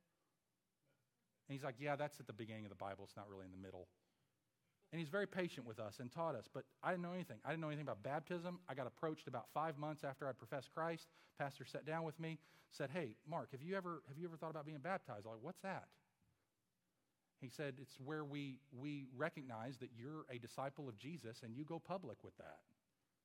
And 1.49 1.55
he's 1.57 1.65
like, 1.65 1.77
Yeah, 1.79 1.97
that's 1.97 2.21
at 2.21 2.27
the 2.27 2.33
beginning 2.33 2.65
of 2.65 2.71
the 2.71 2.77
Bible. 2.77 3.05
It's 3.05 3.17
not 3.17 3.29
really 3.29 3.47
in 3.47 3.53
the 3.53 3.65
middle. 3.65 3.89
And 4.93 5.01
he's 5.01 5.09
very 5.09 5.27
patient 5.27 5.67
with 5.67 5.81
us 5.81 6.01
and 6.01 6.13
taught 6.13 6.35
us. 6.35 6.45
But 6.53 6.65
I 6.83 6.91
didn't 6.91 7.03
know 7.03 7.15
anything. 7.15 7.39
I 7.47 7.51
didn't 7.51 7.63
know 7.63 7.69
anything 7.69 7.87
about 7.87 8.03
baptism. 8.03 8.59
I 8.69 8.75
got 8.75 8.87
approached 8.87 9.27
about 9.27 9.47
five 9.55 9.79
months 9.79 10.05
after 10.05 10.29
I 10.29 10.33
professed 10.33 10.69
Christ. 10.75 11.07
Pastor 11.39 11.65
sat 11.65 11.87
down 11.87 12.05
with 12.05 12.21
me, 12.21 12.39
said, 12.71 12.91
Hey, 12.93 13.17
Mark, 13.29 13.53
have 13.53 13.63
you 13.63 13.75
ever, 13.75 14.03
have 14.09 14.19
you 14.19 14.27
ever 14.27 14.37
thought 14.37 14.51
about 14.51 14.67
being 14.67 14.79
baptized? 14.79 15.25
I'm 15.25 15.33
like, 15.33 15.43
what's 15.43 15.63
that? 15.63 15.85
He 17.41 17.49
said, 17.49 17.75
It's 17.81 17.99
where 18.05 18.25
we, 18.25 18.61
we 18.79 19.07
recognize 19.17 19.79
that 19.79 19.91
you're 19.97 20.27
a 20.31 20.39
disciple 20.39 20.89
of 20.89 20.99
Jesus 20.99 21.41
and 21.43 21.57
you 21.57 21.65
go 21.65 21.79
public 21.79 22.23
with 22.23 22.37
that. 22.37 22.59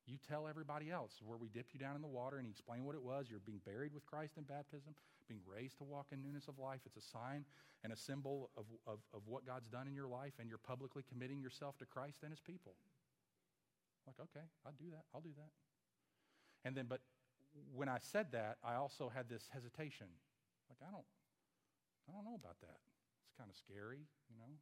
You 0.07 0.15
tell 0.23 0.47
everybody 0.47 0.89
else 0.89 1.19
where 1.19 1.37
we 1.37 1.49
dip 1.49 1.67
you 1.73 1.79
down 1.79 1.95
in 1.95 2.01
the 2.01 2.07
water 2.07 2.37
and 2.37 2.45
he 2.47 2.51
explained 2.51 2.85
what 2.85 2.95
it 2.95 3.03
was. 3.03 3.27
You're 3.29 3.43
being 3.43 3.59
buried 3.65 3.93
with 3.93 4.05
Christ 4.05 4.37
in 4.37 4.43
baptism, 4.43 4.95
being 5.27 5.41
raised 5.45 5.77
to 5.79 5.83
walk 5.83 6.07
in 6.13 6.23
newness 6.23 6.47
of 6.47 6.57
life. 6.57 6.79
It's 6.85 6.95
a 6.95 7.01
sign 7.01 7.43
and 7.83 7.91
a 7.91 7.97
symbol 7.97 8.49
of, 8.55 8.65
of, 8.87 8.99
of 9.13 9.21
what 9.27 9.45
God's 9.45 9.67
done 9.67 9.85
in 9.85 9.93
your 9.93 10.07
life, 10.07 10.33
and 10.39 10.47
you're 10.47 10.63
publicly 10.63 11.03
committing 11.11 11.41
yourself 11.41 11.77
to 11.79 11.85
Christ 11.85 12.23
and 12.23 12.31
his 12.31 12.39
people. 12.39 12.73
Like, 14.07 14.15
okay, 14.31 14.45
I'll 14.65 14.79
do 14.79 14.89
that. 14.91 15.03
I'll 15.13 15.21
do 15.21 15.35
that. 15.35 15.51
And 16.63 16.75
then, 16.75 16.85
but 16.87 17.01
when 17.75 17.89
I 17.89 17.97
said 17.99 18.31
that, 18.31 18.57
I 18.63 18.75
also 18.75 19.11
had 19.13 19.27
this 19.27 19.43
hesitation. 19.51 20.07
Like, 20.69 20.79
I 20.87 20.89
don't, 20.89 21.05
I 22.07 22.15
don't 22.15 22.23
know 22.23 22.39
about 22.39 22.59
that. 22.61 22.79
It's 23.27 23.35
kind 23.37 23.49
of 23.49 23.57
scary, 23.57 24.07
you 24.31 24.37
know? 24.39 24.55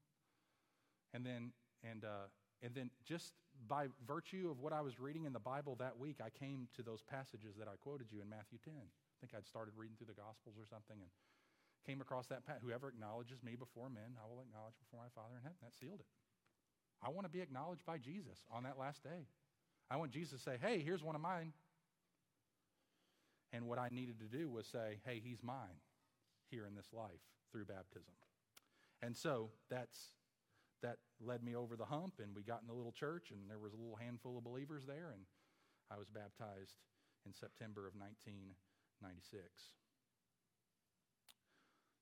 And 1.14 1.24
then, 1.24 1.52
and, 1.84 2.04
uh, 2.04 2.34
and 2.62 2.74
then, 2.74 2.90
just 3.06 3.34
by 3.68 3.88
virtue 4.08 4.50
of 4.52 4.60
what 4.60 4.74
I 4.74 4.82
was 4.82 5.00
reading 5.00 5.26
in 5.26 5.34
the 5.34 5.40
Bible 5.40 5.76
that 5.80 5.98
week, 5.98 6.20
I 6.24 6.30
came 6.30 6.68
to 6.76 6.84
those 6.84 7.02
passages 7.02 7.56
that 7.58 7.68
I 7.68 7.76
quoted 7.80 8.12
you 8.12 8.22
in 8.22 8.30
Matthew 8.30 8.60
10. 8.64 8.74
I 8.76 9.16
think 9.20 9.34
I'd 9.36 9.48
started 9.48 9.74
reading 9.78 9.96
through 9.98 10.12
the 10.12 10.20
Gospels 10.20 10.56
or 10.60 10.66
something 10.68 10.98
and 11.00 11.10
came 11.86 12.02
across 12.02 12.28
that. 12.28 12.44
Whoever 12.62 12.90
acknowledges 12.90 13.44
me 13.44 13.56
before 13.56 13.90
men, 13.90 14.18
I 14.20 14.28
will 14.28 14.42
acknowledge 14.42 14.76
before 14.80 15.00
my 15.00 15.12
Father 15.14 15.36
in 15.38 15.44
heaven. 15.44 15.58
That 15.62 15.74
sealed 15.74 16.00
it. 16.02 16.10
I 17.04 17.10
want 17.10 17.26
to 17.26 17.32
be 17.32 17.42
acknowledged 17.42 17.86
by 17.86 17.98
Jesus 17.98 18.44
on 18.52 18.64
that 18.64 18.78
last 18.80 19.04
day. 19.04 19.28
I 19.90 19.98
want 19.98 20.12
Jesus 20.12 20.40
to 20.40 20.44
say, 20.44 20.58
hey, 20.60 20.80
here's 20.80 21.04
one 21.04 21.16
of 21.16 21.22
mine. 21.22 21.54
And 23.54 23.68
what 23.68 23.80
I 23.80 23.90
needed 23.92 24.20
to 24.20 24.26
do 24.26 24.50
was 24.50 24.66
say, 24.66 24.98
hey, 25.06 25.22
he's 25.24 25.44
mine 25.44 25.80
here 26.50 26.66
in 26.66 26.76
this 26.76 26.92
life 26.92 27.22
through 27.52 27.66
baptism. 27.66 28.14
And 29.02 29.16
so 29.16 29.52
that's 29.70 30.15
that 30.86 30.98
led 31.20 31.44
me 31.44 31.56
over 31.56 31.76
the 31.76 31.86
hump, 31.86 32.22
and 32.22 32.36
we 32.36 32.44
got 32.44 32.62
in 32.62 32.68
the 32.68 32.74
little 32.74 32.92
church, 32.92 33.32
and 33.32 33.50
there 33.50 33.58
was 33.58 33.74
a 33.74 33.78
little 33.78 33.98
handful 33.98 34.38
of 34.38 34.44
believers 34.44 34.86
there, 34.86 35.10
and 35.12 35.24
I 35.90 35.98
was 35.98 36.10
baptized 36.10 36.78
in 37.26 37.34
September 37.34 37.88
of 37.88 37.94
1996. 37.98 39.42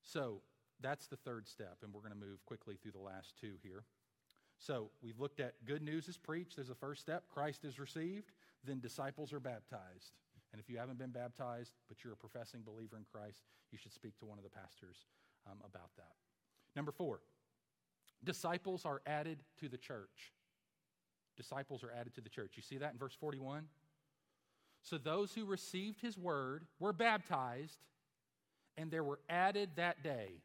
So 0.04 0.42
that's 0.82 1.08
the 1.08 1.16
third 1.16 1.48
step, 1.48 1.78
and 1.82 1.94
we're 1.94 2.02
going 2.02 2.12
to 2.12 2.20
move 2.20 2.44
quickly 2.46 2.76
through 2.76 2.92
the 2.92 3.00
last 3.00 3.40
two 3.40 3.54
here. 3.64 3.86
So 4.60 4.92
we've 5.02 5.20
looked 5.20 5.40
at 5.40 5.64
good 5.66 5.82
news 5.82 6.08
is 6.10 6.18
preached. 6.18 6.58
There's 6.58 6.68
the 6.68 6.76
first 6.76 7.02
step. 7.02 7.24
Christ 7.34 7.64
is 7.64 7.80
received. 7.80 8.32
Then 8.66 8.80
disciples 8.80 9.32
are 9.32 9.40
baptized. 9.40 10.12
And 10.52 10.62
if 10.62 10.70
you 10.70 10.78
haven't 10.78 11.00
been 11.00 11.12
baptized, 11.12 11.74
but 11.88 12.04
you're 12.04 12.14
a 12.14 12.18
professing 12.18 12.62
believer 12.64 12.98
in 12.98 13.06
Christ, 13.12 13.42
you 13.72 13.78
should 13.78 13.94
speak 13.94 14.18
to 14.20 14.26
one 14.26 14.38
of 14.38 14.44
the 14.44 14.52
pastors 14.52 15.06
um, 15.50 15.58
about 15.66 15.90
that. 15.98 16.14
Number 16.76 16.92
four, 16.92 17.22
disciples 18.24 18.86
are 18.86 19.02
added 19.06 19.40
to 19.60 19.70
the 19.70 19.78
church. 19.78 20.34
Disciples 21.38 21.84
are 21.84 21.92
added 21.92 22.14
to 22.16 22.22
the 22.22 22.30
church. 22.30 22.54
You 22.56 22.64
see 22.64 22.78
that 22.78 22.94
in 22.94 22.98
verse 22.98 23.16
41? 23.20 23.66
So 24.84 24.98
those 24.98 25.34
who 25.34 25.46
received 25.46 26.02
his 26.02 26.18
word 26.18 26.66
were 26.80 26.94
baptized, 26.94 27.80
and 28.78 28.92
there 28.92 29.04
were 29.04 29.20
added 29.30 29.70
that 29.78 30.04
day 30.04 30.42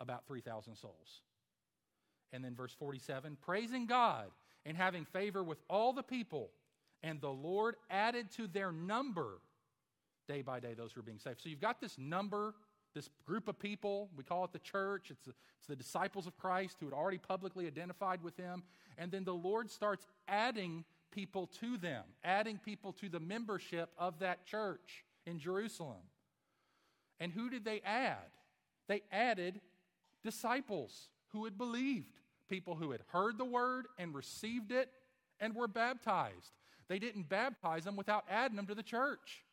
about 0.00 0.26
3,000 0.26 0.76
souls. 0.76 1.22
And 2.32 2.44
then 2.44 2.54
verse 2.54 2.74
47 2.78 3.38
praising 3.40 3.86
God 3.86 4.26
and 4.66 4.76
having 4.76 5.04
favor 5.04 5.42
with 5.42 5.58
all 5.68 5.92
the 5.92 6.02
people, 6.02 6.50
and 7.02 7.20
the 7.20 7.30
Lord 7.30 7.76
added 7.90 8.30
to 8.32 8.46
their 8.46 8.72
number 8.72 9.38
day 10.26 10.42
by 10.42 10.60
day 10.60 10.74
those 10.74 10.92
who 10.92 11.00
are 11.00 11.04
being 11.04 11.18
saved. 11.18 11.40
So 11.42 11.48
you've 11.48 11.60
got 11.60 11.80
this 11.80 11.98
number 11.98 12.54
this 12.94 13.08
group 13.26 13.48
of 13.48 13.58
people, 13.58 14.08
we 14.16 14.24
call 14.24 14.44
it 14.44 14.52
the 14.52 14.58
church, 14.58 15.10
it's 15.10 15.24
the, 15.24 15.34
it's 15.58 15.68
the 15.68 15.76
disciples 15.76 16.26
of 16.26 16.36
Christ 16.36 16.76
who 16.80 16.86
had 16.86 16.94
already 16.94 17.18
publicly 17.18 17.66
identified 17.66 18.22
with 18.22 18.36
him. 18.36 18.62
And 18.96 19.10
then 19.10 19.24
the 19.24 19.34
Lord 19.34 19.70
starts 19.70 20.06
adding 20.28 20.84
people 21.10 21.46
to 21.60 21.76
them, 21.76 22.04
adding 22.22 22.58
people 22.58 22.92
to 22.94 23.08
the 23.08 23.20
membership 23.20 23.90
of 23.98 24.18
that 24.20 24.46
church 24.46 25.04
in 25.26 25.38
Jerusalem. 25.38 26.02
And 27.20 27.32
who 27.32 27.50
did 27.50 27.64
they 27.64 27.80
add? 27.84 28.16
They 28.88 29.02
added 29.12 29.60
disciples 30.22 31.08
who 31.28 31.44
had 31.44 31.56
believed, 31.56 32.18
people 32.48 32.74
who 32.74 32.90
had 32.90 33.00
heard 33.08 33.38
the 33.38 33.44
word 33.44 33.86
and 33.98 34.14
received 34.14 34.72
it 34.72 34.90
and 35.40 35.54
were 35.54 35.68
baptized. 35.68 36.52
They 36.88 36.98
didn't 36.98 37.28
baptize 37.28 37.84
them 37.84 37.96
without 37.96 38.24
adding 38.28 38.56
them 38.56 38.66
to 38.66 38.74
the 38.74 38.82
church. 38.82 39.43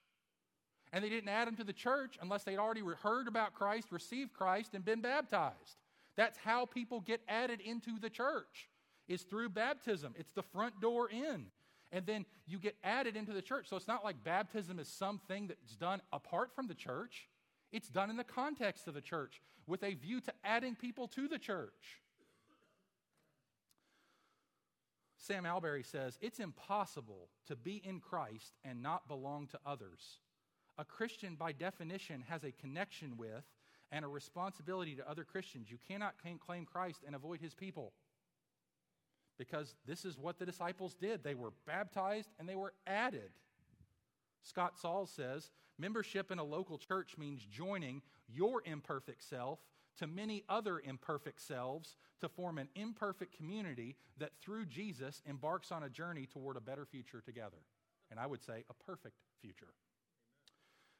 And 0.93 1.03
they 1.03 1.09
didn't 1.09 1.29
add 1.29 1.47
them 1.47 1.55
to 1.55 1.63
the 1.63 1.73
church 1.73 2.17
unless 2.21 2.43
they'd 2.43 2.57
already 2.57 2.81
heard 3.01 3.27
about 3.27 3.53
Christ, 3.53 3.91
received 3.91 4.33
Christ, 4.33 4.73
and 4.73 4.83
been 4.83 5.01
baptized. 5.01 5.77
That's 6.17 6.37
how 6.37 6.65
people 6.65 6.99
get 6.99 7.21
added 7.27 7.61
into 7.61 7.97
the 7.99 8.09
church, 8.09 8.69
is 9.07 9.23
through 9.23 9.49
baptism. 9.49 10.13
It's 10.17 10.33
the 10.33 10.43
front 10.43 10.81
door 10.81 11.09
in. 11.09 11.45
And 11.93 12.05
then 12.05 12.25
you 12.45 12.59
get 12.59 12.75
added 12.83 13.15
into 13.15 13.33
the 13.33 13.41
church. 13.41 13.67
So 13.69 13.75
it's 13.75 13.87
not 13.87 14.03
like 14.03 14.23
baptism 14.23 14.79
is 14.79 14.87
something 14.87 15.47
that's 15.47 15.75
done 15.75 16.01
apart 16.11 16.53
from 16.55 16.67
the 16.67 16.73
church. 16.73 17.27
It's 17.71 17.89
done 17.89 18.09
in 18.09 18.17
the 18.17 18.23
context 18.23 18.87
of 18.87 18.93
the 18.93 19.01
church 19.01 19.41
with 19.67 19.83
a 19.83 19.93
view 19.93 20.19
to 20.21 20.33
adding 20.43 20.75
people 20.75 21.07
to 21.09 21.27
the 21.27 21.39
church. 21.39 22.01
Sam 25.17 25.45
Allberry 25.45 25.83
says 25.83 26.17
it's 26.21 26.39
impossible 26.39 27.29
to 27.47 27.55
be 27.55 27.81
in 27.85 27.99
Christ 27.99 28.57
and 28.65 28.81
not 28.81 29.07
belong 29.07 29.47
to 29.47 29.59
others. 29.65 30.19
A 30.81 30.83
Christian, 30.83 31.35
by 31.35 31.51
definition, 31.51 32.23
has 32.27 32.43
a 32.43 32.51
connection 32.51 33.15
with 33.15 33.45
and 33.91 34.03
a 34.03 34.07
responsibility 34.07 34.95
to 34.95 35.07
other 35.07 35.23
Christians. 35.23 35.69
You 35.69 35.77
cannot 35.87 36.15
claim 36.17 36.65
Christ 36.65 37.01
and 37.05 37.15
avoid 37.15 37.39
his 37.39 37.53
people. 37.53 37.93
Because 39.37 39.75
this 39.85 40.05
is 40.05 40.17
what 40.17 40.39
the 40.39 40.45
disciples 40.45 40.95
did. 40.95 41.23
They 41.23 41.35
were 41.35 41.53
baptized 41.67 42.29
and 42.39 42.49
they 42.49 42.55
were 42.55 42.73
added. 42.87 43.29
Scott 44.41 44.75
Sauls 44.75 45.11
says 45.11 45.51
membership 45.77 46.31
in 46.31 46.39
a 46.39 46.43
local 46.43 46.79
church 46.79 47.15
means 47.15 47.45
joining 47.45 48.01
your 48.27 48.63
imperfect 48.65 49.23
self 49.23 49.59
to 49.99 50.07
many 50.07 50.43
other 50.49 50.79
imperfect 50.83 51.41
selves 51.41 51.95
to 52.21 52.27
form 52.27 52.57
an 52.57 52.69
imperfect 52.73 53.37
community 53.37 53.97
that 54.17 54.31
through 54.41 54.65
Jesus 54.65 55.21
embarks 55.27 55.71
on 55.71 55.83
a 55.83 55.89
journey 55.89 56.25
toward 56.25 56.57
a 56.57 56.61
better 56.61 56.85
future 56.85 57.21
together. 57.21 57.61
And 58.09 58.19
I 58.19 58.25
would 58.25 58.41
say 58.41 58.63
a 58.67 58.83
perfect 58.83 59.17
future. 59.39 59.73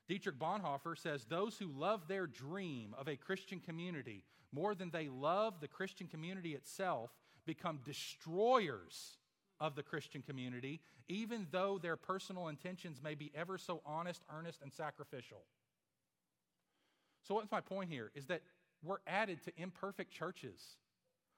Dietrich 0.08 0.40
Bonhoeffer 0.40 0.98
says 0.98 1.26
those 1.26 1.58
who 1.58 1.68
love 1.68 2.08
their 2.08 2.28
dream 2.28 2.96
of 2.98 3.08
a 3.08 3.16
Christian 3.16 3.60
community 3.60 4.24
more 4.52 4.76
than 4.76 4.90
they 4.90 5.08
love 5.08 5.62
the 5.62 5.68
Christian 5.68 6.08
community 6.08 6.54
itself 6.54 7.12
become 7.46 7.80
destroyers 7.86 9.18
of 9.60 9.76
the 9.76 9.84
Christian 9.84 10.22
community, 10.22 10.82
even 11.08 11.48
though 11.52 11.78
their 11.78 11.96
personal 11.96 12.48
intentions 12.48 13.02
may 13.02 13.16
be 13.16 13.32
ever 13.36 13.58
so 13.58 13.82
honest, 13.86 14.24
earnest, 14.36 14.62
and 14.62 14.74
sacrificial. 14.74 15.44
So, 17.24 17.36
what's 17.36 17.52
my 17.52 17.62
point 17.62 17.90
here? 17.90 18.12
Is 18.16 18.26
that 18.26 18.42
we're 18.84 18.98
added 19.06 19.44
to 19.46 19.52
imperfect 19.58 20.12
churches. 20.12 20.78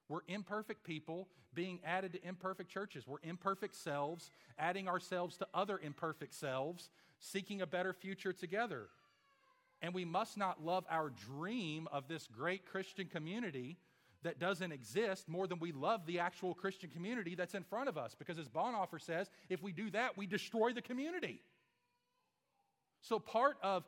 We're 0.08 0.22
imperfect 0.28 0.84
people 0.84 1.28
being 1.54 1.80
added 1.86 2.14
to 2.14 2.28
imperfect 2.28 2.70
churches. 2.70 3.08
We're 3.08 3.18
imperfect 3.24 3.76
selves, 3.76 4.32
adding 4.58 4.88
ourselves 4.88 5.38
to 5.38 5.48
other 5.54 5.80
imperfect 5.84 6.34
selves, 6.34 6.90
seeking 7.24 7.62
a 7.62 7.68
better 7.68 7.94
future 7.94 8.34
together. 8.34 8.88
And 9.82 9.94
we 9.94 10.06
must 10.06 10.38
not 10.38 10.64
love 10.64 10.86
our 10.90 11.10
dream 11.10 11.88
of 11.92 12.08
this 12.08 12.28
great 12.28 12.66
Christian 12.66 13.08
community 13.08 13.78
that 14.24 14.40
doesn't 14.40 14.72
exist 14.72 15.28
more 15.28 15.48
than 15.48 15.60
we 15.60 15.72
love 15.72 16.06
the 16.06 16.20
actual 16.20 16.54
Christian 16.54 16.90
community 16.90 17.36
that's 17.36 17.56
in 17.56 17.64
front 17.64 17.90
of 17.90 17.98
us. 17.98 18.16
Because 18.18 18.38
as 18.40 18.48
Bonhoeffer 18.48 19.02
says, 19.02 19.30
if 19.50 19.62
we 19.62 19.72
do 19.72 19.90
that, 19.92 20.18
we 20.18 20.26
destroy 20.26 20.72
the 20.72 20.82
community. 20.82 21.42
So, 23.02 23.20
part 23.20 23.58
of 23.62 23.84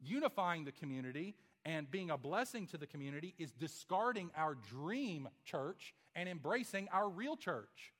unifying 0.00 0.64
the 0.64 0.72
community 0.72 1.36
and 1.64 1.88
being 1.90 2.10
a 2.10 2.18
blessing 2.18 2.66
to 2.68 2.78
the 2.78 2.86
community 2.86 3.34
is 3.38 3.52
discarding 3.52 4.30
our 4.36 4.56
dream 4.56 5.28
church 5.44 5.94
and 6.16 6.28
embracing 6.28 6.88
our 6.92 7.08
real 7.08 7.36
church. 7.36 7.92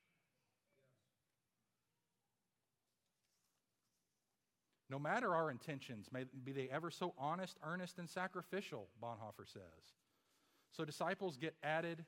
No 4.89 4.99
matter 4.99 5.35
our 5.35 5.51
intentions, 5.51 6.07
may 6.11 6.25
be 6.43 6.53
they 6.53 6.69
ever 6.71 6.89
so 6.89 7.13
honest, 7.17 7.57
earnest, 7.63 7.99
and 7.99 8.09
sacrificial, 8.09 8.87
Bonhoeffer 9.03 9.45
says. 9.45 9.93
So 10.71 10.85
disciples 10.85 11.37
get 11.37 11.55
added 11.61 12.05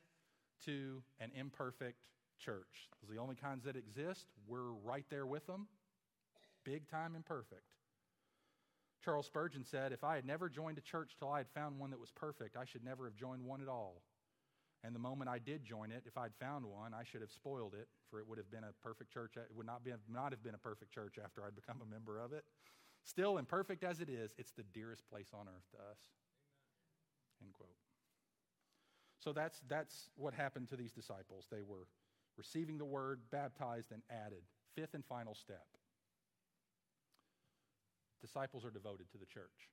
to 0.64 1.02
an 1.20 1.30
imperfect 1.34 1.98
church. 2.38 2.88
Those 3.02 3.10
are 3.10 3.14
the 3.14 3.20
only 3.20 3.34
kinds 3.34 3.64
that 3.64 3.76
exist. 3.76 4.26
We're 4.46 4.72
right 4.84 5.04
there 5.10 5.26
with 5.26 5.46
them. 5.46 5.66
Big 6.64 6.88
time 6.88 7.14
imperfect. 7.14 7.64
Charles 9.04 9.26
Spurgeon 9.26 9.64
said, 9.64 9.92
If 9.92 10.04
I 10.04 10.14
had 10.14 10.26
never 10.26 10.48
joined 10.48 10.78
a 10.78 10.82
church 10.82 11.16
till 11.18 11.28
I 11.28 11.38
had 11.38 11.48
found 11.54 11.78
one 11.78 11.90
that 11.90 12.00
was 12.00 12.10
perfect, 12.10 12.56
I 12.56 12.64
should 12.64 12.84
never 12.84 13.04
have 13.04 13.16
joined 13.16 13.44
one 13.44 13.62
at 13.62 13.68
all. 13.68 14.02
And 14.82 14.94
the 14.94 14.98
moment 14.98 15.28
I 15.28 15.38
did 15.38 15.64
join 15.64 15.92
it, 15.92 16.04
if 16.06 16.16
I'd 16.16 16.34
found 16.40 16.64
one, 16.64 16.94
I 16.94 17.04
should 17.04 17.20
have 17.20 17.30
spoiled 17.30 17.74
it, 17.74 17.88
for 18.10 18.18
it 18.18 18.26
would 18.26 18.38
have 18.38 18.50
been 18.50 18.64
a 18.64 18.72
perfect 18.82 19.12
church. 19.12 19.36
It 19.36 19.54
would 19.54 19.66
not, 19.66 19.84
be, 19.84 19.92
not 20.10 20.32
have 20.32 20.42
been 20.42 20.54
a 20.54 20.58
perfect 20.58 20.92
church 20.92 21.16
after 21.22 21.44
I'd 21.44 21.54
become 21.54 21.82
a 21.82 21.90
member 21.90 22.18
of 22.18 22.32
it. 22.32 22.44
Still, 23.04 23.38
imperfect 23.38 23.84
as 23.84 24.00
it 24.00 24.08
is, 24.08 24.34
it's 24.38 24.52
the 24.52 24.62
dearest 24.62 25.08
place 25.08 25.28
on 25.34 25.46
earth 25.48 25.68
to 25.72 25.76
us. 25.76 25.98
End 27.42 27.52
quote. 27.52 27.76
So 29.18 29.32
that's, 29.32 29.60
that's 29.68 30.08
what 30.16 30.32
happened 30.32 30.68
to 30.70 30.76
these 30.76 30.92
disciples. 30.92 31.46
They 31.50 31.62
were 31.62 31.86
receiving 32.38 32.78
the 32.78 32.86
word, 32.86 33.20
baptized, 33.30 33.92
and 33.92 34.02
added. 34.10 34.42
Fifth 34.74 34.94
and 34.94 35.04
final 35.04 35.34
step 35.34 35.66
disciples 38.20 38.64
are 38.64 38.70
devoted 38.70 39.10
to 39.10 39.18
the 39.18 39.26
church. 39.26 39.70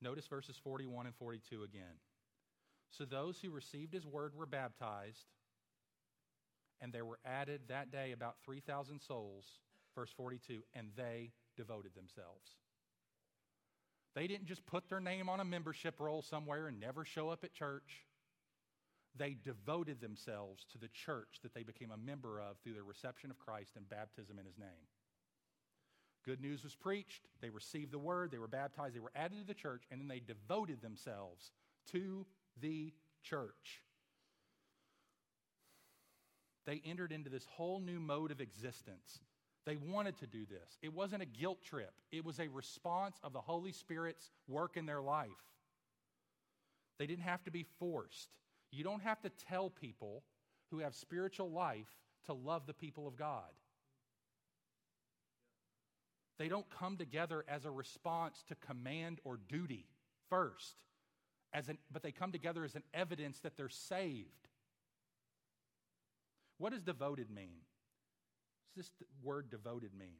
Notice 0.00 0.26
verses 0.26 0.56
41 0.62 1.06
and 1.06 1.14
42 1.16 1.64
again. 1.64 1.98
So 2.96 3.04
those 3.04 3.38
who 3.40 3.50
received 3.50 3.92
his 3.92 4.06
word 4.06 4.34
were 4.34 4.46
baptized, 4.46 5.26
and 6.80 6.92
there 6.92 7.04
were 7.04 7.18
added 7.24 7.62
that 7.68 7.90
day 7.90 8.12
about 8.12 8.36
3,000 8.44 9.00
souls, 9.00 9.44
verse 9.94 10.10
42, 10.16 10.62
and 10.74 10.88
they 10.96 11.32
devoted 11.56 11.94
themselves. 11.94 12.52
They 14.14 14.26
didn't 14.26 14.46
just 14.46 14.64
put 14.64 14.88
their 14.88 15.00
name 15.00 15.28
on 15.28 15.40
a 15.40 15.44
membership 15.44 16.00
roll 16.00 16.22
somewhere 16.22 16.68
and 16.68 16.80
never 16.80 17.04
show 17.04 17.28
up 17.28 17.44
at 17.44 17.52
church. 17.52 18.06
They 19.14 19.36
devoted 19.44 20.00
themselves 20.00 20.64
to 20.72 20.78
the 20.78 20.88
church 20.88 21.40
that 21.42 21.52
they 21.52 21.62
became 21.62 21.90
a 21.90 21.98
member 21.98 22.40
of 22.40 22.56
through 22.58 22.74
their 22.74 22.84
reception 22.84 23.30
of 23.30 23.38
Christ 23.38 23.72
and 23.76 23.88
baptism 23.88 24.38
in 24.38 24.46
his 24.46 24.58
name. 24.58 24.88
Good 26.24 26.40
news 26.40 26.64
was 26.64 26.74
preached, 26.74 27.28
they 27.40 27.50
received 27.50 27.92
the 27.92 27.98
word, 27.98 28.30
they 28.30 28.38
were 28.38 28.48
baptized, 28.48 28.94
they 28.94 29.00
were 29.00 29.12
added 29.14 29.38
to 29.38 29.46
the 29.46 29.54
church, 29.54 29.84
and 29.90 30.00
then 30.00 30.08
they 30.08 30.20
devoted 30.20 30.80
themselves 30.80 31.52
to 31.92 32.26
the 32.60 32.92
church. 33.22 33.82
They 36.66 36.82
entered 36.84 37.12
into 37.12 37.30
this 37.30 37.46
whole 37.50 37.80
new 37.80 38.00
mode 38.00 38.30
of 38.30 38.40
existence. 38.40 39.20
They 39.64 39.76
wanted 39.76 40.18
to 40.18 40.26
do 40.26 40.46
this. 40.46 40.78
It 40.82 40.92
wasn't 40.92 41.22
a 41.22 41.26
guilt 41.26 41.62
trip, 41.62 41.92
it 42.12 42.24
was 42.24 42.38
a 42.38 42.48
response 42.48 43.18
of 43.22 43.32
the 43.32 43.40
Holy 43.40 43.72
Spirit's 43.72 44.30
work 44.48 44.76
in 44.76 44.86
their 44.86 45.00
life. 45.00 45.30
They 46.98 47.06
didn't 47.06 47.24
have 47.24 47.44
to 47.44 47.50
be 47.50 47.66
forced. 47.78 48.30
You 48.70 48.84
don't 48.84 49.02
have 49.02 49.20
to 49.22 49.30
tell 49.48 49.70
people 49.70 50.22
who 50.70 50.78
have 50.78 50.94
spiritual 50.94 51.50
life 51.50 51.88
to 52.26 52.32
love 52.32 52.66
the 52.66 52.74
people 52.74 53.06
of 53.06 53.16
God. 53.16 53.50
They 56.38 56.48
don't 56.48 56.68
come 56.68 56.96
together 56.96 57.44
as 57.48 57.64
a 57.64 57.70
response 57.70 58.42
to 58.48 58.54
command 58.56 59.20
or 59.24 59.38
duty 59.48 59.86
first, 60.28 60.82
as 61.52 61.68
an, 61.68 61.78
but 61.92 62.02
they 62.02 62.12
come 62.12 62.32
together 62.32 62.64
as 62.64 62.74
an 62.74 62.82
evidence 62.94 63.40
that 63.40 63.56
they're 63.56 63.68
saved. 63.68 64.48
What 66.58 66.72
does 66.72 66.82
devoted 66.82 67.30
mean? 67.30 67.60
What 68.74 68.82
does 68.82 68.90
this 68.98 69.08
word 69.22 69.50
devoted 69.50 69.90
mean? 69.98 70.18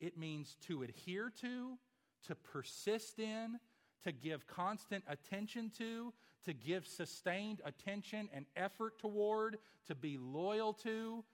It 0.00 0.18
means 0.18 0.56
to 0.66 0.82
adhere 0.82 1.30
to, 1.42 1.78
to 2.26 2.34
persist 2.34 3.18
in, 3.18 3.58
to 4.04 4.12
give 4.12 4.46
constant 4.46 5.04
attention 5.08 5.70
to, 5.78 6.12
to 6.44 6.52
give 6.52 6.86
sustained 6.86 7.60
attention 7.64 8.28
and 8.34 8.46
effort 8.56 8.98
toward, 8.98 9.58
to 9.86 9.94
be 9.94 10.18
loyal 10.18 10.72
to. 10.72 11.24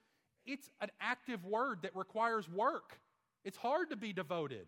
It's 0.45 0.69
an 0.81 0.89
active 1.01 1.45
word 1.45 1.79
that 1.81 1.95
requires 1.95 2.47
work. 2.47 2.99
It's 3.43 3.57
hard 3.57 3.89
to 3.89 3.95
be 3.95 4.13
devoted. 4.13 4.67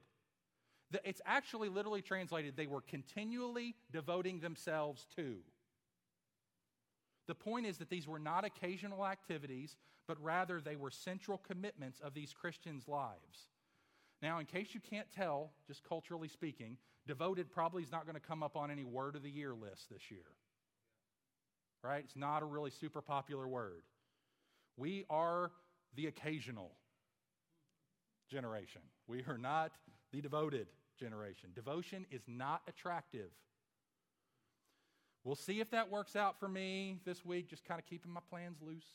It's 1.06 1.22
actually 1.26 1.70
literally 1.70 2.02
translated, 2.02 2.56
they 2.56 2.68
were 2.68 2.82
continually 2.82 3.76
devoting 3.92 4.39
themselves 4.39 5.08
to. 5.16 5.38
The 7.28 7.36
point 7.36 7.66
is 7.66 7.78
that 7.78 7.89
these 7.89 8.08
were 8.08 8.20
not 8.20 8.44
occasional 8.44 9.06
activities, 9.06 9.78
but 10.08 10.22
rather 10.22 10.60
they 10.60 10.76
were 10.76 10.92
central 10.92 11.38
commitments 11.38 12.00
of 12.02 12.14
these 12.14 12.34
Christians' 12.34 12.88
lives. 12.88 13.48
Now, 14.22 14.39
in 14.39 14.46
case 14.46 14.70
you 14.74 14.82
can't 14.82 15.08
tell, 15.16 15.52
just 15.66 15.84
culturally 15.84 16.28
speaking, 16.28 16.78
devoted 17.08 17.50
probably 17.50 17.84
is 17.84 17.92
not 17.92 18.06
going 18.06 18.16
to 18.16 18.22
come 18.22 18.44
up 18.44 18.58
on 18.58 18.70
any 18.70 18.84
word 18.84 19.16
of 19.16 19.24
the 19.24 19.30
year 19.30 19.54
list 19.54 19.89
this 19.89 20.12
year. 20.12 20.26
Right? 21.84 22.04
It's 22.04 22.16
not 22.16 22.44
a 22.44 22.46
really 22.46 22.70
super 22.70 23.02
popular 23.02 23.48
word. 23.48 23.84
We 24.78 25.06
are 25.10 25.52
the 25.96 26.08
occasional 26.08 26.72
generation. 28.30 28.82
We 29.08 29.24
are 29.28 29.38
not 29.38 29.72
the 30.12 30.22
devoted 30.22 30.68
generation. 31.02 31.49
Devotion 31.54 32.06
is 32.12 32.22
not 32.28 32.62
attractive. 32.68 33.32
We'll 35.24 35.36
see 35.36 35.60
if 35.60 35.70
that 35.72 35.91
works 35.91 36.16
out 36.16 36.39
for 36.39 36.47
me 36.47 36.97
this 37.06 37.26
week, 37.26 37.49
just 37.49 37.66
kind 37.66 37.80
of 37.80 37.86
keeping 37.86 38.12
my 38.12 38.22
plans 38.30 38.58
loose. 38.66 38.86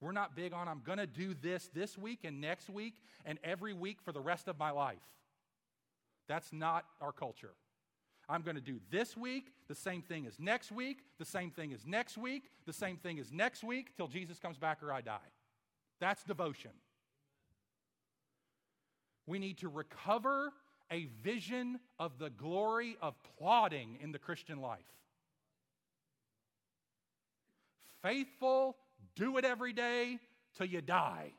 We're 0.00 0.12
not 0.12 0.36
big 0.36 0.52
on, 0.52 0.68
I'm 0.68 0.82
going 0.84 0.98
to 0.98 1.06
do 1.06 1.34
this 1.34 1.70
this 1.74 1.96
week 1.96 2.20
and 2.24 2.40
next 2.40 2.68
week 2.68 2.94
and 3.24 3.38
every 3.42 3.72
week 3.72 3.98
for 4.02 4.12
the 4.12 4.20
rest 4.20 4.46
of 4.46 4.58
my 4.58 4.70
life. 4.70 4.98
That's 6.28 6.52
not 6.52 6.84
our 7.00 7.12
culture. 7.12 7.54
I'm 8.28 8.42
going 8.42 8.56
to 8.56 8.62
do 8.62 8.80
this 8.90 9.16
week 9.16 9.52
the 9.68 9.74
same 9.74 10.02
thing 10.02 10.26
as 10.26 10.38
next 10.38 10.72
week, 10.72 10.98
the 11.18 11.24
same 11.24 11.50
thing 11.50 11.72
as 11.72 11.86
next 11.86 12.18
week, 12.18 12.50
the 12.66 12.72
same 12.72 12.96
thing 12.96 13.18
as 13.18 13.32
next 13.32 13.64
week 13.64 13.96
till 13.96 14.08
Jesus 14.08 14.38
comes 14.38 14.58
back 14.58 14.82
or 14.82 14.92
I 14.92 15.00
die. 15.00 15.18
That's 16.00 16.24
devotion. 16.24 16.72
We 19.26 19.38
need 19.38 19.58
to 19.58 19.68
recover 19.68 20.52
a 20.90 21.06
vision 21.22 21.80
of 21.98 22.18
the 22.18 22.30
glory 22.30 22.96
of 23.02 23.14
plodding 23.38 23.98
in 24.00 24.12
the 24.12 24.18
Christian 24.18 24.60
life. 24.60 24.78
Faithful, 28.02 28.76
do 29.16 29.36
it 29.36 29.44
every 29.44 29.72
day 29.72 30.18
till 30.56 30.66
you 30.66 30.80
die. 30.80 31.32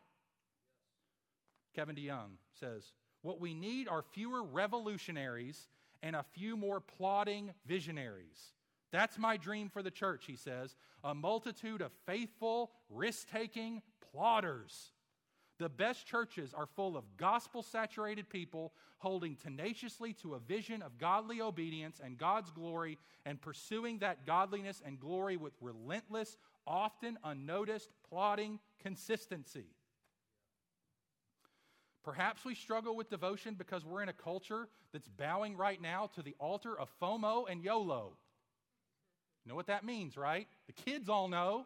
Kevin 1.73 1.95
DeYoung 1.95 2.31
says, 2.59 2.91
What 3.21 3.39
we 3.39 3.53
need 3.53 3.88
are 3.88 4.01
fewer 4.01 4.43
revolutionaries 4.43 5.69
and 6.03 6.15
a 6.15 6.25
few 6.33 6.57
more 6.57 6.81
plodding 6.81 7.51
visionaries. 7.65 8.51
That's 8.91 9.17
my 9.17 9.38
dream 9.38 9.69
for 9.69 9.81
the 9.81 9.91
church, 9.91 10.25
he 10.25 10.35
says. 10.35 10.75
A 11.03 11.13
multitude 11.13 11.81
of 11.81 11.91
faithful, 12.05 12.71
risk 12.89 13.29
taking 13.29 13.81
plodders 14.13 14.91
the 15.60 15.70
best 15.70 16.05
churches 16.05 16.53
are 16.53 16.66
full 16.66 16.95
of 16.95 17.03
gospel 17.18 17.64
saturated 17.64 18.30
people 18.30 18.74
holding 18.99 19.36
tenaciously 19.36 20.14
to 20.14 20.36
a 20.36 20.39
vision 20.39 20.82
of 20.82 20.97
godly 20.97 21.41
obedience 21.41 21.99
and 22.03 22.18
God's 22.18 22.51
glory 22.51 22.97
and 23.26 23.41
pursuing 23.41 23.99
that 23.99 24.26
godliness 24.26 24.82
and 24.86 24.99
glory 24.99 25.38
with 25.38 25.53
relentless, 25.62 26.38
often 26.66 27.18
unnoticed, 27.24 27.89
plodding 28.10 28.60
consistency. 28.82 29.68
Perhaps 32.03 32.45
we 32.45 32.55
struggle 32.55 32.95
with 32.95 33.10
devotion 33.10 33.55
because 33.55 33.84
we're 33.84 34.01
in 34.01 34.10
a 34.10 34.14
culture 34.14 34.70
that's 34.93 35.10
bowing 35.10 35.58
right 35.58 35.82
now 35.82 36.10
to 36.16 36.22
the 36.22 36.36
altar 36.39 36.80
of 36.80 36.89
FOMO 37.01 37.49
and 37.49 37.62
YOLO. 37.62 38.14
You 39.43 39.49
know 39.49 39.55
what 39.55 39.68
that 39.68 39.86
means, 39.86 40.18
right? 40.18 40.47
The 40.68 40.74
kids 40.74 41.10
all 41.10 41.28
know. 41.28 41.66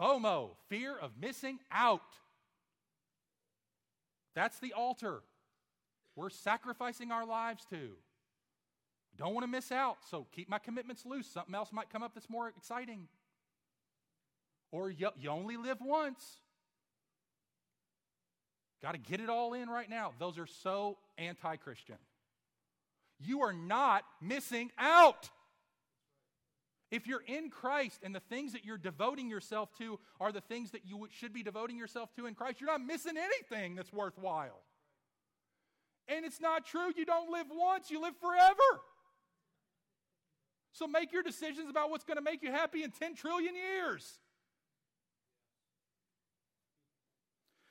FOMO, 0.00 0.50
fear 0.68 0.96
of 0.96 1.12
missing 1.20 1.58
out. 1.70 2.02
That's 4.34 4.58
the 4.58 4.72
altar. 4.72 5.22
we're 6.14 6.30
sacrificing 6.30 7.10
our 7.10 7.26
lives 7.26 7.64
to. 7.70 7.92
Don't 9.16 9.34
want 9.34 9.44
to 9.44 9.50
miss 9.50 9.70
out, 9.70 9.98
so 10.10 10.26
keep 10.32 10.48
my 10.48 10.58
commitments 10.58 11.04
loose. 11.04 11.26
Something 11.26 11.54
else 11.54 11.70
might 11.72 11.90
come 11.90 12.02
up 12.02 12.14
that's 12.14 12.30
more 12.30 12.48
exciting. 12.48 13.08
Or 14.70 14.90
you, 14.90 15.10
you 15.18 15.28
only 15.28 15.56
live 15.56 15.78
once. 15.80 16.38
Got 18.82 18.92
to 18.92 18.98
get 18.98 19.20
it 19.20 19.28
all 19.28 19.52
in 19.54 19.68
right 19.68 19.88
now. 19.88 20.12
Those 20.18 20.38
are 20.38 20.46
so 20.46 20.98
anti 21.18 21.56
Christian. 21.56 21.96
You 23.20 23.42
are 23.42 23.52
not 23.52 24.04
missing 24.20 24.70
out. 24.78 25.30
If 26.92 27.06
you're 27.06 27.24
in 27.26 27.48
Christ 27.48 28.00
and 28.04 28.14
the 28.14 28.20
things 28.20 28.52
that 28.52 28.66
you're 28.66 28.76
devoting 28.76 29.30
yourself 29.30 29.70
to 29.78 29.98
are 30.20 30.30
the 30.30 30.42
things 30.42 30.72
that 30.72 30.82
you 30.84 31.08
should 31.10 31.32
be 31.32 31.42
devoting 31.42 31.78
yourself 31.78 32.14
to 32.16 32.26
in 32.26 32.34
Christ, 32.34 32.60
you're 32.60 32.70
not 32.70 32.82
missing 32.82 33.14
anything 33.16 33.74
that's 33.74 33.90
worthwhile. 33.90 34.60
And 36.06 36.26
it's 36.26 36.38
not 36.38 36.66
true. 36.66 36.92
You 36.94 37.06
don't 37.06 37.30
live 37.30 37.46
once, 37.50 37.90
you 37.90 38.02
live 38.02 38.12
forever. 38.20 38.82
So 40.72 40.86
make 40.86 41.12
your 41.12 41.22
decisions 41.22 41.70
about 41.70 41.88
what's 41.88 42.04
going 42.04 42.18
to 42.18 42.22
make 42.22 42.42
you 42.42 42.50
happy 42.50 42.82
in 42.82 42.90
10 42.90 43.14
trillion 43.14 43.54
years. 43.54 44.18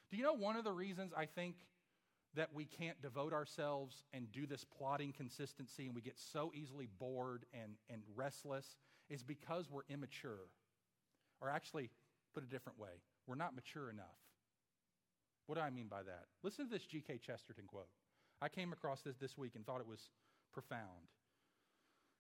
Do 0.09 0.17
you 0.17 0.23
know 0.23 0.33
one 0.33 0.55
of 0.55 0.63
the 0.63 0.71
reasons 0.71 1.13
I 1.15 1.27
think 1.27 1.57
that 2.33 2.49
we 2.55 2.65
can't 2.65 2.99
devote 3.03 3.33
ourselves 3.33 4.03
and 4.13 4.31
do 4.31 4.47
this 4.47 4.65
plodding 4.65 5.13
consistency 5.13 5.85
and 5.85 5.93
we 5.93 6.01
get 6.01 6.17
so 6.17 6.51
easily 6.55 6.87
bored 6.97 7.45
and, 7.53 7.73
and 7.87 8.01
restless 8.15 8.65
is 9.11 9.23
because 9.23 9.69
we're 9.69 9.81
immature. 9.89 10.47
Or 11.41 11.49
actually, 11.49 11.89
put 12.33 12.43
a 12.43 12.47
different 12.47 12.79
way, 12.79 13.01
we're 13.27 13.35
not 13.35 13.53
mature 13.53 13.89
enough. 13.89 14.05
What 15.47 15.55
do 15.55 15.61
I 15.61 15.69
mean 15.69 15.87
by 15.89 16.03
that? 16.03 16.27
Listen 16.43 16.65
to 16.65 16.71
this 16.71 16.85
G.K. 16.85 17.19
Chesterton 17.25 17.65
quote. 17.67 17.89
I 18.41 18.47
came 18.47 18.71
across 18.71 19.01
this 19.01 19.17
this 19.17 19.37
week 19.37 19.51
and 19.55 19.65
thought 19.65 19.81
it 19.81 19.87
was 19.87 20.11
profound. 20.53 21.09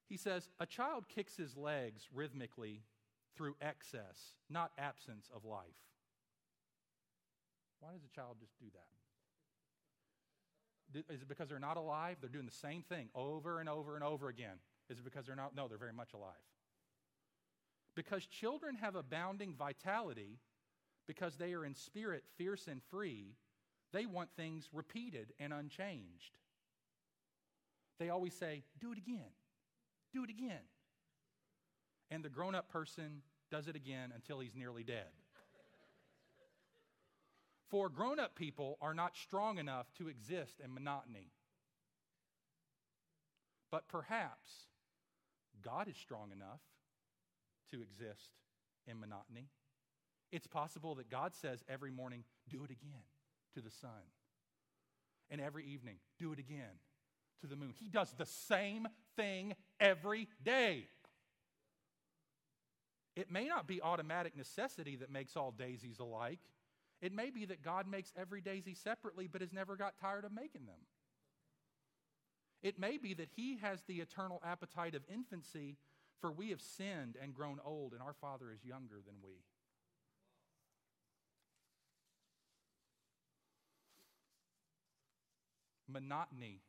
He 0.09 0.17
says, 0.17 0.49
A 0.59 0.65
child 0.65 1.07
kicks 1.07 1.37
his 1.37 1.55
legs 1.55 2.09
rhythmically 2.13 2.81
through 3.35 3.55
excess, 3.61 4.35
not 4.49 4.71
absence 4.77 5.29
of 5.33 5.45
life. 5.45 5.63
Why 7.79 7.93
does 7.93 8.03
a 8.03 8.13
child 8.13 8.35
just 8.39 8.59
do 8.59 8.65
that? 8.73 8.87
Is 11.13 11.21
it 11.21 11.29
because 11.29 11.47
they're 11.47 11.59
not 11.59 11.77
alive? 11.77 12.17
They're 12.19 12.29
doing 12.29 12.45
the 12.45 12.51
same 12.51 12.83
thing 12.83 13.07
over 13.15 13.59
and 13.59 13.69
over 13.69 13.95
and 13.95 14.03
over 14.03 14.27
again. 14.27 14.59
Is 14.89 14.99
it 14.99 15.05
because 15.05 15.25
they're 15.25 15.37
not? 15.37 15.55
No, 15.55 15.69
they're 15.69 15.77
very 15.77 15.93
much 15.93 16.11
alive. 16.13 16.33
Because 17.95 18.25
children 18.25 18.75
have 18.75 18.95
abounding 18.95 19.53
vitality, 19.53 20.39
because 21.07 21.35
they 21.35 21.53
are 21.53 21.65
in 21.65 21.75
spirit 21.75 22.23
fierce 22.37 22.67
and 22.67 22.81
free, 22.89 23.35
they 23.91 24.05
want 24.05 24.29
things 24.35 24.69
repeated 24.71 25.33
and 25.39 25.51
unchanged. 25.51 26.37
They 27.99 28.09
always 28.09 28.33
say, 28.33 28.63
Do 28.79 28.91
it 28.91 28.97
again, 28.97 29.31
do 30.13 30.23
it 30.23 30.29
again. 30.29 30.63
And 32.09 32.23
the 32.23 32.29
grown 32.29 32.55
up 32.55 32.69
person 32.69 33.21
does 33.49 33.67
it 33.67 33.75
again 33.75 34.11
until 34.13 34.39
he's 34.39 34.55
nearly 34.55 34.83
dead. 34.83 35.11
For 37.69 37.87
grown 37.89 38.19
up 38.19 38.35
people 38.35 38.77
are 38.81 38.93
not 38.93 39.15
strong 39.15 39.57
enough 39.57 39.87
to 39.97 40.09
exist 40.09 40.59
in 40.63 40.73
monotony. 40.73 41.31
But 43.71 43.87
perhaps 43.87 44.51
God 45.61 45.87
is 45.87 45.95
strong 45.95 46.31
enough 46.33 46.59
to 47.71 47.81
exist 47.81 48.31
in 48.87 48.99
monotony. 48.99 49.47
It's 50.31 50.47
possible 50.47 50.95
that 50.95 51.09
God 51.09 51.35
says 51.35 51.63
every 51.69 51.91
morning, 51.91 52.23
do 52.49 52.63
it 52.63 52.71
again 52.71 53.03
to 53.55 53.61
the 53.61 53.71
sun. 53.71 53.89
And 55.29 55.41
every 55.41 55.65
evening, 55.65 55.95
do 56.19 56.31
it 56.33 56.39
again 56.39 56.79
to 57.41 57.47
the 57.47 57.55
moon. 57.55 57.73
He 57.79 57.89
does 57.89 58.13
the 58.17 58.25
same 58.25 58.87
thing 59.15 59.55
every 59.79 60.27
day. 60.43 60.87
It 63.15 63.31
may 63.31 63.47
not 63.47 63.67
be 63.67 63.81
automatic 63.81 64.37
necessity 64.37 64.95
that 64.97 65.11
makes 65.11 65.35
all 65.35 65.51
daisies 65.51 65.99
alike. 65.99 66.39
It 67.01 67.13
may 67.13 67.29
be 67.29 67.45
that 67.45 67.63
God 67.63 67.87
makes 67.87 68.13
every 68.15 68.41
daisy 68.41 68.73
separately 68.73 69.27
but 69.27 69.41
has 69.41 69.51
never 69.51 69.75
got 69.75 69.97
tired 69.99 70.23
of 70.23 70.31
making 70.31 70.65
them. 70.65 70.79
It 72.63 72.79
may 72.79 72.97
be 72.97 73.13
that 73.15 73.29
He 73.35 73.57
has 73.57 73.81
the 73.87 73.99
eternal 73.99 74.41
appetite 74.45 74.95
of 74.95 75.01
infancy, 75.11 75.77
for 76.21 76.31
we 76.31 76.51
have 76.51 76.61
sinned 76.61 77.17
and 77.21 77.33
grown 77.33 77.59
old, 77.65 77.93
and 77.93 78.01
our 78.01 78.13
Father 78.13 78.51
is 78.53 78.63
younger 78.63 79.01
than 79.05 79.15
we. 79.23 79.31
Monotony, 85.87 86.61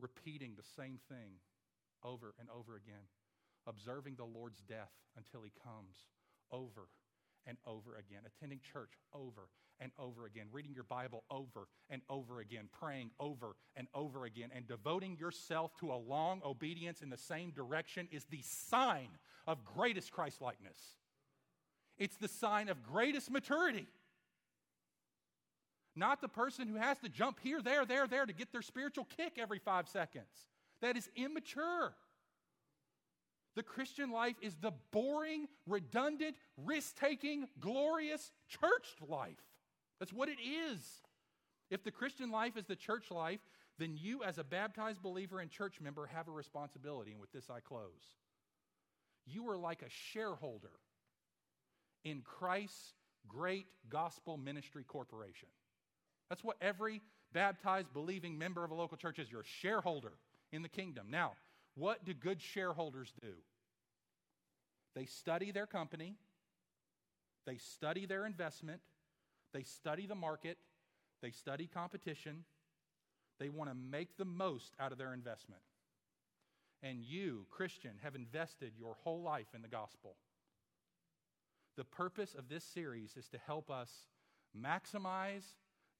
repeating 0.00 0.54
the 0.56 0.64
same 0.76 0.98
thing 1.08 1.38
over 2.02 2.34
and 2.40 2.48
over 2.50 2.74
again, 2.74 3.06
observing 3.66 4.16
the 4.16 4.24
Lord's 4.24 4.62
death 4.62 4.90
until 5.16 5.42
He 5.42 5.52
comes 5.62 6.06
over 6.50 6.88
and 7.46 7.58
over 7.66 7.94
again, 7.94 8.22
attending 8.26 8.60
church 8.72 8.92
over 9.14 9.48
and 9.80 9.92
over 9.98 10.26
again, 10.26 10.46
reading 10.52 10.72
your 10.74 10.84
Bible 10.84 11.24
over 11.30 11.68
and 11.90 12.02
over 12.08 12.40
again, 12.40 12.68
praying 12.80 13.10
over 13.20 13.56
and 13.76 13.86
over 13.94 14.24
again, 14.24 14.50
and 14.54 14.66
devoting 14.66 15.16
yourself 15.16 15.76
to 15.80 15.92
a 15.92 15.96
long 15.96 16.40
obedience 16.44 17.00
in 17.00 17.10
the 17.10 17.16
same 17.16 17.50
direction 17.50 18.08
is 18.10 18.24
the 18.24 18.42
sign 18.42 19.08
of 19.46 19.64
greatest 19.64 20.12
Christlikeness. 20.12 20.78
It's 21.96 22.16
the 22.16 22.28
sign 22.28 22.68
of 22.68 22.82
greatest 22.82 23.30
maturity. 23.30 23.86
Not 25.96 26.20
the 26.20 26.28
person 26.28 26.68
who 26.68 26.76
has 26.76 26.98
to 26.98 27.08
jump 27.08 27.40
here, 27.42 27.60
there, 27.60 27.84
there, 27.84 28.06
there 28.06 28.24
to 28.24 28.32
get 28.32 28.52
their 28.52 28.62
spiritual 28.62 29.06
kick 29.16 29.32
every 29.36 29.58
five 29.58 29.88
seconds. 29.88 30.46
That 30.80 30.96
is 30.96 31.08
immature. 31.16 31.94
The 33.56 33.64
Christian 33.64 34.12
life 34.12 34.36
is 34.40 34.54
the 34.54 34.70
boring, 34.92 35.48
redundant, 35.66 36.36
risk 36.56 36.96
taking, 36.96 37.48
glorious 37.58 38.30
church 38.48 38.94
life. 39.08 39.42
That's 39.98 40.12
what 40.12 40.28
it 40.28 40.38
is. 40.40 40.80
If 41.70 41.84
the 41.84 41.90
Christian 41.90 42.30
life 42.30 42.56
is 42.56 42.66
the 42.66 42.76
church 42.76 43.10
life, 43.10 43.40
then 43.78 43.96
you, 43.96 44.22
as 44.24 44.38
a 44.38 44.44
baptized 44.44 45.02
believer 45.02 45.40
and 45.40 45.50
church 45.50 45.80
member, 45.80 46.06
have 46.06 46.28
a 46.28 46.32
responsibility. 46.32 47.12
And 47.12 47.20
with 47.20 47.32
this, 47.32 47.50
I 47.50 47.60
close. 47.60 48.16
You 49.26 49.48
are 49.50 49.56
like 49.56 49.82
a 49.82 49.90
shareholder 50.12 50.72
in 52.04 52.22
Christ's 52.22 52.94
great 53.28 53.66
gospel 53.88 54.36
ministry 54.36 54.84
corporation. 54.84 55.48
That's 56.28 56.42
what 56.42 56.56
every 56.60 57.02
baptized, 57.32 57.92
believing 57.92 58.38
member 58.38 58.64
of 58.64 58.70
a 58.70 58.74
local 58.74 58.96
church 58.96 59.18
is. 59.18 59.30
You're 59.30 59.42
a 59.42 59.60
shareholder 59.60 60.12
in 60.52 60.62
the 60.62 60.68
kingdom. 60.68 61.08
Now, 61.10 61.32
what 61.74 62.04
do 62.04 62.14
good 62.14 62.40
shareholders 62.40 63.12
do? 63.20 63.34
They 64.94 65.04
study 65.04 65.52
their 65.52 65.66
company, 65.66 66.16
they 67.46 67.58
study 67.58 68.06
their 68.06 68.26
investment, 68.26 68.80
they 69.52 69.62
study 69.62 70.06
the 70.06 70.14
market, 70.14 70.58
they 71.22 71.30
study 71.30 71.66
competition, 71.66 72.44
they 73.38 73.48
want 73.48 73.70
to 73.70 73.76
make 73.76 74.16
the 74.16 74.24
most 74.24 74.74
out 74.80 74.92
of 74.92 74.98
their 74.98 75.14
investment. 75.14 75.62
And 76.82 77.02
you, 77.02 77.46
Christian, 77.50 77.92
have 78.02 78.14
invested 78.14 78.72
your 78.78 78.94
whole 79.02 79.22
life 79.22 79.48
in 79.54 79.62
the 79.62 79.68
gospel. 79.68 80.16
The 81.76 81.84
purpose 81.84 82.34
of 82.36 82.48
this 82.48 82.64
series 82.64 83.16
is 83.16 83.28
to 83.28 83.38
help 83.38 83.70
us 83.70 83.90
maximize 84.56 85.44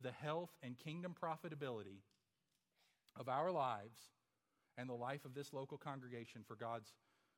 the 0.00 0.12
health 0.12 0.50
and 0.62 0.78
kingdom 0.78 1.14
profitability 1.20 2.02
of 3.16 3.28
our 3.28 3.50
lives 3.50 3.98
and 4.76 4.88
the 4.88 4.94
life 4.94 5.24
of 5.24 5.34
this 5.34 5.52
local 5.52 5.76
congregation 5.76 6.42
for 6.46 6.54
God's 6.54 6.94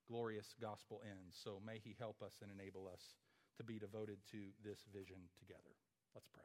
glorious 0.09 0.55
gospel 0.61 1.01
ends. 1.05 1.39
So 1.43 1.61
may 1.67 1.81
He 1.83 1.97
help 1.99 2.23
us 2.23 2.35
and 2.43 2.51
enable 2.51 2.89
us 2.93 3.15
to 3.57 3.65
be 3.65 3.79
devoted 3.79 4.19
to 4.33 4.39
this 4.65 4.81
vision 4.93 5.17
together. 5.39 5.80
Let's 6.15 6.29
pray. 6.33 6.43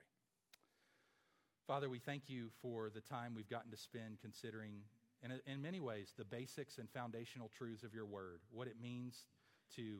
Father, 1.67 1.89
we 1.89 1.99
thank 1.99 2.29
you 2.29 2.49
for 2.61 2.89
the 2.89 3.01
time 3.01 3.33
we've 3.35 3.49
gotten 3.49 3.71
to 3.71 3.77
spend 3.77 4.19
considering, 4.21 4.73
in, 5.23 5.31
in 5.51 5.61
many 5.61 5.79
ways, 5.79 6.13
the 6.17 6.23
basics 6.23 6.77
and 6.77 6.89
foundational 6.89 7.49
truths 7.57 7.83
of 7.83 7.93
your 7.93 8.05
word, 8.05 8.41
what 8.51 8.67
it 8.67 8.75
means 8.81 9.25
to 9.75 9.99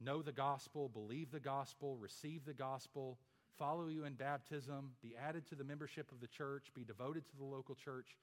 know 0.00 0.22
the 0.22 0.32
gospel, 0.32 0.88
believe 0.88 1.30
the 1.32 1.40
gospel, 1.40 1.96
receive 1.96 2.44
the 2.44 2.54
gospel, 2.54 3.18
follow 3.58 3.88
you 3.88 4.04
in 4.04 4.14
baptism, 4.14 4.92
be 5.02 5.14
added 5.16 5.46
to 5.48 5.54
the 5.54 5.64
membership 5.64 6.12
of 6.12 6.20
the 6.20 6.28
church, 6.28 6.70
be 6.74 6.84
devoted 6.84 7.26
to 7.28 7.36
the 7.36 7.44
local 7.44 7.74
church. 7.74 8.16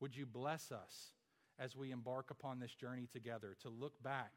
Would 0.00 0.16
you 0.16 0.26
bless 0.26 0.70
us 0.70 1.12
as 1.58 1.76
we 1.76 1.90
embark 1.90 2.30
upon 2.30 2.60
this 2.60 2.74
journey 2.74 3.08
together 3.12 3.56
to 3.62 3.68
look 3.68 4.00
back 4.02 4.32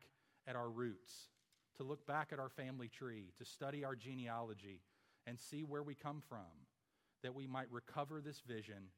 at 0.47 0.55
our 0.55 0.69
roots, 0.69 1.29
to 1.77 1.83
look 1.83 2.05
back 2.07 2.29
at 2.31 2.39
our 2.39 2.49
family 2.49 2.87
tree, 2.87 3.31
to 3.37 3.45
study 3.45 3.83
our 3.83 3.95
genealogy, 3.95 4.81
and 5.27 5.39
see 5.39 5.63
where 5.63 5.83
we 5.83 5.95
come 5.95 6.21
from, 6.27 6.45
that 7.23 7.33
we 7.33 7.47
might 7.47 7.71
recover 7.71 8.21
this 8.21 8.41
vision, 8.47 8.89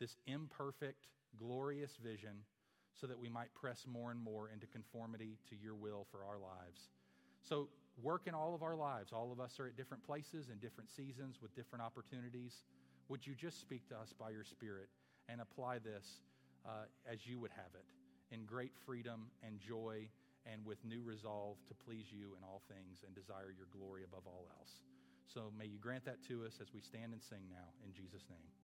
this 0.00 0.16
imperfect, 0.26 1.06
glorious 1.36 1.96
vision, 2.02 2.44
so 2.92 3.06
that 3.06 3.18
we 3.18 3.28
might 3.28 3.52
press 3.54 3.86
more 3.90 4.10
and 4.10 4.20
more 4.20 4.48
into 4.50 4.66
conformity 4.66 5.38
to 5.50 5.56
your 5.56 5.74
will 5.74 6.06
for 6.10 6.24
our 6.24 6.38
lives. 6.38 6.90
So, 7.42 7.68
work 8.02 8.22
in 8.26 8.34
all 8.34 8.54
of 8.54 8.62
our 8.62 8.76
lives. 8.76 9.12
All 9.12 9.30
of 9.32 9.40
us 9.40 9.60
are 9.60 9.66
at 9.66 9.76
different 9.76 10.04
places 10.04 10.48
in 10.50 10.58
different 10.58 10.90
seasons 10.90 11.36
with 11.42 11.54
different 11.54 11.84
opportunities. 11.84 12.64
Would 13.08 13.26
you 13.26 13.34
just 13.34 13.60
speak 13.60 13.86
to 13.88 13.96
us 13.96 14.14
by 14.18 14.30
your 14.30 14.44
Spirit 14.44 14.88
and 15.28 15.40
apply 15.40 15.78
this 15.78 16.22
uh, 16.66 16.86
as 17.10 17.26
you 17.26 17.38
would 17.38 17.50
have 17.50 17.70
it 17.74 17.84
in 18.34 18.44
great 18.46 18.72
freedom 18.86 19.26
and 19.42 19.60
joy 19.60 20.08
and 20.46 20.64
with 20.64 20.78
new 20.84 21.02
resolve 21.02 21.56
to 21.68 21.74
please 21.74 22.06
you 22.10 22.34
in 22.36 22.44
all 22.44 22.62
things 22.68 23.04
and 23.06 23.14
desire 23.14 23.54
your 23.56 23.68
glory 23.72 24.02
above 24.04 24.26
all 24.26 24.46
else? 24.58 24.82
So 25.32 25.50
may 25.58 25.66
you 25.66 25.78
grant 25.78 26.04
that 26.04 26.22
to 26.28 26.44
us 26.44 26.58
as 26.60 26.72
we 26.72 26.80
stand 26.80 27.12
and 27.12 27.22
sing 27.22 27.42
now 27.50 27.72
in 27.84 27.92
Jesus' 27.92 28.24
name. 28.30 28.54